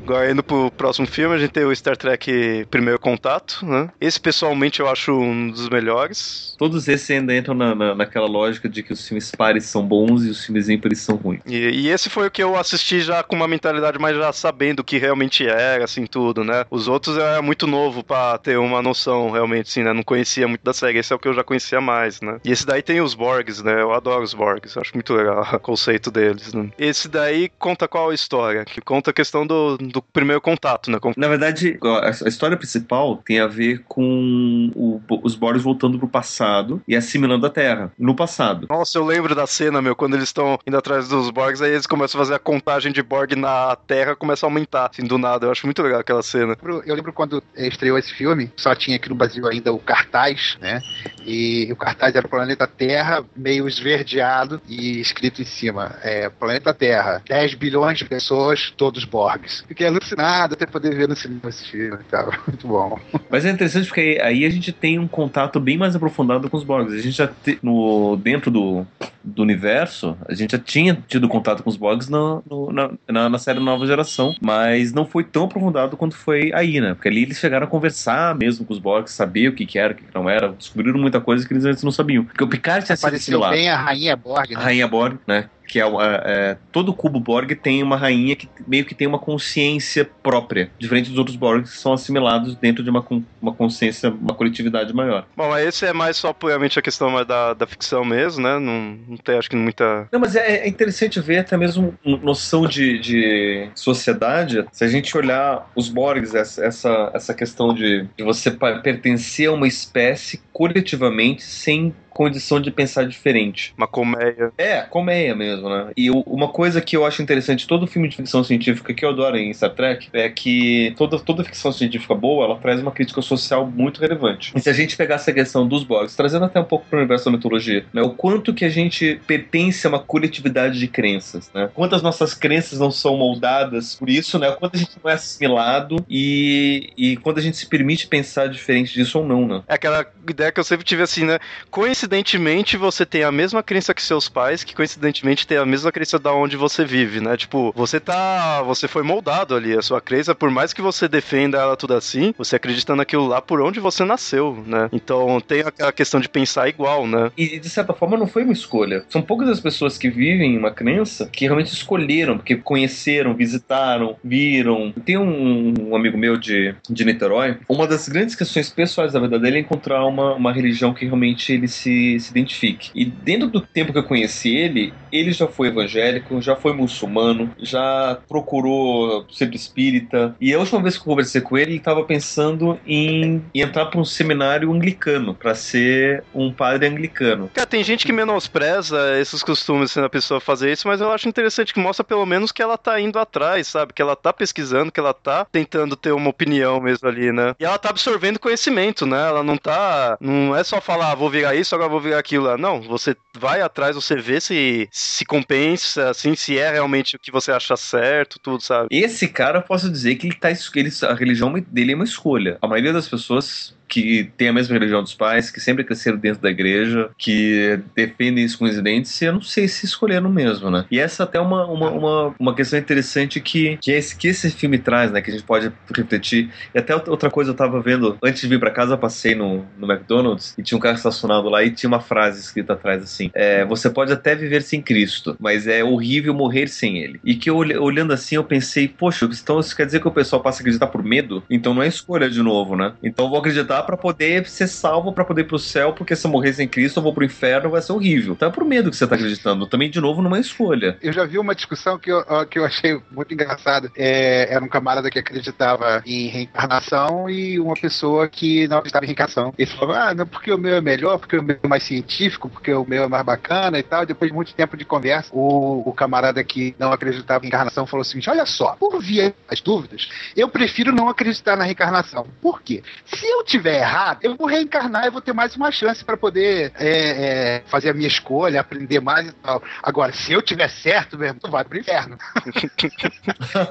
Bom, 0.08 0.24
indo 0.24 0.42
pro 0.42 0.70
próximo 0.70 1.06
filme, 1.06 1.34
a 1.34 1.38
gente 1.38 1.50
tem 1.50 1.64
o 1.64 1.74
Star 1.74 1.96
Trek 1.96 2.66
Primeiro 2.70 2.98
Contato, 2.98 3.64
né? 3.64 3.88
Esse, 4.00 4.20
pessoalmente, 4.20 4.80
eu 4.80 4.88
acho 4.88 5.12
um 5.12 5.50
dos 5.50 5.68
melhores. 5.68 6.54
Todos 6.58 6.88
esses 6.88 7.10
ainda 7.10 7.36
entram 7.36 7.54
na, 7.54 7.74
na, 7.74 7.94
naquela 7.94 8.26
lógica 8.26 8.68
de 8.68 8.82
que 8.82 8.92
os 8.92 9.06
filmes 9.06 9.30
pares 9.30 9.64
são 9.64 9.86
bons 9.86 10.24
e 10.24 10.30
os 10.30 10.44
filmes 10.44 10.68
ímpares 10.68 10.98
são 11.00 11.16
ruins. 11.16 11.40
E, 11.46 11.56
e, 11.56 11.88
esse 11.88 12.10
foi 12.10 12.26
o 12.26 12.30
que 12.30 12.42
eu 12.42 12.56
assisti 12.56 13.00
já 13.00 13.22
com 13.22 13.36
uma 13.36 13.48
mentalidade 13.48 13.98
mais 13.98 14.16
já 14.16 14.32
sabendo 14.32 14.80
o 14.80 14.84
que 14.84 14.98
realmente 14.98 15.46
era, 15.46 15.84
assim, 15.84 16.04
tudo, 16.04 16.42
né? 16.42 16.64
Os 16.70 16.88
outros 16.88 17.16
eu 17.16 17.24
era 17.24 17.40
muito 17.40 17.66
novo 17.66 18.02
para 18.02 18.38
ter 18.38 18.58
uma 18.58 18.82
noção, 18.82 19.30
realmente, 19.30 19.68
assim, 19.68 19.82
né? 19.82 19.92
Não 19.92 20.02
conhecia 20.02 20.48
muito 20.48 20.64
da 20.64 20.72
série. 20.72 20.98
Esse 20.98 21.12
é 21.12 21.16
o 21.16 21.18
que 21.18 21.28
eu 21.28 21.34
já 21.34 21.44
conhecia 21.44 21.80
mais, 21.80 22.20
né? 22.20 22.40
E 22.44 22.50
esse 22.50 22.66
daí 22.66 22.82
tem 22.82 23.00
os 23.00 23.14
Borgs, 23.14 23.62
né? 23.62 23.80
Eu 23.80 23.92
adoro 23.92 24.24
os 24.24 24.34
Borgs. 24.34 24.76
Acho 24.76 24.94
muito 24.94 25.14
legal 25.14 25.46
o 25.54 25.60
conceito 25.60 26.10
deles, 26.10 26.52
né? 26.52 26.70
Esse 26.78 27.08
daí 27.08 27.50
conta 27.58 27.86
qual 27.86 28.10
a 28.10 28.14
história? 28.14 28.64
Que 28.64 28.80
conta 28.80 29.10
a 29.10 29.14
questão 29.14 29.38
questão 29.38 29.46
do, 29.46 29.76
do 29.98 30.02
primeiro 30.02 30.40
contato, 30.40 30.90
né? 30.90 30.98
Com... 30.98 31.12
Na 31.16 31.28
verdade, 31.28 31.78
a 32.02 32.28
história 32.28 32.56
principal 32.56 33.16
tem 33.24 33.40
a 33.40 33.46
ver 33.46 33.82
com 33.86 34.70
o, 34.74 35.00
os 35.22 35.34
Borgs 35.34 35.62
voltando 35.62 35.98
pro 35.98 36.08
passado 36.08 36.82
e 36.86 36.96
assimilando 36.96 37.46
a 37.46 37.50
Terra, 37.50 37.92
no 37.98 38.14
passado. 38.14 38.66
Nossa, 38.68 38.98
eu 38.98 39.04
lembro 39.04 39.34
da 39.34 39.46
cena, 39.46 39.82
meu, 39.82 39.96
quando 39.96 40.14
eles 40.14 40.28
estão 40.28 40.58
indo 40.66 40.76
atrás 40.76 41.08
dos 41.08 41.30
Borgs, 41.30 41.62
aí 41.62 41.72
eles 41.72 41.86
começam 41.86 42.20
a 42.20 42.24
fazer 42.24 42.34
a 42.34 42.38
contagem 42.38 42.92
de 42.92 43.02
Borg 43.02 43.34
na 43.34 43.76
Terra, 43.86 44.14
começa 44.16 44.46
a 44.46 44.48
aumentar, 44.48 44.90
assim, 44.90 45.06
do 45.06 45.18
nada. 45.18 45.46
Eu 45.46 45.50
acho 45.50 45.66
muito 45.66 45.82
legal 45.82 46.00
aquela 46.00 46.22
cena. 46.22 46.56
Eu 46.86 46.94
lembro 46.94 47.12
quando 47.12 47.42
estreou 47.56 47.98
esse 47.98 48.12
filme, 48.14 48.50
só 48.56 48.74
tinha 48.74 48.96
aqui 48.96 49.08
no 49.08 49.14
Brasil 49.14 49.46
ainda 49.46 49.72
o 49.72 49.78
cartaz, 49.78 50.56
né? 50.60 50.80
E 51.24 51.68
o 51.72 51.76
cartaz 51.76 52.14
era 52.14 52.26
o 52.26 52.30
planeta 52.30 52.66
Terra, 52.66 53.24
meio 53.36 53.66
esverdeado 53.68 54.60
e 54.68 55.00
escrito 55.00 55.42
em 55.42 55.44
cima, 55.44 55.96
é, 56.02 56.28
planeta 56.28 56.72
Terra, 56.72 57.22
10 57.26 57.54
bilhões 57.54 57.98
de 57.98 58.04
pessoas, 58.04 58.72
todos 58.76 59.04
Borg. 59.04 59.48
Borgs. 59.48 59.64
Fiquei 59.66 59.87
alucinado 59.88 60.54
até 60.54 60.66
poder 60.66 60.94
ver 60.94 61.08
no 61.08 61.16
cinema 61.16 61.48
esse 61.48 61.70
filme, 61.70 61.98
cara. 62.10 62.30
Muito 62.46 62.66
bom. 62.66 62.98
Mas 63.30 63.44
é 63.44 63.50
interessante 63.50 63.86
porque 63.86 64.18
aí 64.22 64.44
a 64.44 64.50
gente 64.50 64.72
tem 64.72 64.98
um 64.98 65.08
contato 65.08 65.58
bem 65.60 65.76
mais 65.76 65.96
aprofundado 65.96 66.48
com 66.48 66.56
os 66.56 66.64
Borgs. 66.64 66.94
A 66.94 67.02
gente 67.02 67.16
já 67.16 67.26
te, 67.26 67.58
no 67.62 68.16
dentro 68.16 68.50
do, 68.50 68.86
do 69.22 69.42
universo, 69.42 70.16
a 70.26 70.34
gente 70.34 70.52
já 70.52 70.58
tinha 70.58 70.98
tido 71.06 71.28
contato 71.28 71.62
com 71.62 71.70
os 71.70 71.76
Borgs 71.76 72.08
no, 72.08 72.42
no, 72.48 72.72
na, 73.08 73.28
na, 73.28 73.38
série 73.38 73.60
Nova 73.60 73.86
Geração, 73.86 74.34
mas 74.40 74.92
não 74.92 75.06
foi 75.06 75.24
tão 75.24 75.44
aprofundado 75.44 75.96
quanto 75.96 76.16
foi 76.16 76.50
aí, 76.54 76.80
né? 76.80 76.94
Porque 76.94 77.08
ali 77.08 77.22
eles 77.22 77.38
chegaram 77.38 77.66
a 77.66 77.70
conversar 77.70 78.34
mesmo 78.34 78.64
com 78.64 78.72
os 78.72 78.78
Borgs, 78.78 79.12
saber 79.12 79.48
o 79.48 79.52
que, 79.54 79.66
que 79.66 79.78
era, 79.78 79.92
o 79.92 79.96
que, 79.96 80.04
que 80.04 80.14
não 80.14 80.28
era, 80.28 80.48
descobriram 80.48 80.98
muita 80.98 81.20
coisa 81.20 81.46
que 81.46 81.52
eles 81.52 81.64
antes 81.64 81.82
não 81.82 81.90
sabiam. 81.90 82.24
Porque 82.24 82.44
o 82.44 82.48
Picard 82.48 82.84
tinha 82.84 82.96
sido 82.96 83.14
exilado. 83.14 83.54
bem 83.54 83.68
a 83.68 83.76
Rainha 83.76 84.16
Borg, 84.16 84.50
né? 84.50 84.56
A 84.56 84.60
Rainha 84.60 84.88
Borg, 84.88 85.18
né? 85.26 85.48
Que 85.68 85.80
é, 85.80 85.84
é, 86.24 86.56
todo 86.72 86.94
cubo 86.94 87.20
Borg 87.20 87.54
tem 87.54 87.82
uma 87.82 87.96
rainha 87.96 88.34
que 88.34 88.48
meio 88.66 88.84
que 88.84 88.94
tem 88.94 89.06
uma 89.06 89.18
consciência 89.18 90.08
própria, 90.22 90.70
diferente 90.78 91.10
dos 91.10 91.18
outros 91.18 91.36
Borgs 91.36 91.70
que 91.70 91.78
são 91.78 91.92
assimilados 91.92 92.56
dentro 92.56 92.82
de 92.82 92.90
uma, 92.90 93.04
uma 93.40 93.52
consciência, 93.52 94.10
uma 94.10 94.34
coletividade 94.34 94.92
maior. 94.94 95.26
Bom, 95.36 95.50
mas 95.50 95.66
esse 95.66 95.86
é 95.86 95.92
mais 95.92 96.16
só 96.16 96.32
puramente 96.32 96.78
a 96.78 96.82
questão 96.82 97.10
mais 97.10 97.26
da, 97.26 97.52
da 97.52 97.66
ficção 97.66 98.04
mesmo, 98.04 98.42
né? 98.42 98.58
Não, 98.58 98.98
não 99.06 99.16
tem, 99.18 99.36
acho 99.36 99.50
que 99.50 99.56
muita. 99.56 100.08
Não, 100.10 100.18
mas 100.18 100.34
é, 100.34 100.64
é 100.64 100.68
interessante 100.68 101.20
ver 101.20 101.38
até 101.38 101.56
mesmo 101.56 101.96
noção 102.04 102.66
de, 102.66 102.98
de 102.98 103.70
sociedade. 103.74 104.64
Se 104.72 104.84
a 104.84 104.88
gente 104.88 105.16
olhar 105.16 105.70
os 105.76 105.88
Borgs, 105.88 106.34
essa, 106.34 106.64
essa, 106.64 107.10
essa 107.12 107.34
questão 107.34 107.74
de, 107.74 108.08
de 108.16 108.24
você 108.24 108.50
pertencer 108.50 109.48
a 109.48 109.52
uma 109.52 109.68
espécie 109.68 110.40
coletivamente 110.52 111.42
sem 111.42 111.94
condição 112.18 112.60
de 112.60 112.72
pensar 112.72 113.06
diferente. 113.06 113.72
Uma 113.76 113.86
colmeia. 113.86 114.50
É, 114.58 114.80
colmeia 114.80 115.36
mesmo, 115.36 115.68
né? 115.68 115.92
E 115.96 116.10
uma 116.10 116.48
coisa 116.48 116.80
que 116.80 116.96
eu 116.96 117.06
acho 117.06 117.22
interessante 117.22 117.64
todo 117.64 117.86
filme 117.86 118.08
de 118.08 118.16
ficção 118.16 118.42
científica 118.42 118.92
que 118.92 119.04
eu 119.04 119.10
adoro 119.10 119.36
em 119.36 119.54
Star 119.54 119.70
Trek 119.70 120.08
é 120.12 120.28
que 120.28 120.92
toda, 120.96 121.20
toda 121.20 121.44
ficção 121.44 121.70
científica 121.70 122.16
boa, 122.16 122.44
ela 122.44 122.56
traz 122.56 122.80
uma 122.80 122.90
crítica 122.90 123.22
social 123.22 123.64
muito 123.64 124.00
relevante. 124.00 124.52
E 124.56 124.60
se 124.60 124.68
a 124.68 124.72
gente 124.72 124.96
pegar 124.96 125.14
essa 125.14 125.32
questão 125.32 125.64
dos 125.64 125.84
Borgs, 125.84 126.16
trazendo 126.16 126.46
até 126.46 126.58
um 126.58 126.64
pouco 126.64 126.86
para 126.90 126.96
o 126.96 126.98
universo 126.98 127.26
da 127.26 127.30
mitologia, 127.30 127.86
né? 127.92 128.02
O 128.02 128.10
quanto 128.10 128.52
que 128.52 128.64
a 128.64 128.68
gente 128.68 129.20
pertence 129.24 129.86
a 129.86 129.90
uma 129.90 130.00
coletividade 130.00 130.76
de 130.76 130.88
crenças, 130.88 131.48
né? 131.54 131.70
Quantas 131.72 132.02
nossas 132.02 132.34
crenças 132.34 132.80
não 132.80 132.90
são 132.90 133.16
moldadas 133.16 133.94
por 133.94 134.10
isso, 134.10 134.40
né? 134.40 134.48
O 134.48 134.56
quanto 134.56 134.74
a 134.74 134.78
gente 134.78 134.90
não 135.00 135.08
é 135.08 135.14
assimilado 135.14 136.04
e, 136.10 136.92
e 136.96 137.16
quando 137.18 137.38
a 137.38 137.42
gente 137.42 137.56
se 137.56 137.66
permite 137.66 138.08
pensar 138.08 138.48
diferente 138.48 138.92
disso 138.92 139.20
ou 139.20 139.24
não, 139.24 139.46
né? 139.46 139.62
É 139.68 139.74
aquela 139.74 140.04
ideia 140.28 140.50
que 140.50 140.58
eu 140.58 140.64
sempre 140.64 140.84
tive 140.84 141.04
assim, 141.04 141.24
né? 141.24 141.38
Coincidência 141.70 142.07
coincidentemente 142.08 142.76
você 142.78 143.04
tem 143.04 143.22
a 143.22 143.30
mesma 143.30 143.62
crença 143.62 143.92
que 143.92 144.02
seus 144.02 144.28
pais, 144.28 144.64
que 144.64 144.74
coincidentemente 144.74 145.46
tem 145.46 145.58
a 145.58 145.66
mesma 145.66 145.92
crença 145.92 146.18
da 146.18 146.32
onde 146.32 146.56
você 146.56 146.84
vive, 146.84 147.20
né? 147.20 147.36
Tipo, 147.36 147.72
você 147.76 148.00
tá. 148.00 148.62
Você 148.62 148.88
foi 148.88 149.02
moldado 149.02 149.54
ali. 149.54 149.76
A 149.76 149.82
sua 149.82 150.00
crença, 150.00 150.34
por 150.34 150.50
mais 150.50 150.72
que 150.72 150.80
você 150.80 151.06
defenda 151.06 151.58
ela 151.58 151.76
tudo 151.76 151.94
assim, 151.94 152.34
você 152.38 152.56
acredita 152.56 152.96
naquilo 152.96 153.26
lá 153.26 153.42
por 153.42 153.60
onde 153.60 153.78
você 153.78 154.04
nasceu, 154.04 154.64
né? 154.66 154.88
Então 154.90 155.40
tem 155.40 155.60
aquela 155.60 155.92
questão 155.92 156.18
de 156.18 156.28
pensar 156.28 156.68
igual, 156.68 157.06
né? 157.06 157.30
E 157.36 157.58
de 157.58 157.68
certa 157.68 157.92
forma 157.92 158.16
não 158.16 158.26
foi 158.26 158.42
uma 158.42 158.52
escolha. 158.52 159.04
São 159.08 159.20
poucas 159.20 159.48
as 159.48 159.60
pessoas 159.60 159.98
que 159.98 160.08
vivem 160.08 160.56
uma 160.56 160.70
crença 160.70 161.28
que 161.30 161.44
realmente 161.44 161.72
escolheram, 161.72 162.38
porque 162.38 162.56
conheceram, 162.56 163.34
visitaram, 163.34 164.16
viram. 164.24 164.92
Tem 165.04 165.18
um, 165.18 165.74
um 165.90 165.96
amigo 165.96 166.16
meu 166.16 166.38
de, 166.38 166.74
de 166.88 167.04
Niterói, 167.04 167.58
uma 167.68 167.86
das 167.86 168.08
grandes 168.08 168.34
questões 168.34 168.70
pessoais 168.70 169.12
da 169.12 169.20
vida 169.20 169.38
dele 169.38 169.58
é 169.58 169.60
encontrar 169.60 170.06
uma, 170.06 170.34
uma 170.34 170.52
religião 170.52 170.94
que 170.94 171.04
realmente 171.04 171.52
ele 171.52 171.68
se 171.68 171.97
se, 172.18 172.30
identifique. 172.30 172.90
E 172.94 173.04
dentro 173.04 173.48
do 173.48 173.60
tempo 173.60 173.92
que 173.92 173.98
eu 173.98 174.04
conheci 174.04 174.54
ele, 174.56 174.92
ele 175.10 175.32
já 175.32 175.46
foi 175.46 175.68
evangélico, 175.68 176.40
já 176.40 176.54
foi 176.56 176.72
muçulmano, 176.72 177.50
já 177.58 178.18
procurou 178.28 179.26
ser 179.30 179.52
espírita. 179.54 180.34
E 180.40 180.52
a 180.52 180.58
última 180.58 180.82
vez 180.82 180.96
que 180.96 181.00
eu 181.00 181.06
conversei 181.06 181.40
com 181.40 181.56
ele, 181.56 181.68
ele 181.68 181.76
estava 181.78 182.04
pensando 182.04 182.78
em, 182.86 183.42
em 183.54 183.60
entrar 183.60 183.86
para 183.86 184.00
um 184.00 184.04
seminário 184.04 184.72
anglicano, 184.72 185.34
para 185.34 185.54
ser 185.54 186.24
um 186.34 186.52
padre 186.52 186.86
anglicano. 186.88 187.50
Cara, 187.52 187.66
tem 187.66 187.84
gente 187.84 188.06
que 188.06 188.12
menospreza 188.12 189.18
esses 189.20 189.42
costumes 189.42 189.94
da 189.94 190.08
pessoa 190.08 190.40
fazer 190.40 190.72
isso, 190.72 190.88
mas 190.88 191.00
eu 191.00 191.12
acho 191.12 191.28
interessante 191.28 191.74
que 191.74 191.80
mostra 191.80 192.04
pelo 192.04 192.24
menos 192.24 192.52
que 192.52 192.62
ela 192.62 192.78
tá 192.78 193.00
indo 193.00 193.18
atrás, 193.18 193.66
sabe? 193.66 193.92
Que 193.92 194.02
ela 194.02 194.16
tá 194.16 194.32
pesquisando, 194.32 194.92
que 194.92 195.00
ela 195.00 195.14
tá 195.14 195.46
tentando 195.50 195.96
ter 195.96 196.12
uma 196.12 196.30
opinião 196.30 196.80
mesmo 196.80 197.08
ali, 197.08 197.32
né? 197.32 197.54
E 197.58 197.64
ela 197.64 197.78
tá 197.78 197.90
absorvendo 197.90 198.38
conhecimento, 198.38 199.06
né? 199.06 199.28
Ela 199.28 199.42
não 199.42 199.56
tá. 199.56 200.16
Não 200.20 200.54
é 200.56 200.64
só 200.64 200.80
falar, 200.80 201.12
ah, 201.12 201.14
vou 201.14 201.30
virar 201.30 201.54
isso, 201.54 201.74
agora 201.74 201.87
vou 201.88 202.00
ver 202.00 202.14
aquilo 202.14 202.44
lá. 202.44 202.56
Não, 202.56 202.80
você 202.80 203.16
vai 203.36 203.60
atrás, 203.60 203.96
você 203.96 204.16
vê 204.16 204.40
se, 204.40 204.88
se 204.90 205.24
compensa, 205.24 206.10
assim, 206.10 206.34
se 206.34 206.58
é 206.58 206.70
realmente 206.70 207.16
o 207.16 207.18
que 207.18 207.30
você 207.30 207.52
acha 207.52 207.76
certo, 207.76 208.38
tudo, 208.40 208.62
sabe? 208.62 208.88
Esse 208.90 209.28
cara, 209.28 209.58
eu 209.58 209.62
posso 209.62 209.90
dizer 209.90 210.16
que 210.16 210.26
ele 210.26 210.34
tá. 210.34 210.48
Ele, 210.50 210.90
a 211.02 211.14
religião 211.14 211.52
dele 211.52 211.92
é 211.92 211.94
uma 211.94 212.04
escolha. 212.04 212.58
A 212.60 212.66
maioria 212.66 212.92
das 212.92 213.08
pessoas 213.08 213.77
que 213.88 214.30
tem 214.36 214.48
a 214.48 214.52
mesma 214.52 214.74
religião 214.74 215.02
dos 215.02 215.14
pais, 215.14 215.50
que 215.50 215.60
sempre 215.60 215.84
cresceram 215.84 216.18
dentro 216.18 216.42
da 216.42 216.50
igreja, 216.50 217.10
que 217.16 217.80
defendem 217.94 218.44
isso 218.44 218.58
com 218.58 218.64
os 218.64 218.80
dentes, 218.80 219.20
eu 219.22 219.32
não 219.32 219.42
sei 219.42 219.66
se 219.66 219.86
escolheram 219.86 220.30
mesmo, 220.30 220.70
né? 220.70 220.84
E 220.90 220.98
essa 220.98 221.24
até 221.24 221.38
é 221.38 221.40
uma, 221.40 221.64
uma, 221.66 221.90
uma, 221.90 222.34
uma 222.38 222.54
questão 222.54 222.78
interessante 222.78 223.40
que, 223.40 223.76
que, 223.78 223.92
esse, 223.92 224.16
que 224.16 224.28
esse 224.28 224.50
filme 224.50 224.78
traz, 224.78 225.10
né? 225.10 225.20
Que 225.20 225.30
a 225.30 225.32
gente 225.32 225.44
pode 225.44 225.72
refletir. 225.94 226.50
E 226.74 226.78
até 226.78 226.94
outra 226.94 227.30
coisa 227.30 227.50
eu 227.50 227.54
tava 227.54 227.80
vendo, 227.80 228.18
antes 228.22 228.42
de 228.42 228.48
vir 228.48 228.60
para 228.60 228.70
casa, 228.70 228.94
eu 228.94 228.98
passei 228.98 229.34
no, 229.34 229.64
no 229.78 229.90
McDonald's 229.90 230.54
e 230.58 230.62
tinha 230.62 230.76
um 230.76 230.80
carro 230.80 230.96
estacionado 230.96 231.48
lá 231.48 231.64
e 231.64 231.70
tinha 231.70 231.88
uma 231.88 232.00
frase 232.00 232.40
escrita 232.40 232.74
atrás 232.74 233.02
assim: 233.02 233.30
é, 233.34 233.64
Você 233.64 233.88
pode 233.88 234.12
até 234.12 234.34
viver 234.34 234.62
sem 234.62 234.82
Cristo, 234.82 235.36
mas 235.40 235.66
é 235.66 235.82
horrível 235.82 236.34
morrer 236.34 236.68
sem 236.68 236.98
ele. 236.98 237.20
E 237.24 237.34
que 237.34 237.48
eu, 237.48 237.56
olhando 237.56 238.12
assim, 238.12 238.36
eu 238.36 238.44
pensei, 238.44 238.88
poxa, 238.88 239.26
então 239.26 239.60
isso 239.60 239.76
quer 239.76 239.86
dizer 239.86 240.00
que 240.00 240.08
o 240.08 240.12
pessoal 240.12 240.42
passa 240.42 240.58
a 240.58 240.60
acreditar 240.60 240.88
por 240.88 241.02
medo? 241.02 241.42
Então 241.48 241.74
não 241.74 241.82
é 241.82 241.86
escolha 241.86 242.28
de 242.28 242.42
novo, 242.42 242.76
né? 242.76 242.92
Então 243.02 243.26
eu 243.26 243.30
vou 243.30 243.38
acreditar 243.38 243.77
para 243.82 243.96
poder 243.96 244.46
ser 244.46 244.66
salvo, 244.66 245.12
para 245.12 245.24
poder 245.24 245.42
ir 245.42 245.44
pro 245.44 245.58
céu, 245.58 245.92
porque 245.92 246.14
se 246.16 246.26
eu 246.26 246.30
morrer 246.30 246.52
sem 246.52 246.68
Cristo, 246.68 246.98
eu 246.98 247.02
vou 247.02 247.12
pro 247.12 247.24
inferno, 247.24 247.70
vai 247.70 247.82
ser 247.82 247.92
horrível. 247.92 248.34
Então 248.34 248.48
é 248.48 248.52
por 248.52 248.64
medo 248.64 248.90
que 248.90 248.96
você 248.96 249.06
tá 249.06 249.14
acreditando. 249.14 249.66
Também, 249.66 249.90
de 249.90 250.00
novo, 250.00 250.22
numa 250.22 250.38
escolha. 250.38 250.96
Eu 251.02 251.12
já 251.12 251.24
vi 251.24 251.38
uma 251.38 251.54
discussão 251.54 251.98
que 251.98 252.10
eu, 252.10 252.24
que 252.46 252.58
eu 252.58 252.64
achei 252.64 253.00
muito 253.10 253.32
engraçada. 253.34 253.90
É, 253.96 254.52
era 254.52 254.64
um 254.64 254.68
camarada 254.68 255.10
que 255.10 255.18
acreditava 255.18 256.02
em 256.06 256.28
reencarnação 256.28 257.28
e 257.28 257.58
uma 257.58 257.74
pessoa 257.74 258.28
que 258.28 258.66
não 258.68 258.78
acreditava 258.78 259.04
em 259.04 259.08
reencarnação. 259.08 259.54
Ele 259.58 259.70
falou, 259.70 259.94
ah, 259.94 260.14
não, 260.14 260.26
porque 260.26 260.52
o 260.52 260.58
meu 260.58 260.74
é 260.74 260.80
melhor, 260.80 261.18
porque 261.18 261.36
o 261.36 261.42
meu 261.42 261.58
é 261.62 261.68
mais 261.68 261.82
científico, 261.82 262.48
porque 262.48 262.72
o 262.72 262.84
meu 262.84 263.04
é 263.04 263.08
mais 263.08 263.24
bacana 263.24 263.78
e 263.78 263.82
tal. 263.82 264.06
Depois 264.06 264.30
de 264.30 264.34
muito 264.34 264.54
tempo 264.54 264.76
de 264.76 264.84
conversa, 264.84 265.30
o, 265.32 265.88
o 265.88 265.92
camarada 265.92 266.42
que 266.42 266.74
não 266.78 266.92
acreditava 266.92 267.44
em 267.44 267.48
reencarnação 267.48 267.86
falou 267.86 268.02
o 268.02 268.04
seguinte: 268.04 268.30
olha 268.30 268.46
só, 268.46 268.76
por 268.76 269.00
via 269.00 269.34
as 269.48 269.60
dúvidas, 269.60 270.08
eu 270.36 270.48
prefiro 270.48 270.92
não 270.92 271.08
acreditar 271.08 271.56
na 271.56 271.64
reencarnação. 271.64 272.26
Por 272.40 272.62
quê? 272.62 272.82
Se 273.06 273.26
eu 273.26 273.44
tiver 273.44 273.67
tiver 273.68 273.80
errado, 273.80 274.20
eu 274.22 274.34
vou 274.34 274.46
reencarnar 274.46 275.04
e 275.06 275.10
vou 275.10 275.20
ter 275.20 275.32
mais 275.32 275.54
uma 275.54 275.70
chance 275.70 276.04
para 276.04 276.16
poder 276.16 276.72
é, 276.78 277.56
é, 277.56 277.62
fazer 277.66 277.90
a 277.90 277.94
minha 277.94 278.08
escolha, 278.08 278.60
aprender 278.60 279.00
mais 279.00 279.28
e 279.28 279.32
tal. 279.32 279.62
Agora, 279.82 280.12
se 280.12 280.32
eu 280.32 280.40
tiver 280.40 280.68
certo, 280.68 281.18
mesmo, 281.18 281.40
tu 281.40 281.50
vai 281.50 281.64
pro 281.64 281.78
inferno. 281.78 282.16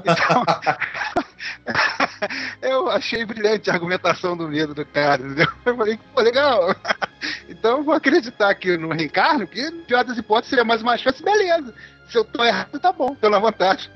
então, 0.06 0.46
eu 2.62 2.90
achei 2.90 3.26
brilhante 3.26 3.70
a 3.70 3.74
argumentação 3.74 4.38
do 4.38 4.48
medo 4.48 4.74
do 4.74 4.86
cara. 4.86 5.22
Entendeu? 5.22 5.48
Eu 5.66 5.76
falei, 5.76 6.00
pô, 6.14 6.22
legal. 6.22 6.76
Então 7.50 7.78
eu 7.78 7.84
vou 7.84 7.94
acreditar 7.94 8.54
que 8.56 8.78
no 8.78 8.90
reencarno, 8.90 9.48
que, 9.48 9.72
pior 9.88 10.04
das 10.04 10.18
hipóteses, 10.18 10.50
seria 10.50 10.66
mais 10.66 10.82
uma 10.82 10.98
chance, 10.98 11.24
beleza. 11.24 11.74
Se 12.10 12.18
eu 12.18 12.24
tô 12.24 12.44
errado, 12.44 12.80
tá 12.80 12.92
bom, 12.92 13.16
pela 13.16 13.40
vantagem. 13.40 13.90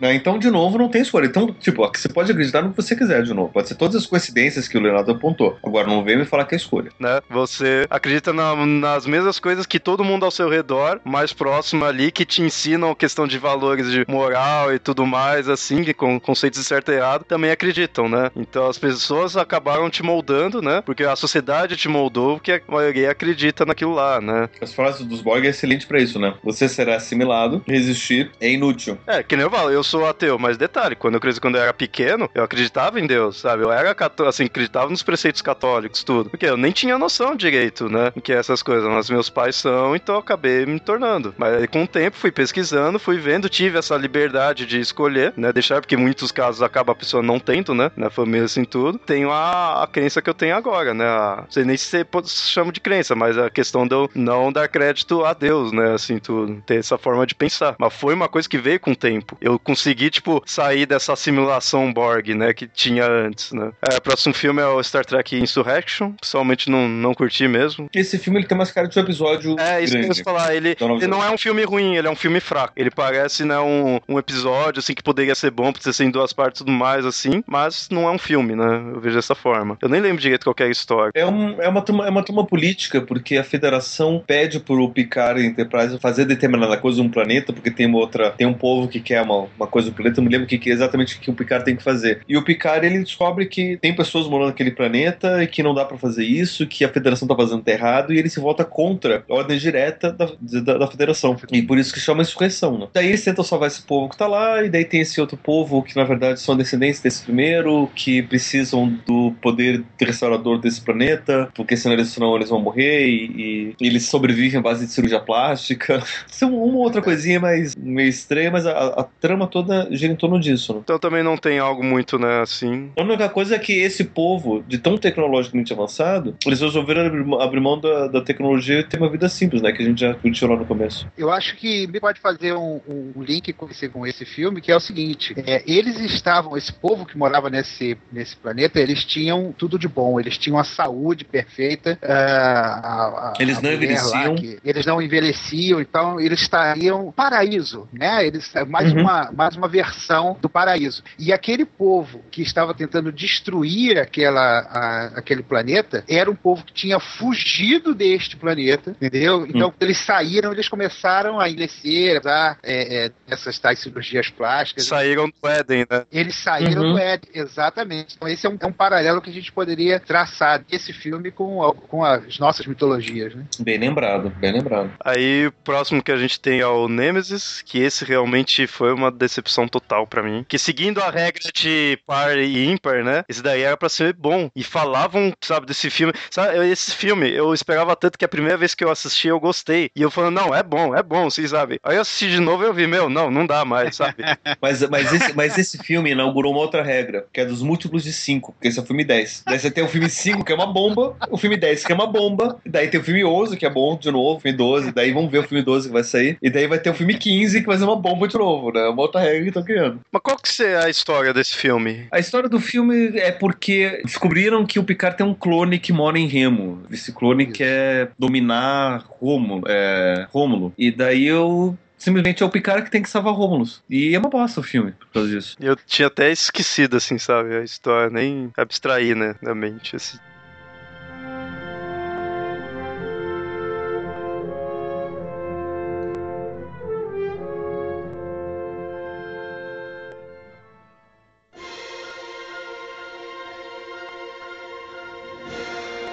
Né? 0.00 0.14
Então, 0.14 0.38
de 0.38 0.50
novo, 0.50 0.78
não 0.78 0.88
tem 0.88 1.02
escolha. 1.02 1.26
Então, 1.26 1.52
tipo, 1.52 1.86
você 1.86 2.08
pode 2.08 2.30
acreditar 2.30 2.62
no 2.62 2.70
que 2.70 2.76
você 2.76 2.96
quiser, 2.96 3.22
de 3.22 3.34
novo. 3.34 3.52
Pode 3.52 3.68
ser 3.68 3.74
todas 3.74 3.96
as 3.96 4.06
coincidências 4.06 4.66
que 4.66 4.78
o 4.78 4.80
Leonardo 4.80 5.12
apontou. 5.12 5.58
Agora, 5.64 5.86
não 5.86 6.02
vem 6.02 6.18
me 6.18 6.24
falar 6.24 6.44
que 6.44 6.54
é 6.54 6.56
escolha. 6.56 6.90
Né? 6.98 7.20
Você 7.28 7.86
acredita 7.90 8.32
na, 8.32 8.54
nas 8.66 9.06
mesmas 9.06 9.38
coisas 9.38 9.66
que 9.66 9.78
todo 9.78 10.04
mundo 10.04 10.24
ao 10.24 10.30
seu 10.30 10.48
redor, 10.48 11.00
mais 11.04 11.32
próximo 11.32 11.84
ali, 11.84 12.10
que 12.10 12.24
te 12.24 12.42
ensinam 12.42 12.94
questão 12.94 13.26
de 13.26 13.38
valores 13.38 13.90
de 13.90 14.04
moral 14.08 14.72
e 14.72 14.78
tudo 14.78 15.06
mais, 15.06 15.48
assim, 15.48 15.84
que 15.84 15.92
com 15.92 16.18
conceitos 16.18 16.60
de 16.60 16.66
certo 16.66 16.90
e 16.90 16.96
errado, 16.96 17.24
também 17.24 17.50
acreditam, 17.50 18.08
né? 18.08 18.30
Então, 18.34 18.68
as 18.68 18.78
pessoas 18.78 19.36
acabaram 19.36 19.90
te 19.90 20.02
moldando, 20.02 20.62
né? 20.62 20.82
Porque 20.84 21.04
a 21.04 21.16
sociedade 21.16 21.76
te 21.76 21.88
moldou, 21.88 22.34
porque 22.36 22.52
a 22.52 22.72
maioria 22.72 23.10
acredita 23.10 23.64
naquilo 23.66 23.92
lá, 23.92 24.20
né? 24.20 24.48
As 24.60 24.72
frases 24.72 25.06
dos 25.06 25.20
Borg 25.20 25.44
é 25.44 25.50
excelente 25.50 25.86
para 25.86 26.00
isso, 26.00 26.18
né? 26.18 26.34
Você 26.42 26.68
será 26.68 26.96
assimilado, 26.96 27.62
resistir 27.66 28.30
é 28.40 28.50
inútil. 28.50 28.98
É, 29.06 29.22
que 29.22 29.36
nem 29.36 29.44
eu 29.44 29.50
falo, 29.50 29.70
eu 29.70 29.82
sou 29.90 30.06
ateu, 30.06 30.38
mas 30.38 30.56
detalhe, 30.56 30.94
quando 30.94 31.14
eu 31.14 31.20
cresci, 31.20 31.40
quando 31.40 31.56
eu 31.56 31.62
era 31.62 31.74
pequeno, 31.74 32.30
eu 32.32 32.44
acreditava 32.44 33.00
em 33.00 33.06
Deus, 33.06 33.40
sabe? 33.40 33.64
Eu 33.64 33.72
era 33.72 33.94
assim, 34.28 34.44
acreditava 34.44 34.88
nos 34.88 35.02
preceitos 35.02 35.42
católicos, 35.42 36.04
tudo. 36.04 36.30
Porque 36.30 36.46
eu 36.46 36.56
nem 36.56 36.70
tinha 36.70 36.96
noção 36.96 37.34
direito, 37.34 37.88
né? 37.88 38.12
Que 38.22 38.32
essas 38.32 38.62
coisas, 38.62 38.88
mas 38.88 39.10
meus 39.10 39.28
pais 39.28 39.56
são, 39.56 39.96
então 39.96 40.14
eu 40.14 40.20
acabei 40.20 40.64
me 40.64 40.78
tornando. 40.78 41.34
Mas 41.36 41.54
aí, 41.54 41.66
com 41.66 41.82
o 41.82 41.88
tempo, 41.88 42.16
fui 42.16 42.30
pesquisando, 42.30 42.98
fui 42.98 43.18
vendo, 43.18 43.48
tive 43.48 43.78
essa 43.78 43.96
liberdade 43.96 44.64
de 44.64 44.78
escolher, 44.78 45.34
né? 45.36 45.52
Deixar, 45.52 45.80
porque 45.80 45.96
em 45.96 45.98
muitos 45.98 46.30
casos 46.30 46.62
acaba 46.62 46.92
a 46.92 46.94
pessoa 46.96 47.22
não 47.22 47.40
tendo, 47.40 47.74
né? 47.74 47.90
Na 47.96 48.10
família, 48.10 48.44
assim, 48.44 48.64
tudo. 48.64 48.98
Tenho 48.98 49.32
a, 49.32 49.82
a 49.82 49.86
crença 49.88 50.22
que 50.22 50.30
eu 50.30 50.34
tenho 50.34 50.54
agora, 50.54 50.94
né? 50.94 51.04
A, 51.04 51.44
sei 51.50 51.64
nem 51.64 51.76
se 51.76 52.06
chama 52.48 52.70
de 52.70 52.80
crença, 52.80 53.14
mas 53.16 53.36
a 53.36 53.50
questão 53.50 53.86
de 53.86 53.94
eu 53.94 54.08
não 54.14 54.52
dar 54.52 54.68
crédito 54.68 55.24
a 55.24 55.32
Deus, 55.32 55.72
né? 55.72 55.94
Assim, 55.94 56.18
tudo. 56.18 56.62
Ter 56.64 56.76
essa 56.76 56.96
forma 56.96 57.26
de 57.26 57.34
pensar. 57.34 57.74
Mas 57.78 57.92
foi 57.92 58.14
uma 58.14 58.28
coisa 58.28 58.48
que 58.48 58.58
veio 58.58 58.78
com 58.78 58.92
o 58.92 58.96
tempo. 58.96 59.36
Eu, 59.40 59.58
com 59.58 59.74
conseguir, 59.80 60.10
tipo, 60.10 60.42
sair 60.44 60.84
dessa 60.84 61.16
simulação 61.16 61.90
Borg, 61.92 62.34
né, 62.34 62.52
que 62.52 62.66
tinha 62.66 63.06
antes, 63.06 63.52
né. 63.52 63.72
É, 63.90 63.96
o 63.96 64.00
próximo 64.00 64.34
filme 64.34 64.60
é 64.60 64.66
o 64.66 64.82
Star 64.82 65.04
Trek 65.04 65.36
Insurrection, 65.36 66.12
pessoalmente 66.20 66.70
não, 66.70 66.86
não 66.86 67.14
curti 67.14 67.48
mesmo. 67.48 67.88
Esse 67.94 68.18
filme, 68.18 68.38
ele 68.38 68.46
tem 68.46 68.56
umas 68.56 68.70
caras 68.70 68.90
de 68.90 68.98
um 68.98 69.02
episódio 69.02 69.56
É, 69.58 69.82
isso 69.82 69.94
grande. 69.94 70.08
que 70.08 70.12
eu 70.12 70.18
ia 70.18 70.24
falar, 70.24 70.54
ele, 70.54 70.70
Então, 70.70 70.96
ele 70.96 71.06
não 71.06 71.24
é 71.24 71.30
um 71.30 71.38
filme 71.38 71.64
ruim, 71.64 71.96
ele 71.96 72.06
é 72.06 72.10
um 72.10 72.16
filme 72.16 72.40
fraco. 72.40 72.74
Ele 72.76 72.90
parece, 72.90 73.44
né, 73.44 73.58
um, 73.58 74.00
um 74.06 74.18
episódio, 74.18 74.80
assim, 74.80 74.94
que 74.94 75.02
poderia 75.02 75.34
ser 75.34 75.50
bom 75.50 75.72
pra 75.72 75.92
ser 75.92 76.04
em 76.04 76.10
duas 76.10 76.32
partes 76.32 76.60
e 76.60 76.64
tudo 76.64 76.76
mais, 76.76 77.06
assim, 77.06 77.42
mas 77.46 77.88
não 77.90 78.06
é 78.06 78.10
um 78.10 78.18
filme, 78.18 78.54
né, 78.54 78.82
eu 78.94 79.00
vejo 79.00 79.16
dessa 79.16 79.34
forma. 79.34 79.78
Eu 79.80 79.88
nem 79.88 80.00
lembro 80.00 80.20
direito 80.20 80.44
qual 80.44 80.54
é 80.60 80.64
a 80.64 80.70
história. 80.70 81.12
É, 81.14 81.24
um, 81.24 81.60
é, 81.60 81.68
uma 81.68 81.80
turma, 81.80 82.06
é 82.06 82.10
uma 82.10 82.22
turma 82.22 82.46
política, 82.46 83.00
porque 83.00 83.38
a 83.38 83.44
federação 83.44 84.22
pede 84.26 84.60
pro 84.60 84.90
Picard 84.90 85.40
e 85.40 85.46
Enterprise 85.46 85.98
fazer 85.98 86.26
determinada 86.26 86.76
coisa 86.76 87.02
num 87.02 87.08
planeta, 87.08 87.52
porque 87.52 87.70
tem 87.70 87.86
uma 87.86 87.98
outra. 87.98 88.30
Tem 88.32 88.46
um 88.46 88.54
povo 88.54 88.88
que 88.88 89.00
quer 89.00 89.22
uma, 89.22 89.46
uma 89.56 89.66
coisa 89.70 89.88
no 89.88 89.94
planeta, 89.94 90.20
eu 90.20 90.24
me 90.24 90.30
lembro 90.30 90.46
que, 90.46 90.58
que 90.58 90.70
exatamente 90.70 91.16
o 91.16 91.20
que 91.20 91.30
o 91.30 91.34
Picard 91.34 91.64
tem 91.64 91.76
que 91.76 91.82
fazer. 91.82 92.22
E 92.28 92.36
o 92.36 92.42
Picard 92.42 92.84
ele 92.84 92.98
descobre 92.98 93.46
que 93.46 93.76
tem 93.78 93.94
pessoas 93.94 94.26
morando 94.26 94.48
naquele 94.48 94.70
planeta 94.70 95.42
e 95.42 95.46
que 95.46 95.62
não 95.62 95.74
dá 95.74 95.84
pra 95.84 95.96
fazer 95.96 96.24
isso, 96.24 96.66
que 96.66 96.84
a 96.84 96.88
federação 96.88 97.26
tá 97.26 97.34
fazendo 97.34 97.66
errado, 97.66 98.12
e 98.12 98.18
ele 98.18 98.28
se 98.28 98.40
volta 98.40 98.64
contra 98.64 99.24
a 99.28 99.34
ordem 99.34 99.58
direta 99.58 100.12
da, 100.12 100.30
da, 100.40 100.78
da 100.78 100.86
federação. 100.86 101.36
E 101.52 101.62
por 101.62 101.78
isso 101.78 101.92
que 101.92 102.00
chama 102.00 102.22
insurreição, 102.22 102.78
né? 102.78 102.88
Daí 102.92 103.08
eles 103.08 103.24
tentam 103.24 103.44
salvar 103.44 103.68
esse 103.68 103.82
povo 103.82 104.08
que 104.08 104.16
tá 104.16 104.26
lá, 104.26 104.64
e 104.64 104.68
daí 104.68 104.84
tem 104.84 105.00
esse 105.00 105.20
outro 105.20 105.36
povo 105.36 105.82
que 105.82 105.96
na 105.96 106.04
verdade 106.04 106.40
são 106.40 106.56
descendentes 106.56 107.00
desse 107.00 107.22
primeiro, 107.22 107.88
que 107.94 108.22
precisam 108.22 108.88
do 109.06 109.32
poder 109.40 109.84
restaurador 109.98 110.58
desse 110.58 110.80
planeta, 110.80 111.48
porque 111.54 111.76
senão 111.76 111.94
eles, 111.94 112.08
senão 112.08 112.34
eles 112.36 112.48
vão 112.48 112.60
morrer 112.60 113.06
e, 113.06 113.74
e 113.78 113.86
eles 113.86 114.04
sobrevivem 114.06 114.58
à 114.58 114.62
base 114.62 114.86
de 114.86 114.92
cirurgia 114.92 115.20
plástica. 115.20 116.02
São 116.26 116.54
uma 116.54 116.78
outra 116.78 117.02
coisinha 117.02 117.38
mais 117.38 117.74
meio 117.76 118.08
estranha, 118.08 118.50
mas 118.50 118.66
a, 118.66 118.72
a 118.72 119.04
trama 119.20 119.46
toda 119.46 119.59
gira 119.90 120.12
em 120.12 120.16
torno 120.16 120.38
disso. 120.40 120.74
Né? 120.74 120.80
Então 120.84 120.98
também 120.98 121.22
não 121.22 121.36
tem 121.36 121.58
algo 121.58 121.82
muito, 121.82 122.18
né, 122.18 122.40
assim. 122.40 122.90
A 122.96 123.02
única 123.02 123.28
coisa 123.28 123.56
é 123.56 123.58
que 123.58 123.72
esse 123.72 124.04
povo, 124.04 124.62
de 124.66 124.78
tão 124.78 124.96
tecnologicamente 124.96 125.72
avançado, 125.72 126.36
eles 126.46 126.60
resolveram 126.60 127.02
abrir, 127.40 127.60
mão 127.60 127.78
da, 127.80 128.06
da 128.08 128.20
tecnologia 128.22 128.80
e 128.80 128.84
ter 128.84 128.96
uma 128.98 129.08
vida 129.08 129.28
simples, 129.28 129.60
né? 129.62 129.72
Que 129.72 129.82
a 129.82 129.86
gente 129.86 130.00
já 130.00 130.12
discutiu 130.12 130.48
lá 130.48 130.56
no 130.56 130.64
começo. 130.64 131.06
Eu 131.16 131.30
acho 131.30 131.56
que 131.56 131.86
me 131.86 132.00
pode 132.00 132.20
fazer 132.20 132.54
um, 132.54 132.80
um 132.88 133.22
link 133.22 133.52
com 133.52 133.68
esse, 133.68 133.88
com 133.88 134.06
esse 134.06 134.24
filme, 134.24 134.60
que 134.60 134.72
é 134.72 134.76
o 134.76 134.80
seguinte: 134.80 135.34
é, 135.46 135.62
eles 135.66 135.98
estavam, 136.00 136.56
esse 136.56 136.72
povo 136.72 137.04
que 137.04 137.16
morava 137.18 137.50
nesse, 137.50 137.96
nesse 138.10 138.36
planeta, 138.36 138.80
eles 138.80 139.04
tinham 139.04 139.52
tudo 139.56 139.78
de 139.78 139.88
bom, 139.88 140.18
eles 140.18 140.38
tinham 140.38 140.58
a 140.58 140.64
saúde 140.64 141.24
perfeita. 141.24 141.98
ah, 142.02 142.80
a- 142.82 143.30
a- 143.30 143.32
Eles 143.38 143.58
a 143.58 143.62
não 143.62 143.70
lá 143.70 143.74
envelheciam. 143.76 144.34
que- 144.36 144.58
eles 144.64 144.86
não 144.86 145.02
envelheciam, 145.02 145.80
então 145.80 146.20
eles 146.20 146.40
estariam 146.40 147.12
paraíso, 147.12 147.88
né? 147.92 148.26
Eles 148.26 148.54
é 148.54 148.64
mais 148.64 148.92
Uhum. 148.92 149.00
uma 149.02 149.30
mais 149.32 149.49
uma 149.56 149.68
versão 149.68 150.36
do 150.40 150.48
paraíso. 150.48 151.02
E 151.18 151.32
aquele 151.32 151.64
povo 151.64 152.22
que 152.30 152.42
estava 152.42 152.74
tentando 152.74 153.12
destruir 153.12 153.98
aquela 153.98 154.40
a- 154.60 155.06
aquele 155.16 155.42
planeta 155.42 156.04
era 156.08 156.30
um 156.30 156.34
povo 156.36 156.64
que 156.64 156.72
tinha 156.72 156.98
fugido 156.98 157.94
deste 157.94 158.36
planeta, 158.36 158.96
entendeu? 159.00 159.46
Então 159.46 159.68
Hum. 159.68 159.72
eles 159.80 159.98
saíram, 159.98 160.52
eles 160.52 160.68
começaram 160.68 161.38
a 161.38 161.48
envelhecer, 161.48 162.20
tá? 162.20 162.56
É, 162.62 163.06
é, 163.06 163.10
essas 163.28 163.58
tais 163.58 163.78
cirurgias 163.78 164.28
plásticas. 164.30 164.86
Saíram 164.86 165.26
do 165.28 165.48
Éden, 165.48 165.86
né? 165.90 166.04
Eles 166.10 166.36
saíram 166.36 166.82
Uhum. 166.82 166.92
do 166.92 166.98
Éden, 166.98 167.30
exatamente. 167.34 168.14
Então 168.16 168.28
esse 168.28 168.46
é 168.46 168.50
um, 168.50 168.56
é 168.60 168.66
um 168.66 168.72
paralelo 168.72 169.20
que 169.20 169.30
a 169.30 169.32
gente 169.32 169.52
poderia 169.52 170.00
traçar 170.00 170.62
desse 170.64 170.92
filme 170.92 171.30
com, 171.30 171.62
a- 171.62 171.74
com 171.74 172.04
as 172.04 172.38
nossas 172.38 172.66
mitologias, 172.66 173.34
né? 173.34 173.44
Bem 173.60 173.78
lembrado, 173.78 174.30
bem 174.30 174.52
lembrado. 174.52 174.92
Aí 175.04 175.46
o 175.46 175.52
próximo 175.52 176.02
que 176.02 176.12
a 176.12 176.16
gente 176.16 176.40
tem 176.40 176.60
é 176.60 176.66
o 176.66 176.88
Nemesis, 176.88 177.62
que 177.62 177.78
esse 177.78 178.04
realmente 178.04 178.66
foi 178.66 178.92
uma 178.92 179.10
decepção 179.30 179.68
total 179.68 180.06
pra 180.06 180.22
mim. 180.22 180.44
Que 180.48 180.58
seguindo 180.58 181.00
a 181.00 181.10
regra 181.10 181.50
de 181.54 181.98
par 182.06 182.36
e 182.36 182.66
ímpar, 182.66 183.04
né? 183.04 183.24
Esse 183.28 183.42
daí 183.42 183.62
era 183.62 183.76
pra 183.76 183.88
ser 183.88 184.12
bom. 184.12 184.50
E 184.54 184.64
falavam, 184.64 185.32
sabe, 185.40 185.66
desse 185.66 185.88
filme. 185.88 186.12
Sabe, 186.30 186.68
esse 186.68 186.94
filme, 186.94 187.30
eu 187.30 187.54
esperava 187.54 187.94
tanto 187.96 188.18
que 188.18 188.24
a 188.24 188.28
primeira 188.28 188.58
vez 188.58 188.74
que 188.74 188.84
eu 188.84 188.90
assisti 188.90 189.28
eu 189.28 189.40
gostei. 189.40 189.90
E 189.94 190.02
eu 190.02 190.10
falando, 190.10 190.34
não, 190.34 190.54
é 190.54 190.62
bom, 190.62 190.94
é 190.94 191.02
bom, 191.02 191.30
vocês 191.30 191.50
sabem. 191.50 191.78
Aí 191.82 191.96
eu 191.96 192.02
assisti 192.02 192.30
de 192.30 192.40
novo 192.40 192.64
e 192.64 192.66
eu 192.66 192.74
vi, 192.74 192.86
meu, 192.86 193.08
não, 193.08 193.30
não 193.30 193.46
dá 193.46 193.64
mais, 193.64 193.96
sabe? 193.96 194.24
Mas, 194.60 194.82
mas, 194.88 195.12
esse, 195.12 195.32
mas 195.34 195.58
esse 195.58 195.78
filme 195.78 196.10
inaugurou 196.10 196.52
uma 196.52 196.60
outra 196.60 196.82
regra, 196.82 197.26
que 197.32 197.40
é 197.40 197.44
dos 197.44 197.62
múltiplos 197.62 198.02
de 198.02 198.12
5, 198.12 198.52
porque 198.52 198.68
esse 198.68 198.78
é 198.78 198.82
o 198.82 198.86
filme 198.86 199.04
10. 199.04 199.44
Daí 199.46 199.58
você 199.58 199.70
tem 199.70 199.84
o 199.84 199.88
filme 199.88 200.08
5, 200.08 200.44
que 200.44 200.52
é 200.52 200.54
uma 200.54 200.66
bomba, 200.66 201.16
o 201.30 201.36
filme 201.36 201.56
10, 201.56 201.84
que 201.84 201.92
é 201.92 201.94
uma 201.94 202.06
bomba, 202.06 202.58
daí 202.66 202.88
tem 202.88 203.00
o 203.00 203.04
filme 203.04 203.24
11, 203.24 203.56
que 203.56 203.64
é 203.64 203.70
bom 203.70 203.96
de 203.96 204.10
novo, 204.10 204.38
o 204.38 204.40
filme 204.40 204.56
12, 204.56 204.92
daí 204.92 205.12
vamos 205.12 205.30
ver 205.30 205.38
o 205.38 205.42
filme 205.42 205.62
12 205.62 205.88
que 205.88 205.92
vai 205.92 206.04
sair, 206.04 206.38
e 206.42 206.50
daí 206.50 206.66
vai 206.66 206.78
ter 206.78 206.90
o 206.90 206.94
filme 206.94 207.14
15, 207.14 207.60
que 207.60 207.66
vai 207.66 207.78
ser 207.78 207.84
uma 207.84 207.96
bomba 207.96 208.26
de 208.28 208.36
novo, 208.36 208.72
né? 208.72 208.88
Uma 208.88 209.02
outra 209.02 209.19
regra 209.20 209.42
que 209.42 209.48
estão 209.48 209.62
criando. 209.62 210.00
Mas 210.10 210.22
qual 210.22 210.36
que 210.36 210.62
é 210.62 210.76
a 210.84 210.88
história 210.88 211.32
desse 211.32 211.56
filme? 211.56 212.06
A 212.10 212.18
história 212.18 212.48
do 212.48 212.60
filme 212.60 213.18
é 213.18 213.32
porque 213.32 214.02
descobriram 214.04 214.66
que 214.66 214.78
o 214.78 214.84
Picard 214.84 215.16
tem 215.16 215.26
um 215.26 215.34
clone 215.34 215.78
que 215.78 215.92
mora 215.92 216.18
em 216.18 216.26
Remo. 216.26 216.82
Esse 216.90 217.12
clone 217.12 217.44
Isso. 217.44 217.52
quer 217.52 218.10
dominar 218.18 219.04
Rômulo, 219.20 219.64
é, 219.66 220.26
Rômulo. 220.32 220.72
E 220.76 220.90
daí 220.90 221.26
eu. 221.26 221.76
Simplesmente 221.98 222.42
é 222.42 222.46
o 222.46 222.50
Picard 222.50 222.82
que 222.84 222.90
tem 222.90 223.02
que 223.02 223.10
salvar 223.10 223.34
Rômulus. 223.34 223.82
E 223.88 224.14
é 224.14 224.18
uma 224.18 224.30
bosta 224.30 224.60
o 224.60 224.62
filme 224.62 224.92
por 224.92 225.08
causa 225.12 225.28
disso. 225.28 225.56
Eu 225.60 225.76
tinha 225.76 226.08
até 226.08 226.32
esquecido, 226.32 226.96
assim, 226.96 227.18
sabe, 227.18 227.54
a 227.54 227.62
história, 227.62 228.08
nem 228.08 228.50
abstrair, 228.56 229.14
né, 229.14 229.34
da 229.42 229.54
mente, 229.54 229.96
assim. 229.96 230.18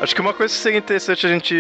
Acho 0.08 0.16
que 0.16 0.22
uma 0.22 0.34
coisa 0.34 0.54
que 0.54 0.62
seria 0.62 0.80
interessante 0.80 1.26
a 1.26 1.30
gente 1.30 1.54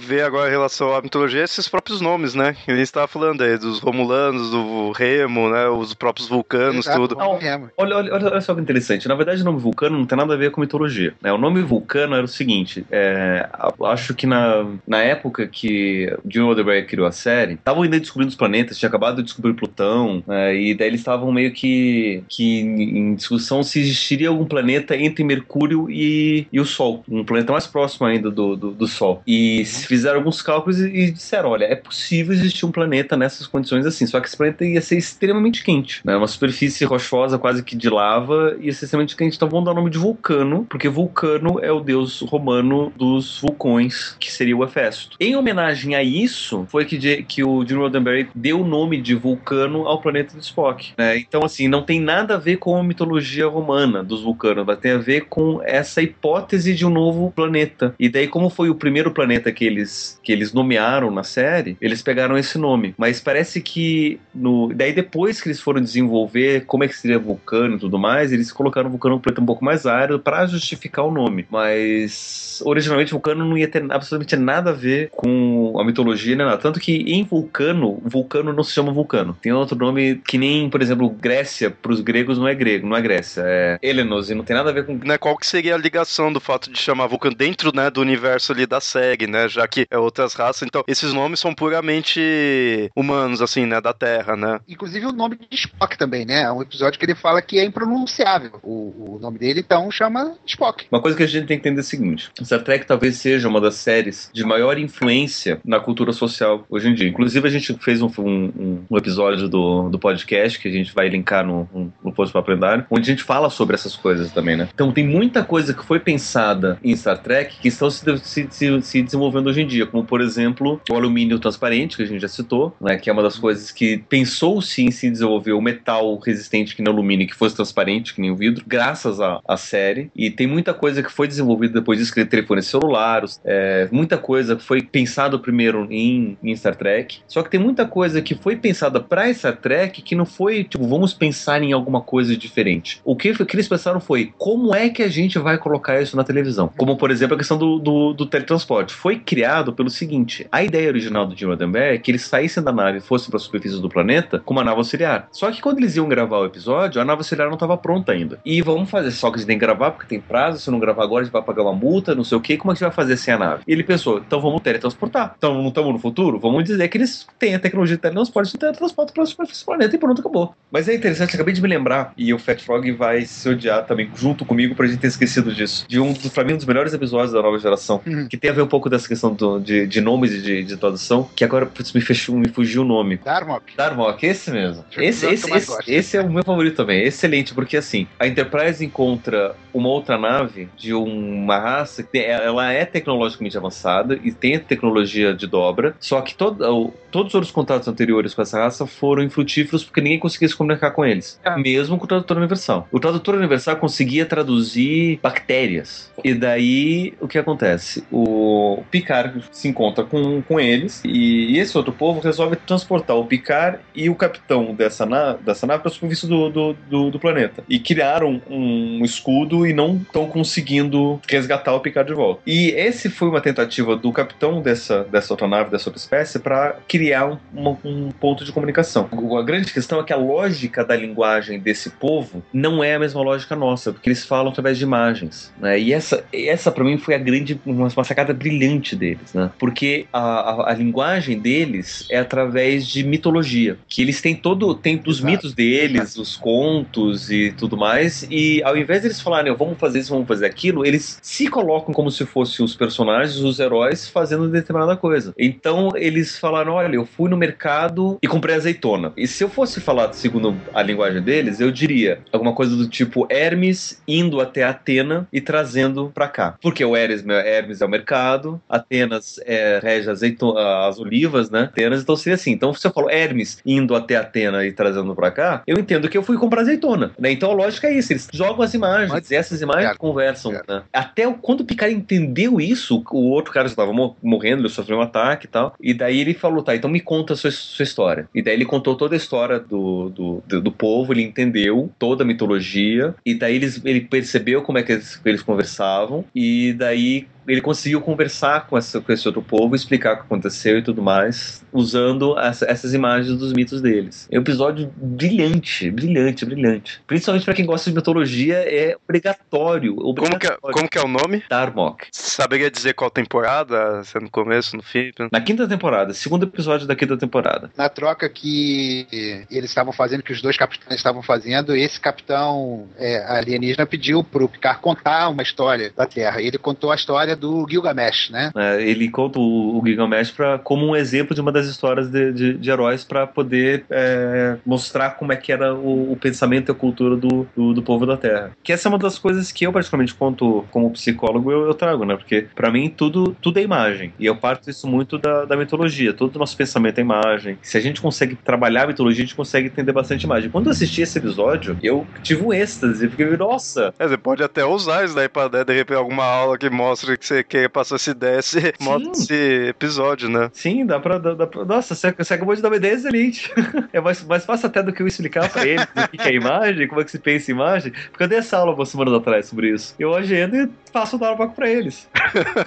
ver 0.00 0.22
agora 0.22 0.48
em 0.48 0.50
relação 0.50 0.96
à 0.96 1.00
mitologia 1.00 1.42
é 1.42 1.44
esses 1.44 1.68
próprios 1.68 2.00
nomes, 2.00 2.34
né? 2.34 2.56
Que 2.64 2.72
a 2.72 2.74
gente 2.74 2.86
estava 2.86 3.06
falando 3.06 3.44
aí, 3.44 3.56
dos 3.56 3.78
Romulanos, 3.78 4.50
do 4.50 4.90
Remo, 4.90 5.48
né? 5.48 5.68
Os 5.68 5.94
próprios 5.94 6.28
vulcanos, 6.28 6.88
Exato, 6.88 7.06
tudo. 7.06 7.16
mesmo. 7.16 7.70
Olha, 7.76 7.96
olha, 7.96 8.12
olha 8.12 8.40
só 8.40 8.52
que 8.52 8.60
interessante. 8.60 9.06
Na 9.06 9.14
verdade, 9.14 9.42
o 9.42 9.44
nome 9.44 9.60
Vulcano 9.60 9.96
não 9.96 10.06
tem 10.06 10.18
nada 10.18 10.34
a 10.34 10.36
ver 10.36 10.50
com 10.50 10.60
mitologia. 10.60 11.14
Né? 11.22 11.32
O 11.32 11.38
nome 11.38 11.62
Vulcano 11.62 12.16
era 12.16 12.24
o 12.24 12.28
seguinte: 12.28 12.84
é, 12.90 13.48
acho 13.84 14.12
que 14.12 14.26
na, 14.26 14.66
na 14.84 14.98
época 14.98 15.46
que 15.46 16.12
o 16.24 16.28
Gene 16.28 16.46
Roddenberry 16.46 16.86
criou 16.86 17.06
a 17.06 17.12
série, 17.12 17.54
estavam 17.54 17.84
ainda 17.84 18.00
descobrindo 18.00 18.30
os 18.30 18.36
planetas, 18.36 18.76
tinha 18.76 18.88
acabado 18.88 19.18
de 19.18 19.22
descobrir 19.22 19.54
Plutão, 19.54 20.20
né? 20.26 20.52
e 20.52 20.74
daí 20.74 20.88
eles 20.88 20.98
estavam 20.98 21.30
meio 21.30 21.52
que, 21.52 22.24
que 22.28 22.58
em 22.58 23.14
discussão 23.14 23.62
se 23.62 23.78
existiria 23.78 24.30
algum 24.30 24.46
planeta 24.46 24.96
entre 24.96 25.22
Mercúrio 25.22 25.88
e, 25.88 26.48
e 26.52 26.58
o 26.58 26.64
Sol, 26.64 27.04
um 27.08 27.24
planeta 27.24 27.52
mais 27.52 27.68
próximo 27.68 27.83
ainda 28.04 28.30
do, 28.30 28.56
do, 28.56 28.70
do 28.72 28.86
Sol. 28.86 29.22
E 29.26 29.64
se 29.64 29.86
fizeram 29.86 30.18
alguns 30.18 30.40
cálculos 30.42 30.80
e, 30.80 30.86
e 30.88 31.10
disseram: 31.10 31.50
olha, 31.50 31.64
é 31.64 31.74
possível 31.76 32.32
existir 32.34 32.64
um 32.66 32.72
planeta 32.72 33.16
nessas 33.16 33.46
condições 33.46 33.86
assim, 33.86 34.06
só 34.06 34.20
que 34.20 34.26
esse 34.26 34.36
planeta 34.36 34.64
ia 34.64 34.80
ser 34.80 34.96
extremamente 34.96 35.62
quente, 35.62 36.00
né? 36.04 36.16
Uma 36.16 36.26
superfície 36.26 36.84
rochosa 36.84 37.38
quase 37.38 37.62
que 37.62 37.76
de 37.76 37.88
lava 37.88 38.56
e 38.60 38.68
extremamente 38.68 39.16
quente. 39.16 39.36
Então 39.36 39.48
vão 39.48 39.62
dar 39.62 39.72
o 39.72 39.74
nome 39.74 39.90
de 39.90 39.98
Vulcano, 39.98 40.66
porque 40.68 40.88
Vulcano 40.88 41.58
é 41.60 41.70
o 41.72 41.80
deus 41.80 42.20
romano 42.20 42.92
dos 42.96 43.40
vulcões, 43.40 44.16
que 44.18 44.32
seria 44.32 44.56
o 44.56 44.64
Hefesto. 44.64 45.16
Em 45.20 45.36
homenagem 45.36 45.94
a 45.94 46.02
isso, 46.02 46.66
foi 46.68 46.84
que, 46.84 46.96
de- 46.98 47.22
que 47.22 47.42
o 47.42 47.64
Gene 47.66 47.80
Roddenberry 47.80 48.28
deu 48.34 48.60
o 48.60 48.66
nome 48.66 49.00
de 49.00 49.14
Vulcano 49.14 49.86
ao 49.86 50.00
planeta 50.00 50.36
de 50.36 50.44
Spock. 50.44 50.92
né? 50.98 51.18
Então, 51.18 51.44
assim, 51.44 51.68
não 51.68 51.82
tem 51.82 52.00
nada 52.00 52.34
a 52.34 52.38
ver 52.38 52.56
com 52.56 52.76
a 52.76 52.82
mitologia 52.82 53.46
romana 53.46 54.02
dos 54.02 54.22
vulcanos, 54.22 54.64
mas 54.66 54.78
tem 54.78 54.92
a 54.92 54.98
ver 54.98 55.26
com 55.28 55.60
essa 55.64 56.02
hipótese 56.02 56.74
de 56.74 56.84
um 56.86 56.90
novo 56.90 57.30
planeta. 57.34 57.73
E 57.98 58.08
daí, 58.08 58.28
como 58.28 58.50
foi 58.50 58.70
o 58.70 58.74
primeiro 58.74 59.10
planeta 59.10 59.52
que 59.52 59.64
eles, 59.64 60.18
que 60.22 60.32
eles 60.32 60.52
nomearam 60.52 61.10
na 61.10 61.22
série, 61.22 61.76
eles 61.80 62.02
pegaram 62.02 62.36
esse 62.36 62.58
nome. 62.58 62.94
Mas 62.96 63.20
parece 63.20 63.60
que 63.60 64.18
no. 64.34 64.72
Daí, 64.74 64.92
depois 64.92 65.40
que 65.40 65.48
eles 65.48 65.60
foram 65.60 65.80
desenvolver 65.80 66.64
como 66.66 66.84
é 66.84 66.88
que 66.88 66.96
seria 66.96 67.18
Vulcano 67.18 67.76
e 67.76 67.78
tudo 67.78 67.98
mais, 67.98 68.32
eles 68.32 68.52
colocaram 68.52 68.90
Vulcano 68.90 69.16
um 69.16 69.18
planeta 69.18 69.40
um 69.40 69.46
pouco 69.46 69.64
mais 69.64 69.86
árido 69.86 70.18
para 70.18 70.46
justificar 70.46 71.04
o 71.04 71.10
nome. 71.10 71.46
Mas 71.50 72.62
originalmente 72.64 73.12
Vulcano 73.12 73.44
não 73.44 73.56
ia 73.56 73.68
ter 73.68 73.82
absolutamente 73.90 74.36
nada 74.36 74.70
a 74.70 74.72
ver 74.72 75.10
com 75.10 75.76
a 75.78 75.84
mitologia, 75.84 76.36
né? 76.36 76.56
Tanto 76.60 76.80
que 76.80 76.92
em 76.92 77.24
Vulcano, 77.24 78.00
Vulcano 78.04 78.52
não 78.52 78.62
se 78.62 78.72
chama 78.72 78.92
Vulcano. 78.92 79.36
Tem 79.40 79.52
outro 79.52 79.76
nome 79.76 80.20
que 80.26 80.38
nem, 80.38 80.68
por 80.68 80.82
exemplo, 80.82 81.08
Grécia, 81.08 81.70
para 81.70 81.92
os 81.92 82.00
gregos 82.00 82.38
não 82.38 82.48
é 82.48 82.54
grego, 82.54 82.86
não 82.86 82.96
é 82.96 83.02
Grécia, 83.02 83.42
é 83.44 83.78
Helenos, 83.82 84.30
e 84.30 84.34
não 84.34 84.44
tem 84.44 84.56
nada 84.56 84.70
a 84.70 84.72
ver 84.72 84.86
com 84.86 84.94
Né, 85.04 85.18
qual 85.18 85.36
que 85.36 85.46
seria 85.46 85.74
a 85.74 85.78
ligação 85.78 86.32
do 86.32 86.40
fato 86.40 86.70
de 86.70 86.78
chamar 86.78 87.06
Vulcano 87.06 87.34
dentro 87.34 87.63
dentro, 87.64 87.72
né, 87.74 87.90
do 87.90 88.00
universo 88.00 88.52
ali 88.52 88.66
da 88.66 88.80
série, 88.80 89.26
né, 89.26 89.48
já 89.48 89.66
que 89.66 89.86
é 89.90 89.98
outras 89.98 90.34
raças, 90.34 90.62
então 90.62 90.84
esses 90.86 91.12
nomes 91.12 91.40
são 91.40 91.54
puramente 91.54 92.90
humanos, 92.94 93.40
assim, 93.40 93.64
né, 93.64 93.80
da 93.80 93.92
Terra, 93.92 94.36
né. 94.36 94.60
Inclusive 94.68 95.06
o 95.06 95.12
nome 95.12 95.36
de 95.36 95.56
Spock 95.56 95.96
também, 95.96 96.24
né, 96.24 96.42
é 96.42 96.52
um 96.52 96.62
episódio 96.62 96.98
que 96.98 97.04
ele 97.04 97.14
fala 97.14 97.40
que 97.40 97.58
é 97.58 97.64
impronunciável 97.64 98.58
o, 98.62 99.16
o 99.16 99.18
nome 99.20 99.38
dele, 99.38 99.60
então 99.60 99.90
chama 99.90 100.34
Spock. 100.46 100.86
Uma 100.90 101.00
coisa 101.00 101.16
que 101.16 101.22
a 101.22 101.26
gente 101.26 101.46
tem 101.46 101.58
que 101.58 101.68
entender 101.68 101.80
é 101.80 101.82
o 101.82 101.86
seguinte, 101.86 102.30
Star 102.42 102.62
Trek 102.62 102.86
talvez 102.86 103.16
seja 103.16 103.48
uma 103.48 103.60
das 103.60 103.76
séries 103.76 104.30
de 104.32 104.44
maior 104.44 104.78
influência 104.78 105.60
na 105.64 105.80
cultura 105.80 106.12
social 106.12 106.64
hoje 106.68 106.88
em 106.88 106.94
dia. 106.94 107.08
Inclusive 107.08 107.46
a 107.46 107.50
gente 107.50 107.74
fez 107.80 108.02
um, 108.02 108.10
um, 108.18 108.82
um 108.90 108.98
episódio 108.98 109.48
do, 109.48 109.88
do 109.88 109.98
podcast 109.98 110.58
que 110.58 110.68
a 110.68 110.70
gente 110.70 110.94
vai 110.94 111.08
linkar 111.08 111.46
no, 111.46 111.68
no 112.02 112.12
post 112.12 112.32
para 112.32 112.40
aprender, 112.40 112.86
onde 112.90 113.10
a 113.10 113.14
gente 113.14 113.22
fala 113.22 113.50
sobre 113.50 113.74
essas 113.74 113.96
coisas 113.96 114.32
também, 114.32 114.56
né. 114.56 114.68
Então 114.74 114.92
tem 114.92 115.06
muita 115.06 115.44
coisa 115.44 115.74
que 115.74 115.84
foi 115.84 116.00
pensada 116.00 116.78
em 116.82 116.94
Star 116.96 117.18
Trek 117.18 117.43
que 117.44 117.68
estão 117.68 117.90
se, 117.90 118.04
se, 118.18 118.48
se, 118.50 118.82
se 118.82 119.02
desenvolvendo 119.02 119.48
hoje 119.48 119.62
em 119.62 119.66
dia, 119.66 119.86
como 119.86 120.04
por 120.04 120.20
exemplo 120.20 120.80
o 120.90 120.94
alumínio 120.94 121.38
transparente, 121.38 121.96
que 121.96 122.02
a 122.02 122.06
gente 122.06 122.20
já 122.20 122.28
citou, 122.28 122.74
né, 122.80 122.96
que 122.96 123.10
é 123.10 123.12
uma 123.12 123.22
das 123.22 123.38
coisas 123.38 123.70
que 123.70 123.98
pensou-se 124.08 124.82
em 124.82 124.90
se 124.90 125.10
desenvolver 125.10 125.52
o 125.52 125.60
metal 125.60 126.18
resistente 126.18 126.74
que 126.74 126.82
não 126.82 126.92
alumínio, 126.92 127.26
que 127.26 127.34
fosse 127.34 127.54
transparente, 127.54 128.14
que 128.14 128.20
nem 128.20 128.30
o 128.30 128.36
vidro, 128.36 128.64
graças 128.66 129.20
à, 129.20 129.56
série. 129.56 130.10
E 130.14 130.30
tem 130.30 130.46
muita 130.46 130.74
coisa 130.74 131.02
que 131.02 131.10
foi 131.10 131.28
desenvolvida 131.28 131.74
depois 131.74 131.98
disso, 131.98 132.12
que 132.12 132.20
é 132.20 132.24
telefone 132.24 132.62
celular, 132.62 133.24
é, 133.44 133.88
muita 133.90 134.18
coisa 134.18 134.58
foi 134.58 134.82
pensado 134.82 135.38
primeiro 135.38 135.86
em, 135.90 136.36
em 136.42 136.56
Star 136.56 136.76
Trek. 136.76 137.18
Só 137.26 137.42
que 137.42 137.50
tem 137.50 137.60
muita 137.60 137.86
coisa 137.86 138.20
que 138.20 138.34
foi 138.34 138.56
pensada 138.56 139.00
para 139.00 139.32
Star 139.32 139.56
Trek 139.56 140.02
que 140.02 140.14
não 140.14 140.26
foi, 140.26 140.64
tipo, 140.64 140.86
vamos 140.86 141.14
pensar 141.14 141.62
em 141.62 141.72
alguma 141.72 142.00
coisa 142.00 142.36
diferente. 142.36 143.00
O 143.04 143.16
que, 143.16 143.32
que 143.32 143.56
eles 143.56 143.68
pensaram 143.68 144.00
foi 144.00 144.32
como 144.38 144.74
é 144.74 144.88
que 144.88 145.02
a 145.02 145.08
gente 145.08 145.38
vai 145.38 145.58
colocar 145.58 146.00
isso 146.00 146.16
na 146.16 146.24
televisão? 146.24 146.70
Como, 146.76 146.96
por 146.96 147.10
exemplo, 147.10 147.33
a 147.34 147.38
questão 147.38 147.56
do, 147.56 147.78
do, 147.78 148.12
do 148.12 148.26
teletransporte. 148.26 148.94
Foi 148.94 149.18
criado 149.18 149.72
pelo 149.72 149.90
seguinte: 149.90 150.46
a 150.50 150.62
ideia 150.62 150.88
original 150.88 151.26
do 151.26 151.36
Jim 151.36 151.46
Roddenberry 151.46 151.96
é 151.96 151.98
que 151.98 152.10
eles 152.10 152.22
saíssem 152.22 152.62
da 152.62 152.72
nave 152.72 152.98
e 152.98 153.00
fossem 153.00 153.30
para 153.30 153.36
a 153.36 153.40
superfície 153.40 153.80
do 153.80 153.88
planeta 153.88 154.40
com 154.44 154.52
uma 154.52 154.64
nave 154.64 154.78
auxiliar. 154.78 155.28
Só 155.30 155.50
que 155.50 155.60
quando 155.60 155.78
eles 155.78 155.96
iam 155.96 156.08
gravar 156.08 156.38
o 156.38 156.46
episódio, 156.46 157.00
a 157.00 157.04
nave 157.04 157.20
auxiliar 157.20 157.46
não 157.46 157.54
estava 157.54 157.76
pronta 157.76 158.12
ainda. 158.12 158.40
E 158.44 158.60
vamos 158.62 158.90
fazer 158.90 159.10
só 159.10 159.30
que 159.30 159.44
gente 159.44 159.46
tem 159.46 159.58
que 159.58 159.64
gravar 159.64 159.92
porque 159.92 160.08
tem 160.08 160.20
prazo. 160.20 160.58
Se 160.58 160.70
não 160.70 160.78
gravar 160.78 161.04
agora, 161.04 161.22
a 161.22 161.24
gente 161.24 161.32
vai 161.32 161.42
pagar 161.42 161.62
uma 161.62 161.72
multa, 161.72 162.14
não 162.14 162.24
sei 162.24 162.36
o 162.36 162.40
que. 162.40 162.56
Como 162.56 162.72
é 162.72 162.74
que 162.74 162.84
a 162.84 162.86
gente 162.86 162.96
vai 162.96 163.04
fazer 163.04 163.16
sem 163.16 163.34
a 163.34 163.38
nave? 163.38 163.62
E 163.66 163.72
ele 163.72 163.84
pensou: 163.84 164.18
então 164.18 164.40
vamos 164.40 164.62
teletransportar. 164.62 165.34
Então 165.36 165.54
não 165.54 165.68
estamos 165.68 165.92
no 165.92 165.98
futuro? 165.98 166.38
Vamos 166.38 166.64
dizer 166.64 166.88
que 166.88 166.98
eles 166.98 167.26
têm 167.38 167.54
a 167.54 167.58
tecnologia 167.58 167.96
de 167.96 168.02
teletransporte 168.02 168.56
e 168.56 168.58
teletransportam 168.58 169.14
para 169.14 169.22
a 169.22 169.26
superfície 169.26 169.62
do 169.62 169.66
planeta 169.66 169.94
e 169.94 169.98
pronto, 169.98 170.20
acabou. 170.20 170.54
Mas 170.70 170.88
é 170.88 170.94
interessante, 170.94 171.34
acabei 171.34 171.54
de 171.54 171.62
me 171.62 171.68
lembrar, 171.68 172.12
e 172.16 172.32
o 172.32 172.38
Fat 172.38 172.60
Frog 172.60 172.90
vai 172.92 173.24
se 173.24 173.48
odiar 173.48 173.84
também 173.86 174.10
junto 174.14 174.44
comigo 174.44 174.74
pra 174.74 174.86
gente 174.86 174.98
ter 174.98 175.08
esquecido 175.08 175.54
disso. 175.54 175.84
De 175.88 176.00
um, 176.00 176.12
pra 176.14 176.44
mim, 176.44 176.54
um 176.54 176.56
dos 176.56 176.66
melhores 176.66 176.92
episódios 176.92 177.23
da 177.32 177.42
nova 177.42 177.58
geração, 177.58 178.00
uhum. 178.06 178.28
que 178.28 178.36
tem 178.36 178.50
a 178.50 178.54
ver 178.54 178.62
um 178.62 178.66
pouco 178.66 178.88
dessa 178.88 179.08
questão 179.08 179.32
do, 179.32 179.58
de, 179.58 179.86
de 179.86 180.00
nomes 180.00 180.32
e 180.32 180.42
de, 180.42 180.64
de 180.64 180.76
tradução, 180.76 181.28
que 181.34 181.44
agora 181.44 181.66
putz, 181.66 181.92
me, 181.92 182.00
fechou, 182.00 182.36
me 182.36 182.48
fugiu 182.48 182.82
o 182.82 182.84
nome. 182.84 183.16
Darmok. 183.18 183.76
Darmok, 183.76 184.26
esse 184.26 184.50
mesmo. 184.50 184.84
Esse, 184.96 185.26
esse, 185.26 185.50
esse, 185.50 185.72
esse, 185.86 186.16
é 186.16 186.22
o 186.22 186.30
meu 186.30 186.44
favorito 186.44 186.76
também. 186.76 187.02
Excelente, 187.02 187.54
porque 187.54 187.76
assim, 187.76 188.06
a 188.18 188.26
Enterprise 188.26 188.84
encontra 188.84 189.54
uma 189.72 189.88
outra 189.88 190.16
nave 190.16 190.68
de 190.76 190.94
uma 190.94 191.58
raça 191.58 192.02
que 192.02 192.18
ela 192.18 192.72
é 192.72 192.84
tecnologicamente 192.84 193.56
avançada 193.56 194.18
e 194.22 194.30
tem 194.30 194.56
a 194.56 194.60
tecnologia 194.60 195.34
de 195.34 195.46
dobra, 195.46 195.96
só 195.98 196.20
que 196.20 196.34
todo, 196.34 196.92
todos 197.10 197.30
os 197.30 197.34
outros 197.34 197.52
contatos 197.52 197.88
anteriores 197.88 198.34
com 198.34 198.42
essa 198.42 198.58
raça 198.58 198.86
foram 198.86 199.22
infrutíferos 199.22 199.82
porque 199.82 200.00
ninguém 200.00 200.18
conseguia 200.18 200.48
se 200.48 200.56
comunicar 200.56 200.92
com 200.92 201.04
eles, 201.04 201.40
é. 201.44 201.56
mesmo 201.56 201.98
com 201.98 202.04
o 202.04 202.08
tradutor 202.08 202.36
universal. 202.36 202.88
O 202.92 203.00
tradutor 203.00 203.34
universal 203.34 203.76
conseguia 203.76 204.24
traduzir 204.24 205.18
bactérias. 205.22 206.12
E 206.22 206.34
daí 206.34 207.13
o 207.20 207.28
que 207.28 207.38
acontece? 207.38 208.04
O 208.10 208.82
Picard 208.90 209.44
se 209.52 209.68
encontra 209.68 210.04
com, 210.04 210.42
com 210.42 210.60
eles 210.60 211.02
e, 211.04 211.58
esse 211.58 211.76
outro 211.76 211.92
povo 211.92 212.20
resolve 212.20 212.56
transportar 212.56 213.16
o 213.16 213.24
Picard 213.24 213.78
e 213.94 214.10
o 214.10 214.14
capitão 214.14 214.74
dessa, 214.74 215.06
na, 215.06 215.34
dessa 215.34 215.66
nave 215.66 215.82
para 215.82 215.88
o 215.88 215.92
superfície 215.92 216.26
do, 216.26 216.50
do, 216.50 216.72
do, 216.88 217.10
do, 217.10 217.18
planeta. 217.18 217.62
E 217.68 217.78
criaram 217.78 218.42
um 218.50 219.04
escudo 219.04 219.66
e 219.66 219.72
não 219.72 219.96
estão 219.96 220.26
conseguindo 220.26 221.20
resgatar 221.28 221.74
o 221.74 221.80
Picard 221.80 222.10
de 222.10 222.16
volta. 222.16 222.42
E 222.46 222.70
esse 222.70 223.08
foi 223.08 223.28
uma 223.28 223.40
tentativa 223.40 223.96
do 223.96 224.12
capitão 224.12 224.60
dessa, 224.60 225.04
dessa 225.04 225.32
outra 225.32 225.46
nave, 225.46 225.70
dessa 225.70 225.88
outra 225.88 226.00
espécie, 226.00 226.38
para 226.38 226.76
criar 226.88 227.14
criar 227.14 227.26
um, 227.26 227.76
um, 227.84 228.10
ponto 228.10 228.44
de 228.44 228.52
comunicação. 228.52 229.08
A 229.38 229.42
grande 229.42 229.72
questão 229.72 230.00
é 230.00 230.04
que 230.04 230.12
a 230.12 230.16
lógica 230.16 230.84
da 230.84 230.96
linguagem 230.96 231.60
desse 231.60 231.90
povo 231.90 232.42
não 232.52 232.82
é 232.82 232.94
a 232.94 232.98
mesma 232.98 233.22
lógica 233.22 233.54
nossa, 233.54 233.92
porque 233.92 234.08
eles 234.08 234.24
falam 234.24 234.50
através 234.50 234.78
de 234.78 234.84
imagens. 234.84 235.52
Né? 235.58 235.78
E 235.78 235.92
essa, 235.92 236.24
essa 236.32 236.72
para 236.72 236.82
mim 236.82 236.98
foi 237.04 237.14
a 237.14 237.18
grande, 237.18 237.60
uma, 237.64 237.88
uma 237.88 238.04
sacada 238.04 238.32
brilhante 238.32 238.96
deles, 238.96 239.32
né? 239.34 239.50
porque 239.58 240.06
a, 240.12 240.20
a, 240.20 240.70
a, 240.70 240.74
linguagem 240.74 241.38
deles 241.38 242.06
é 242.10 242.18
através 242.18 242.86
de 242.86 243.04
mitologia, 243.04 243.76
que 243.88 244.02
eles 244.02 244.20
têm 244.20 244.34
todo, 244.34 244.74
tem 244.74 245.00
os 245.06 245.20
mitos 245.20 245.52
deles, 245.52 246.16
os 246.16 246.36
contos 246.36 247.30
e 247.30 247.52
tudo 247.52 247.76
mais, 247.76 248.26
e 248.30 248.62
ao 248.64 248.76
invés 248.76 249.02
deles 249.02 249.20
falarem, 249.20 249.54
vamos 249.54 249.78
fazer 249.78 250.00
isso, 250.00 250.12
vamos 250.12 250.26
fazer 250.26 250.46
aquilo, 250.46 250.84
eles 250.84 251.18
se 251.22 251.48
colocam 251.48 251.92
como 251.92 252.10
se 252.10 252.24
fossem 252.24 252.64
os 252.64 252.74
personagens, 252.74 253.36
os 253.36 253.58
heróis, 253.58 254.08
fazendo 254.08 254.48
determinada 254.48 254.96
coisa. 254.96 255.34
Então 255.38 255.90
eles 255.94 256.38
falaram, 256.38 256.72
olha, 256.72 256.94
eu 256.96 257.06
fui 257.06 257.28
no 257.28 257.36
mercado 257.36 258.18
e 258.22 258.26
comprei 258.26 258.54
azeitona. 258.54 259.12
E 259.16 259.26
se 259.26 259.44
eu 259.44 259.48
fosse 259.48 259.80
falar 259.80 260.12
segundo 260.12 260.56
a 260.72 260.82
linguagem 260.82 261.22
deles, 261.22 261.60
eu 261.60 261.70
diria 261.70 262.20
alguma 262.32 262.52
coisa 262.52 262.76
do 262.76 262.88
tipo 262.88 263.26
Hermes 263.30 264.02
indo 264.06 264.40
até 264.40 264.64
Atena 264.64 265.28
e 265.32 265.40
trazendo 265.40 266.10
pra 266.14 266.28
cá. 266.28 266.56
Porque 266.60 266.84
o 266.84 266.93
Hermes, 266.96 267.24
Hermes 267.26 267.80
é 267.80 267.86
o 267.86 267.88
mercado, 267.88 268.60
Atenas 268.68 269.40
é, 269.44 269.80
rege 269.82 270.10
azeitona, 270.10 270.86
as 270.86 270.98
olivas, 270.98 271.50
né? 271.50 271.62
Atenas, 271.64 272.02
então 272.02 272.16
seria 272.16 272.34
assim. 272.34 272.52
Então, 272.52 272.72
se 272.74 272.86
eu 272.86 272.92
falo 272.92 273.10
Hermes 273.10 273.58
indo 273.64 273.94
até 273.94 274.16
Atena 274.16 274.64
e 274.64 274.72
trazendo 274.72 275.14
pra 275.14 275.30
cá, 275.30 275.62
eu 275.66 275.78
entendo 275.78 276.08
que 276.08 276.16
eu 276.16 276.22
fui 276.22 276.36
comprar 276.36 276.62
azeitona, 276.62 277.12
né? 277.18 277.30
Então 277.32 277.50
a 277.50 277.54
lógica 277.54 277.88
é 277.88 277.94
isso, 277.94 278.12
eles 278.12 278.28
jogam 278.32 278.62
as 278.62 278.74
imagens 278.74 279.10
Mas, 279.10 279.30
e 279.30 279.34
essas 279.34 279.60
imagens 279.60 279.92
é, 279.92 279.94
conversam, 279.94 280.52
é. 280.52 280.62
né? 280.66 280.82
Até 280.92 281.30
quando 281.40 281.60
o 281.60 281.64
Picard 281.64 281.94
entendeu 281.94 282.60
isso, 282.60 283.02
o 283.10 283.30
outro 283.30 283.52
cara 283.52 283.66
já 283.66 283.72
estava 283.72 283.92
morrendo, 284.22 284.62
ele 284.62 284.68
sofreu 284.68 284.98
um 284.98 285.02
ataque 285.02 285.46
e 285.46 285.48
tal, 285.48 285.74
e 285.80 285.94
daí 285.94 286.20
ele 286.20 286.34
falou, 286.34 286.62
tá, 286.62 286.74
então 286.74 286.90
me 286.90 287.00
conta 287.00 287.32
a 287.32 287.36
sua, 287.36 287.50
sua 287.50 287.82
história. 287.82 288.28
E 288.34 288.42
daí 288.42 288.54
ele 288.54 288.64
contou 288.64 288.96
toda 288.96 289.14
a 289.14 289.16
história 289.16 289.58
do, 289.58 290.10
do, 290.10 290.42
do, 290.46 290.60
do 290.60 290.72
povo, 290.72 291.12
ele 291.12 291.22
entendeu 291.22 291.90
toda 291.98 292.24
a 292.24 292.26
mitologia, 292.26 293.14
e 293.24 293.34
daí 293.34 293.56
eles, 293.56 293.80
ele 293.84 294.00
percebeu 294.00 294.62
como 294.62 294.78
é 294.78 294.82
que 294.82 294.92
eles, 294.92 295.16
que 295.16 295.28
eles 295.28 295.42
conversavam, 295.42 296.24
e 296.34 296.72
daí 296.74 296.83
daí 296.84 297.26
ele 297.46 297.60
conseguiu 297.60 298.00
conversar 298.00 298.66
com, 298.66 298.76
essa, 298.76 299.00
com 299.00 299.12
esse 299.12 299.26
outro 299.26 299.42
povo, 299.42 299.74
explicar 299.74 300.14
o 300.14 300.16
que 300.16 300.22
aconteceu 300.22 300.78
e 300.78 300.82
tudo 300.82 301.02
mais, 301.02 301.64
usando 301.72 302.38
essa, 302.38 302.66
essas 302.66 302.94
imagens 302.94 303.36
dos 303.38 303.52
mitos 303.52 303.80
deles. 303.80 304.28
É 304.30 304.38
um 304.38 304.42
episódio 304.42 304.92
brilhante, 304.96 305.90
brilhante, 305.90 306.44
brilhante. 306.44 307.02
Principalmente 307.06 307.44
para 307.44 307.54
quem 307.54 307.66
gosta 307.66 307.90
de 307.90 307.96
mitologia, 307.96 308.56
é 308.56 308.96
obrigatório. 309.04 309.96
obrigatório. 309.98 310.14
Como, 310.14 310.38
que 310.38 310.46
é, 310.46 310.72
como 310.72 310.88
que 310.88 310.98
é 310.98 311.02
o 311.02 311.08
nome? 311.08 311.42
Darmok. 311.48 312.06
Saberia 312.12 312.70
dizer 312.70 312.94
qual 312.94 313.10
temporada? 313.10 314.02
Se 314.04 314.16
é 314.16 314.20
no 314.20 314.30
começo, 314.30 314.76
no 314.76 314.82
fim? 314.82 315.12
Na 315.30 315.40
quinta 315.40 315.68
temporada, 315.68 316.12
segundo 316.14 316.44
episódio 316.44 316.86
da 316.86 316.96
quinta 316.96 317.16
temporada. 317.16 317.70
Na 317.76 317.88
troca 317.88 318.28
que 318.28 319.06
eles 319.50 319.70
estavam 319.70 319.92
fazendo, 319.92 320.22
que 320.22 320.32
os 320.32 320.42
dois 320.42 320.56
capitães 320.56 320.96
estavam 320.96 321.22
fazendo, 321.22 321.74
esse 321.74 322.00
capitão 322.00 322.88
é, 322.98 323.24
alienígena 323.26 323.86
pediu 323.86 324.22
pro 324.24 324.48
Picard 324.48 324.80
contar 324.80 325.28
uma 325.28 325.42
história 325.42 325.92
da 325.96 326.06
Terra. 326.06 326.40
Ele 326.40 326.58
contou 326.58 326.90
a 326.90 326.94
história 326.94 327.33
história 327.34 327.36
do 327.36 327.66
Gilgamesh, 327.68 328.30
né? 328.30 328.50
É, 328.56 328.82
ele 328.82 329.08
conta 329.10 329.38
o, 329.38 329.78
o 329.78 329.82
Gilgamesh 329.84 330.30
pra, 330.30 330.58
como 330.58 330.86
um 330.86 330.96
exemplo 330.96 331.34
de 331.34 331.40
uma 331.40 331.52
das 331.52 331.66
histórias 331.66 332.08
de, 332.08 332.32
de, 332.32 332.54
de 332.54 332.70
heróis 332.70 333.04
para 333.04 333.26
poder 333.26 333.84
é, 333.90 334.56
mostrar 334.64 335.10
como 335.10 335.32
é 335.32 335.36
que 335.36 335.52
era 335.52 335.74
o, 335.74 336.12
o 336.12 336.16
pensamento 336.16 336.70
e 336.70 336.72
a 336.72 336.74
cultura 336.74 337.16
do, 337.16 337.46
do, 337.56 337.74
do, 337.74 337.82
povo 337.82 338.06
da 338.06 338.16
Terra. 338.16 338.52
Que 338.62 338.72
essa 338.72 338.88
é 338.88 338.90
uma 338.90 338.98
das 338.98 339.18
coisas 339.18 339.52
que 339.52 339.66
eu, 339.66 339.72
particularmente, 339.72 340.14
conto 340.14 340.64
como 340.70 340.90
psicólogo, 340.90 341.50
eu, 341.50 341.66
eu 341.66 341.74
trago, 341.74 342.04
né? 342.04 342.16
Porque 342.16 342.46
para 342.54 342.70
mim 342.70 342.88
tudo, 342.88 343.36
tudo 343.40 343.58
é 343.58 343.62
imagem. 343.62 344.12
E 344.18 344.26
eu 344.26 344.36
parto 344.36 344.70
isso 344.70 344.86
muito 344.86 345.18
da, 345.18 345.44
da 345.44 345.56
mitologia. 345.56 346.12
Todo 346.12 346.36
o 346.36 346.38
nosso 346.38 346.56
pensamento 346.56 346.98
é 346.98 347.00
imagem. 347.00 347.58
Se 347.62 347.76
a 347.76 347.80
gente 347.80 348.00
consegue 348.00 348.36
trabalhar 348.36 348.84
a 348.84 348.86
mitologia, 348.86 349.22
a 349.22 349.26
gente 349.26 349.34
consegue 349.34 349.68
entender 349.68 349.92
bastante 349.92 350.24
imagem. 350.24 350.50
Quando 350.50 350.66
eu 350.66 350.72
assisti 350.72 351.02
esse 351.02 351.18
episódio, 351.18 351.76
eu 351.82 352.06
tive 352.22 352.42
um 352.42 352.52
êxtase. 352.52 353.08
Fiquei, 353.08 353.36
nossa! 353.36 353.92
É, 353.98 354.06
você 354.06 354.16
pode 354.16 354.42
até 354.42 354.64
usar 354.64 355.04
isso 355.04 355.14
daí 355.14 355.28
pra, 355.28 355.48
né, 355.48 355.64
de 355.64 355.72
repente, 355.74 355.96
alguma 355.96 356.24
aula 356.24 356.58
que 356.58 356.68
mostre 356.70 357.16
que 357.24 357.28
você 357.28 357.42
quer 357.42 357.70
passar 357.70 357.94
essa 357.94 358.10
ideia, 358.10 358.42
você 358.42 358.74
mostra 358.78 359.10
esse 359.12 359.68
episódio, 359.68 360.28
né? 360.28 360.50
Sim, 360.52 360.84
dá 360.84 361.00
pra, 361.00 361.16
dá, 361.16 361.32
dá 361.32 361.46
pra... 361.46 361.64
Nossa, 361.64 361.94
você, 361.94 362.12
você 362.12 362.34
acabou 362.34 362.54
de 362.54 362.60
dar 362.60 362.68
uma 362.68 362.76
ideia 362.76 362.92
excelente. 362.92 363.50
é 363.92 364.00
mais, 364.00 364.22
mais 364.24 364.44
fácil 364.44 364.66
até 364.66 364.82
do 364.82 364.92
que 364.92 365.02
eu 365.02 365.06
explicar 365.06 365.50
pra 365.50 365.66
eles 365.66 365.84
o 365.84 366.08
que 366.08 366.20
é 366.20 366.34
imagem, 366.34 366.86
como 366.86 367.00
é 367.00 367.04
que 367.04 367.10
se 367.10 367.18
pensa 367.18 367.50
em 367.50 367.54
imagem, 367.54 367.92
porque 368.10 368.24
eu 368.24 368.28
dei 368.28 368.38
essa 368.38 368.58
aula 368.58 368.74
uma 368.74 368.84
semana 368.84 369.16
atrás 369.16 369.46
sobre 369.46 369.70
isso. 369.70 369.94
Eu 369.98 370.14
agendo 370.14 370.56
e 370.56 370.66
passo 370.92 371.16
o 371.16 371.18
Darabak 371.18 371.54
pra 371.54 371.70
eles. 371.70 372.06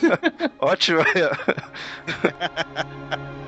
Ótimo. 0.60 1.02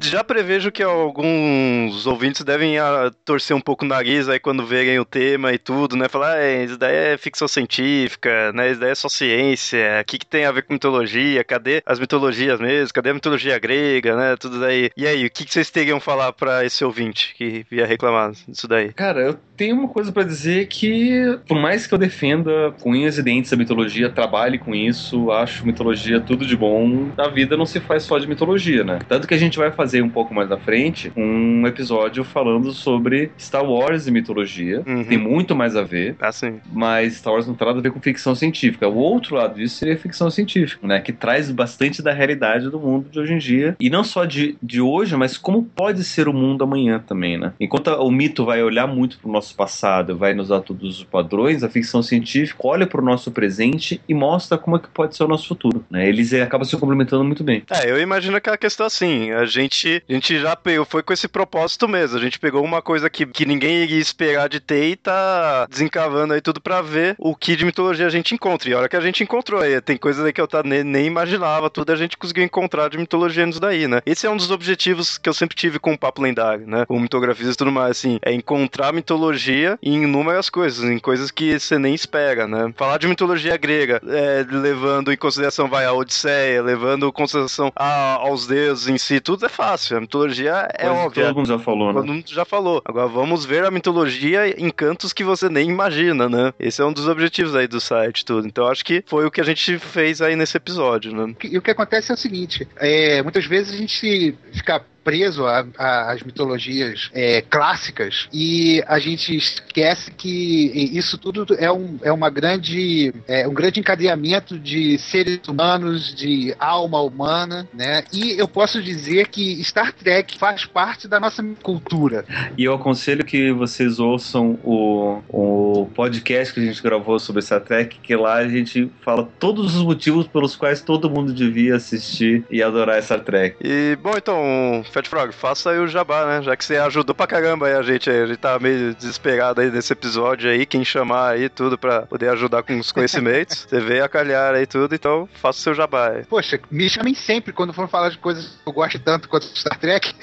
já 0.00 0.22
prevejo 0.22 0.70
que 0.70 0.82
alguns 0.82 2.06
ouvintes 2.06 2.44
devem 2.44 2.78
a, 2.78 3.06
ah, 3.06 3.10
torcer 3.24 3.56
um 3.56 3.60
pouco 3.60 3.84
o 3.84 3.88
nariz 3.88 4.28
aí 4.28 4.38
quando 4.38 4.64
verem 4.64 4.98
o 4.98 5.04
tema 5.04 5.52
e 5.52 5.58
tudo, 5.58 5.96
né? 5.96 6.08
Falar, 6.08 6.36
ah, 6.36 6.64
isso 6.64 6.76
daí 6.76 6.94
é 6.94 7.18
ficção 7.18 7.48
científica, 7.48 8.52
né? 8.52 8.70
Isso 8.70 8.80
daí 8.80 8.90
é 8.90 8.94
só 8.94 9.08
ciência, 9.08 9.78
o 10.00 10.04
que, 10.04 10.18
que 10.18 10.26
tem 10.26 10.44
a 10.44 10.52
ver 10.52 10.62
com 10.62 10.72
mitologia? 10.72 11.42
Cadê 11.44 11.82
as 11.84 11.98
mitologias 11.98 12.60
mesmo? 12.60 12.92
Cadê 12.94 13.10
a 13.10 13.14
mitologia 13.14 13.58
grega, 13.58 14.16
né? 14.16 14.36
Tudo 14.36 14.60
daí. 14.60 14.90
E 14.96 15.06
aí, 15.06 15.26
o 15.26 15.30
que, 15.30 15.44
que 15.44 15.52
vocês 15.52 15.70
teriam 15.70 16.00
falar 16.00 16.32
para 16.32 16.64
esse 16.64 16.84
ouvinte 16.84 17.34
que 17.36 17.64
via 17.70 17.86
reclamar 17.86 18.32
disso 18.48 18.68
daí? 18.68 18.92
Cara, 18.92 19.20
eu 19.20 19.38
tenho 19.56 19.76
uma 19.76 19.88
coisa 19.88 20.12
para 20.12 20.22
dizer 20.22 20.66
que, 20.66 21.38
por 21.48 21.58
mais 21.58 21.86
que 21.86 21.94
eu 21.94 21.98
defenda 21.98 22.72
com 22.80 22.90
unhas 22.90 23.18
e 23.18 23.22
dentes 23.22 23.52
a 23.52 23.56
mitologia, 23.56 24.10
trabalhe 24.10 24.58
com 24.58 24.74
isso, 24.74 25.30
acho 25.30 25.66
mitologia 25.66 26.20
tudo 26.20 26.46
de 26.46 26.56
bom, 26.56 27.10
a 27.16 27.28
vida 27.28 27.56
não 27.56 27.66
se 27.66 27.80
faz 27.80 28.02
só 28.02 28.18
de 28.18 28.28
mitologia, 28.28 28.84
né? 28.84 28.98
Tanto 29.08 29.26
que 29.26 29.34
a 29.34 29.38
gente 29.38 29.58
vai 29.58 29.70
fazer 29.70 29.85
um 29.94 30.08
pouco 30.08 30.34
mais 30.34 30.48
na 30.48 30.56
frente 30.56 31.12
um 31.16 31.66
episódio 31.66 32.24
falando 32.24 32.72
sobre 32.72 33.30
Star 33.38 33.64
Wars 33.64 34.06
e 34.06 34.10
mitologia. 34.10 34.82
Uhum. 34.86 35.04
Tem 35.04 35.18
muito 35.18 35.54
mais 35.54 35.76
a 35.76 35.82
ver. 35.82 36.16
Ah, 36.20 36.32
sim. 36.32 36.60
Mas 36.72 37.14
Star 37.14 37.32
Wars 37.32 37.46
não 37.46 37.54
tem 37.54 37.66
nada 37.66 37.78
a 37.78 37.82
ver 37.82 37.90
com 37.90 38.00
ficção 38.00 38.34
científica. 38.34 38.88
O 38.88 38.96
outro 38.96 39.36
lado 39.36 39.54
disso 39.56 39.76
seria 39.76 39.96
ficção 39.96 40.30
científica, 40.30 40.86
né? 40.86 41.00
Que 41.00 41.12
traz 41.12 41.50
bastante 41.50 42.02
da 42.02 42.12
realidade 42.12 42.70
do 42.70 42.78
mundo 42.78 43.08
de 43.10 43.18
hoje 43.18 43.34
em 43.34 43.38
dia. 43.38 43.76
E 43.78 43.90
não 43.90 44.04
só 44.04 44.24
de, 44.24 44.56
de 44.62 44.80
hoje, 44.80 45.16
mas 45.16 45.36
como 45.36 45.62
pode 45.62 46.04
ser 46.04 46.28
o 46.28 46.32
mundo 46.32 46.64
amanhã 46.64 46.98
também, 46.98 47.38
né? 47.38 47.52
Enquanto 47.60 47.88
o 47.88 48.10
mito 48.10 48.44
vai 48.44 48.62
olhar 48.62 48.86
muito 48.86 49.18
para 49.18 49.28
o 49.28 49.32
nosso 49.32 49.54
passado, 49.54 50.16
vai 50.16 50.34
nos 50.34 50.48
dar 50.48 50.60
todos 50.60 50.98
os 50.98 51.04
padrões, 51.04 51.62
a 51.62 51.68
ficção 51.68 52.02
científica 52.02 52.60
olha 52.64 52.86
para 52.86 53.00
o 53.00 53.04
nosso 53.04 53.30
presente 53.30 54.00
e 54.08 54.14
mostra 54.14 54.58
como 54.58 54.76
é 54.76 54.78
que 54.78 54.88
pode 54.88 55.16
ser 55.16 55.24
o 55.24 55.28
nosso 55.28 55.48
futuro, 55.48 55.84
né? 55.90 56.08
Eles 56.08 56.32
acabam 56.34 56.64
se 56.64 56.76
complementando 56.76 57.24
muito 57.24 57.44
bem. 57.44 57.62
É, 57.70 57.90
eu 57.90 58.00
imagino 58.00 58.36
aquela 58.36 58.56
questão 58.56 58.86
assim, 58.86 59.30
a 59.32 59.44
gente, 59.44 59.75
a 59.84 60.12
gente 60.12 60.38
já 60.38 60.56
pegou, 60.56 60.84
foi 60.84 61.02
com 61.02 61.12
esse 61.12 61.28
propósito 61.28 61.88
mesmo, 61.88 62.16
a 62.16 62.20
gente 62.20 62.38
pegou 62.38 62.64
uma 62.64 62.80
coisa 62.80 63.10
que, 63.10 63.26
que 63.26 63.44
ninguém 63.44 63.82
iria 63.82 63.98
esperar 63.98 64.48
de 64.48 64.60
ter 64.60 64.90
e 64.90 64.96
tá 64.96 65.66
desencavando 65.68 66.34
aí 66.34 66.40
tudo 66.40 66.60
para 66.60 66.80
ver 66.80 67.14
o 67.18 67.34
que 67.34 67.56
de 67.56 67.64
mitologia 67.64 68.06
a 68.06 68.10
gente 68.10 68.34
encontra. 68.34 68.70
E 68.70 68.74
a 68.74 68.78
hora 68.78 68.88
que 68.88 68.96
a 68.96 69.00
gente 69.00 69.22
encontrou 69.22 69.60
aí, 69.60 69.80
tem 69.80 69.96
coisas 69.96 70.24
aí 70.24 70.32
que 70.32 70.40
eu 70.40 70.48
tá, 70.48 70.62
nem, 70.62 70.82
nem 70.82 71.06
imaginava, 71.06 71.68
tudo 71.68 71.92
a 71.92 71.96
gente 71.96 72.16
conseguiu 72.16 72.44
encontrar 72.44 72.88
de 72.88 72.98
mitologia 72.98 73.44
nisso 73.44 73.60
daí, 73.60 73.86
né? 73.86 74.00
Esse 74.06 74.26
é 74.26 74.30
um 74.30 74.36
dos 74.36 74.50
objetivos 74.50 75.18
que 75.18 75.28
eu 75.28 75.34
sempre 75.34 75.56
tive 75.56 75.78
com 75.78 75.92
o 75.92 75.98
Papo 75.98 76.22
Lendário, 76.22 76.66
né? 76.66 76.84
Com 76.86 76.98
mitografia 76.98 77.50
e 77.50 77.54
tudo 77.54 77.72
mais, 77.72 77.92
assim, 77.92 78.18
é 78.22 78.32
encontrar 78.32 78.92
mitologia 78.92 79.78
em 79.82 80.02
inúmeras 80.02 80.48
coisas, 80.48 80.84
em 80.84 80.98
coisas 80.98 81.30
que 81.30 81.58
você 81.58 81.78
nem 81.78 81.94
espera, 81.94 82.46
né? 82.46 82.72
Falar 82.76 82.98
de 82.98 83.06
mitologia 83.06 83.56
grega, 83.56 84.00
é, 84.06 84.44
levando 84.48 85.12
em 85.12 85.16
consideração, 85.16 85.68
vai, 85.68 85.84
a 85.84 85.92
Odisseia, 85.92 86.62
levando 86.62 87.08
em 87.08 87.12
consideração 87.12 87.72
a, 87.74 88.14
aos 88.14 88.46
deuses 88.46 88.88
em 88.88 88.98
si, 88.98 89.20
tudo 89.20 89.46
é 89.46 89.48
fácil. 89.48 89.65
A 89.66 90.00
mitologia 90.00 90.68
é 90.74 90.86
Coisa 90.86 91.00
óbvia. 91.00 91.26
Todo 91.26 91.36
mundo 91.36 91.48
já 91.48 91.58
falou, 91.58 91.88
né? 91.88 92.00
Todo 92.00 92.12
mundo 92.12 92.24
já 92.28 92.44
falou. 92.44 92.82
Agora 92.84 93.08
vamos 93.08 93.44
ver 93.44 93.64
a 93.64 93.70
mitologia 93.70 94.48
em 94.48 94.70
cantos 94.70 95.12
que 95.12 95.24
você 95.24 95.48
nem 95.48 95.68
imagina, 95.68 96.28
né? 96.28 96.52
Esse 96.58 96.80
é 96.80 96.84
um 96.84 96.92
dos 96.92 97.08
objetivos 97.08 97.54
aí 97.54 97.66
do 97.66 97.80
site, 97.80 98.24
tudo. 98.24 98.46
Então 98.46 98.66
acho 98.66 98.84
que 98.84 99.02
foi 99.06 99.26
o 99.26 99.30
que 99.30 99.40
a 99.40 99.44
gente 99.44 99.78
fez 99.78 100.22
aí 100.22 100.36
nesse 100.36 100.56
episódio, 100.56 101.12
né? 101.12 101.34
E 101.44 101.58
o 101.58 101.62
que 101.62 101.70
acontece 101.70 102.10
é 102.10 102.14
o 102.14 102.18
seguinte: 102.18 102.68
é, 102.76 103.22
muitas 103.22 103.44
vezes 103.46 103.74
a 103.74 103.76
gente 103.76 104.36
fica 104.52 104.84
preso 105.06 105.44
às 105.78 106.20
mitologias 106.24 107.10
é, 107.14 107.40
clássicas 107.40 108.28
e 108.32 108.82
a 108.88 108.98
gente 108.98 109.36
esquece 109.36 110.10
que 110.10 110.90
isso 110.92 111.16
tudo 111.16 111.46
é, 111.56 111.70
um, 111.70 111.96
é 112.02 112.10
uma 112.10 112.28
grande 112.28 113.14
é 113.28 113.46
um 113.46 113.54
grande 113.54 113.78
encadeamento 113.78 114.58
de 114.58 114.98
seres 114.98 115.46
humanos, 115.46 116.12
de 116.12 116.52
alma 116.58 117.00
humana, 117.00 117.68
né? 117.72 118.02
E 118.12 118.32
eu 118.36 118.48
posso 118.48 118.82
dizer 118.82 119.28
que 119.28 119.62
Star 119.62 119.92
Trek 119.92 120.36
faz 120.36 120.64
parte 120.64 121.06
da 121.06 121.20
nossa 121.20 121.40
cultura. 121.62 122.24
E 122.58 122.64
eu 122.64 122.74
aconselho 122.74 123.24
que 123.24 123.52
vocês 123.52 124.00
ouçam 124.00 124.58
o, 124.64 125.20
o 125.28 125.86
podcast 125.94 126.52
que 126.52 126.58
a 126.58 126.64
gente 126.64 126.82
gravou 126.82 127.20
sobre 127.20 127.42
Star 127.42 127.60
Trek, 127.60 128.00
que 128.02 128.16
lá 128.16 128.38
a 128.38 128.48
gente 128.48 128.90
fala 129.02 129.28
todos 129.38 129.76
os 129.76 129.82
motivos 129.82 130.26
pelos 130.26 130.56
quais 130.56 130.80
todo 130.80 131.08
mundo 131.08 131.32
devia 131.32 131.76
assistir 131.76 132.44
e 132.50 132.60
adorar 132.60 133.00
Star 133.04 133.20
Trek. 133.20 133.56
E 133.60 133.96
bom, 134.02 134.16
então 134.16 134.82
Fat 134.96 135.08
Frog, 135.08 135.30
faça 135.30 135.72
aí 135.72 135.78
o 135.78 135.86
jabá, 135.86 136.24
né? 136.24 136.42
Já 136.42 136.56
que 136.56 136.64
você 136.64 136.78
ajudou 136.78 137.14
pra 137.14 137.26
caramba 137.26 137.66
aí 137.66 137.74
a 137.74 137.82
gente 137.82 138.08
aí. 138.08 138.22
A 138.22 138.26
gente 138.26 138.38
tá 138.38 138.58
meio 138.58 138.94
desesperado 138.94 139.60
aí 139.60 139.70
nesse 139.70 139.92
episódio 139.92 140.48
aí. 140.48 140.64
Quem 140.64 140.86
chamar 140.86 141.32
aí 141.32 141.50
tudo 141.50 141.76
pra 141.76 142.06
poder 142.06 142.30
ajudar 142.30 142.62
com 142.62 142.78
os 142.78 142.92
conhecimentos. 142.92 143.64
você 143.68 143.78
veio 143.78 144.02
a 144.02 144.08
calhar 144.08 144.54
aí 144.54 144.66
tudo, 144.66 144.94
então 144.94 145.28
faça 145.34 145.58
o 145.58 145.62
seu 145.62 145.74
jabá 145.74 146.12
aí. 146.12 146.24
Poxa, 146.24 146.58
me 146.70 146.88
chamem 146.88 147.14
sempre 147.14 147.52
quando 147.52 147.74
for 147.74 147.86
falar 147.90 148.08
de 148.08 148.16
coisas 148.16 148.46
que 148.46 148.66
eu 148.66 148.72
gosto 148.72 148.98
tanto 148.98 149.28
quanto 149.28 149.44
Star 149.54 149.78
Trek. 149.78 150.14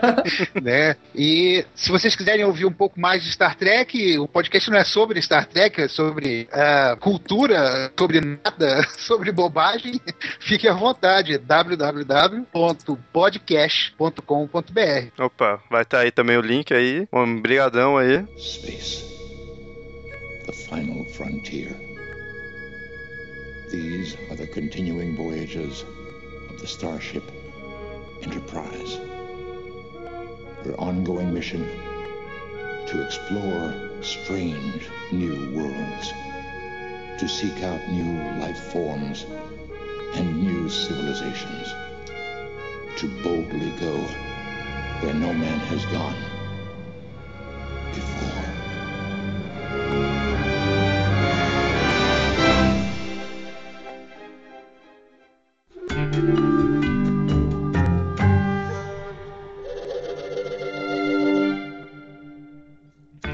né? 0.58 0.96
E 1.14 1.66
se 1.74 1.90
vocês 1.90 2.16
quiserem 2.16 2.46
ouvir 2.46 2.64
um 2.64 2.72
pouco 2.72 2.98
mais 2.98 3.22
de 3.22 3.30
Star 3.30 3.54
Trek, 3.54 4.18
o 4.18 4.26
podcast 4.26 4.70
não 4.70 4.78
é 4.78 4.84
sobre 4.84 5.20
Star 5.20 5.46
Trek, 5.46 5.82
é 5.82 5.88
sobre 5.88 6.48
uh, 6.50 6.96
cultura, 6.96 7.92
sobre 7.94 8.22
nada, 8.22 8.88
sobre 8.96 9.30
bobagem. 9.30 10.00
Fique 10.40 10.66
à 10.66 10.72
vontade. 10.72 11.36
www.podcast.com 11.36 14.13
Opa, 15.18 15.60
vai 15.70 15.82
estar 15.82 15.98
tá 15.98 16.02
aí 16.02 16.10
também 16.10 16.36
o 16.36 16.40
link 16.40 16.72
aí. 16.72 17.08
Um 17.12 17.40
brigadão 17.40 17.96
aí. 17.96 18.24
Space. 18.38 19.04
The 20.46 20.52
final 20.52 21.04
frontier. 21.14 21.74
These 23.70 24.16
are 24.30 24.36
the 24.36 24.46
continuing 24.46 25.16
voyages 25.16 25.84
of 26.50 26.58
the 26.60 26.66
starship 26.66 27.24
Enterprise. 28.22 28.98
Her 30.64 30.74
ongoing 30.78 31.34
mission 31.34 31.68
to 32.86 33.04
explore 33.04 33.74
strange 34.00 34.88
new 35.12 35.54
worlds, 35.56 36.12
to 37.18 37.28
seek 37.28 37.62
out 37.62 37.80
new 37.90 38.40
life 38.40 38.58
forms 38.72 39.26
and 40.14 40.42
new 40.42 40.68
civilizations. 40.68 41.83
To 42.96 43.08
boldly 43.22 43.70
go 43.80 43.96
where 45.00 45.14
no 45.14 45.32
man 45.32 45.58
has 45.58 45.84
gone 45.86 46.16
before. 47.92 48.44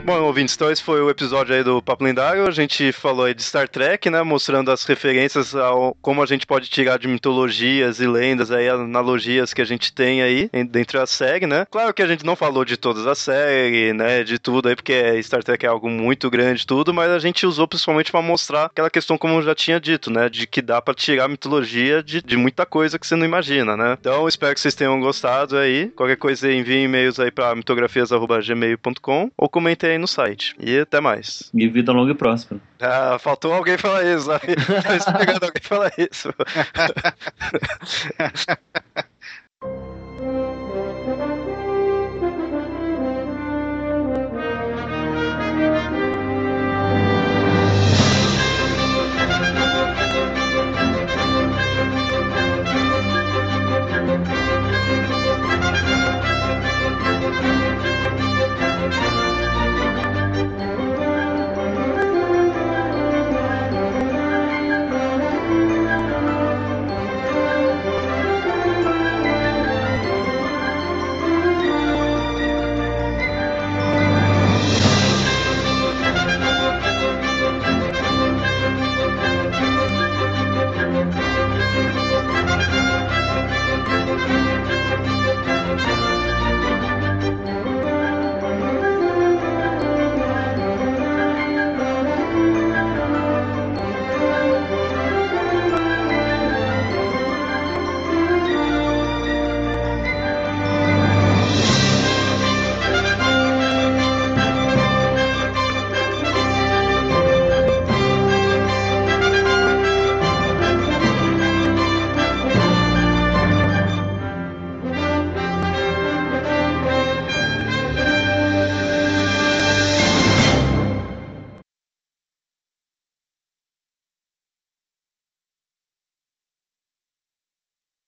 Bom, 0.03 0.23
ouvintes, 0.23 0.55
então 0.57 0.71
esse 0.71 0.83
foi 0.83 1.01
o 1.01 1.11
episódio 1.11 1.55
aí 1.55 1.63
do 1.63 1.81
Papo 1.81 2.03
Lendário. 2.03 2.47
A 2.47 2.51
gente 2.51 2.91
falou 2.91 3.27
aí 3.27 3.35
de 3.35 3.43
Star 3.43 3.69
Trek, 3.69 4.11
né? 4.11 4.23
Mostrando 4.23 4.73
as 4.73 4.83
referências 4.85 5.55
ao 5.55 5.97
como 6.01 6.23
a 6.23 6.27
gente 6.27 6.47
pode 6.47 6.69
tirar 6.69 6.99
de 6.99 7.07
mitologias 7.07 8.01
e 8.01 8.07
lendas 8.09 8.51
aí, 8.51 8.69
analogias 8.69 9.55
que 9.55 9.63
a 9.63 9.65
gente 9.65 9.93
tem 9.93 10.21
aí 10.21 10.51
dentro 10.69 10.99
da 10.99 11.07
série, 11.07 11.47
né? 11.47 11.67
Claro 11.71 11.95
que 11.95 12.03
a 12.03 12.07
gente 12.07 12.25
não 12.25 12.35
falou 12.35 12.65
de 12.65 12.77
todas 12.77 13.07
as 13.07 13.19
séries, 13.19 13.95
né? 13.95 14.25
De 14.25 14.39
tudo 14.39 14.69
aí, 14.69 14.75
porque 14.75 15.23
Star 15.23 15.45
Trek 15.45 15.65
é 15.65 15.69
algo 15.69 15.89
muito 15.89 16.29
grande, 16.29 16.67
tudo, 16.67 16.93
mas 16.93 17.11
a 17.11 17.19
gente 17.19 17.47
usou 17.47 17.69
principalmente 17.69 18.11
para 18.11 18.23
mostrar 18.23 18.65
aquela 18.65 18.91
questão, 18.91 19.17
como 19.17 19.35
eu 19.35 19.43
já 19.43 19.55
tinha 19.55 19.79
dito, 19.79 20.11
né? 20.11 20.29
De 20.29 20.45
que 20.47 20.61
dá 20.61 20.83
para 20.83 20.95
tirar 20.95 21.29
mitologia 21.29 22.03
de, 22.03 22.21
de 22.21 22.37
muita 22.37 22.67
coisa 22.67 22.99
que 22.99 23.07
você 23.07 23.15
não 23.15 23.27
imagina, 23.27 23.77
né? 23.77 23.97
Então, 24.01 24.27
espero 24.27 24.55
que 24.55 24.61
vocês 24.61 24.75
tenham 24.75 24.99
gostado 24.99 25.57
aí. 25.57 25.89
Qualquer 25.95 26.17
coisa, 26.17 26.51
envie 26.51 26.83
e-mails 26.83 27.21
aí 27.21 27.31
para 27.31 27.55
mitografias.gmail.com 27.55 29.31
ou 29.37 29.49
comentem 29.49 29.91
aí 29.91 30.00
no 30.01 30.09
site. 30.09 30.55
E 30.59 30.79
até 30.79 31.01
mais. 31.01 31.51
E 31.55 31.69
vida 31.69 31.93
longa 31.93 32.13
e 32.13 32.15
próspera. 32.15 32.61
Ah, 32.81 33.19
faltou 33.19 33.53
alguém 33.53 33.79
falar 33.79 34.05
isso. 34.05 34.29
Tô 34.87 34.95
esperando 34.95 35.45
alguém 35.45 35.63
falar 35.63 35.93
isso. 35.99 36.33